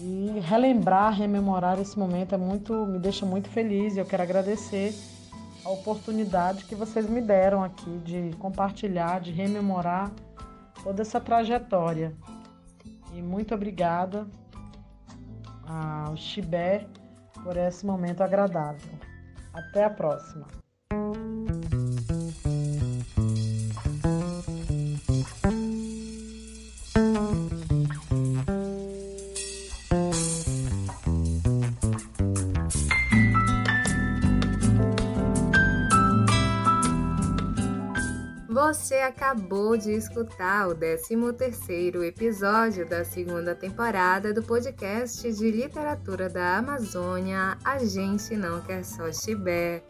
e 0.00 0.40
relembrar, 0.40 1.12
rememorar 1.12 1.80
esse 1.80 1.98
momento 1.98 2.34
é 2.34 2.38
muito, 2.38 2.86
me 2.86 2.98
deixa 2.98 3.26
muito 3.26 3.48
feliz 3.48 3.96
e 3.96 3.98
eu 3.98 4.06
quero 4.06 4.22
agradecer 4.22 4.94
a 5.64 5.70
oportunidade 5.70 6.64
que 6.64 6.74
vocês 6.74 7.08
me 7.08 7.20
deram 7.20 7.62
aqui 7.62 7.98
de 7.98 8.30
compartilhar, 8.38 9.20
de 9.20 9.32
rememorar 9.32 10.10
toda 10.82 11.02
essa 11.02 11.20
trajetória. 11.20 12.14
E 13.12 13.20
muito 13.20 13.54
obrigada 13.54 14.26
ao 15.66 16.16
Chibé 16.16 16.86
por 17.42 17.56
esse 17.56 17.84
momento 17.84 18.22
agradável. 18.22 18.92
Até 19.52 19.84
a 19.84 19.90
próxima. 19.90 20.46
Acabou 39.08 39.74
de 39.74 39.90
escutar 39.92 40.68
o 40.68 40.74
13º 40.74 42.04
episódio 42.04 42.86
da 42.86 43.06
segunda 43.06 43.54
temporada 43.54 44.34
do 44.34 44.42
podcast 44.42 45.32
de 45.32 45.50
literatura 45.50 46.28
da 46.28 46.58
Amazônia 46.58 47.56
A 47.64 47.78
Gente 47.78 48.36
Não 48.36 48.60
Quer 48.60 48.84
Só 48.84 49.10
Chibé, 49.10 49.82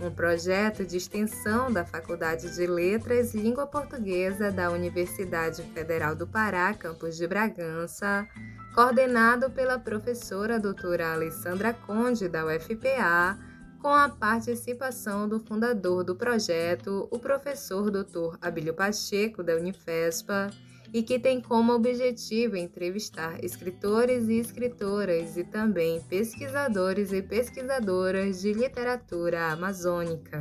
um 0.00 0.10
projeto 0.10 0.84
de 0.84 0.96
extensão 0.96 1.72
da 1.72 1.84
Faculdade 1.84 2.52
de 2.52 2.66
Letras 2.66 3.32
e 3.32 3.38
Língua 3.38 3.64
Portuguesa 3.64 4.50
da 4.50 4.72
Universidade 4.72 5.62
Federal 5.72 6.16
do 6.16 6.26
Pará, 6.26 6.74
campus 6.74 7.16
de 7.16 7.28
Bragança, 7.28 8.26
coordenado 8.74 9.50
pela 9.50 9.78
professora 9.78 10.58
doutora 10.58 11.12
Alessandra 11.12 11.72
Conde, 11.72 12.28
da 12.28 12.44
UFPA, 12.44 13.38
com 13.84 13.92
a 13.92 14.08
participação 14.08 15.28
do 15.28 15.38
fundador 15.38 16.02
do 16.02 16.16
projeto, 16.16 17.06
o 17.10 17.18
professor 17.18 17.90
Dr. 17.90 18.38
Abílio 18.40 18.72
Pacheco, 18.72 19.42
da 19.42 19.54
Unifespa, 19.56 20.50
e 20.90 21.02
que 21.02 21.18
tem 21.18 21.38
como 21.38 21.74
objetivo 21.74 22.56
entrevistar 22.56 23.44
escritores 23.44 24.26
e 24.30 24.38
escritoras 24.38 25.36
e 25.36 25.44
também 25.44 26.00
pesquisadores 26.00 27.12
e 27.12 27.20
pesquisadoras 27.20 28.40
de 28.40 28.54
literatura 28.54 29.52
amazônica. 29.52 30.38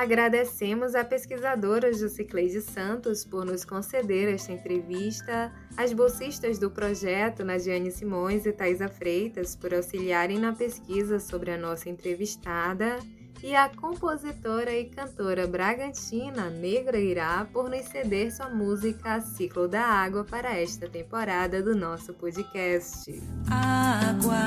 Agradecemos 0.00 0.94
à 0.94 1.04
pesquisadora 1.04 1.92
Jusicleide 1.92 2.62
Santos 2.62 3.22
por 3.22 3.44
nos 3.44 3.66
conceder 3.66 4.32
esta 4.34 4.50
entrevista, 4.50 5.52
às 5.76 5.92
bolsistas 5.92 6.58
do 6.58 6.70
projeto 6.70 7.44
Nadiane 7.44 7.90
Simões 7.90 8.46
e 8.46 8.52
Thaisa 8.52 8.88
Freitas 8.88 9.54
por 9.54 9.74
auxiliarem 9.74 10.38
na 10.38 10.54
pesquisa 10.54 11.20
sobre 11.20 11.50
a 11.50 11.58
nossa 11.58 11.90
entrevistada 11.90 12.98
e 13.42 13.54
à 13.54 13.68
compositora 13.68 14.72
e 14.72 14.86
cantora 14.86 15.46
bragantina 15.46 16.48
Negra 16.48 16.98
Irá 16.98 17.46
por 17.52 17.68
nos 17.68 17.84
ceder 17.84 18.34
sua 18.34 18.48
música 18.48 19.20
Ciclo 19.20 19.68
da 19.68 19.82
Água 19.82 20.24
para 20.24 20.58
esta 20.58 20.88
temporada 20.88 21.62
do 21.62 21.76
nosso 21.76 22.14
podcast. 22.14 23.22
Água 23.50 24.39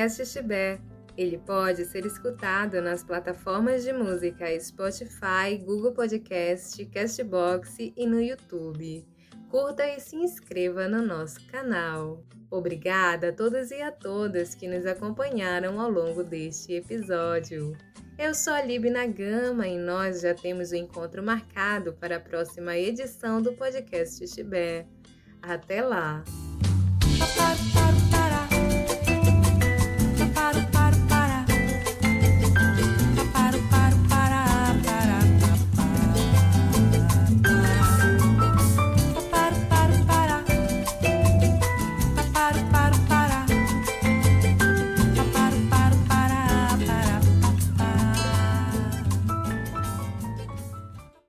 podcast 0.00 0.32
Tibé. 0.32 0.80
Ele 1.14 1.36
pode 1.36 1.84
ser 1.84 2.06
escutado 2.06 2.80
nas 2.80 3.04
plataformas 3.04 3.84
de 3.84 3.92
música 3.92 4.58
Spotify, 4.58 5.58
Google 5.62 5.92
Podcast, 5.92 6.82
Castbox 6.86 7.76
e 7.78 8.06
no 8.06 8.18
YouTube. 8.18 9.06
Curta 9.50 9.86
e 9.86 10.00
se 10.00 10.16
inscreva 10.16 10.88
no 10.88 11.02
nosso 11.02 11.46
canal. 11.48 12.24
Obrigada 12.50 13.28
a 13.28 13.32
todos 13.32 13.70
e 13.70 13.82
a 13.82 13.92
todas 13.92 14.54
que 14.54 14.66
nos 14.66 14.86
acompanharam 14.86 15.78
ao 15.78 15.90
longo 15.90 16.24
deste 16.24 16.72
episódio. 16.72 17.76
Eu 18.18 18.34
sou 18.34 18.54
a 18.54 18.62
Libna 18.62 19.06
Gama 19.06 19.68
e 19.68 19.76
nós 19.76 20.22
já 20.22 20.34
temos 20.34 20.70
o 20.70 20.74
um 20.74 20.78
encontro 20.78 21.22
marcado 21.22 21.92
para 21.92 22.16
a 22.16 22.20
próxima 22.20 22.74
edição 22.74 23.42
do 23.42 23.52
podcast 23.52 24.24
Tibé. 24.28 24.86
Até 25.42 25.82
lá! 25.82 26.24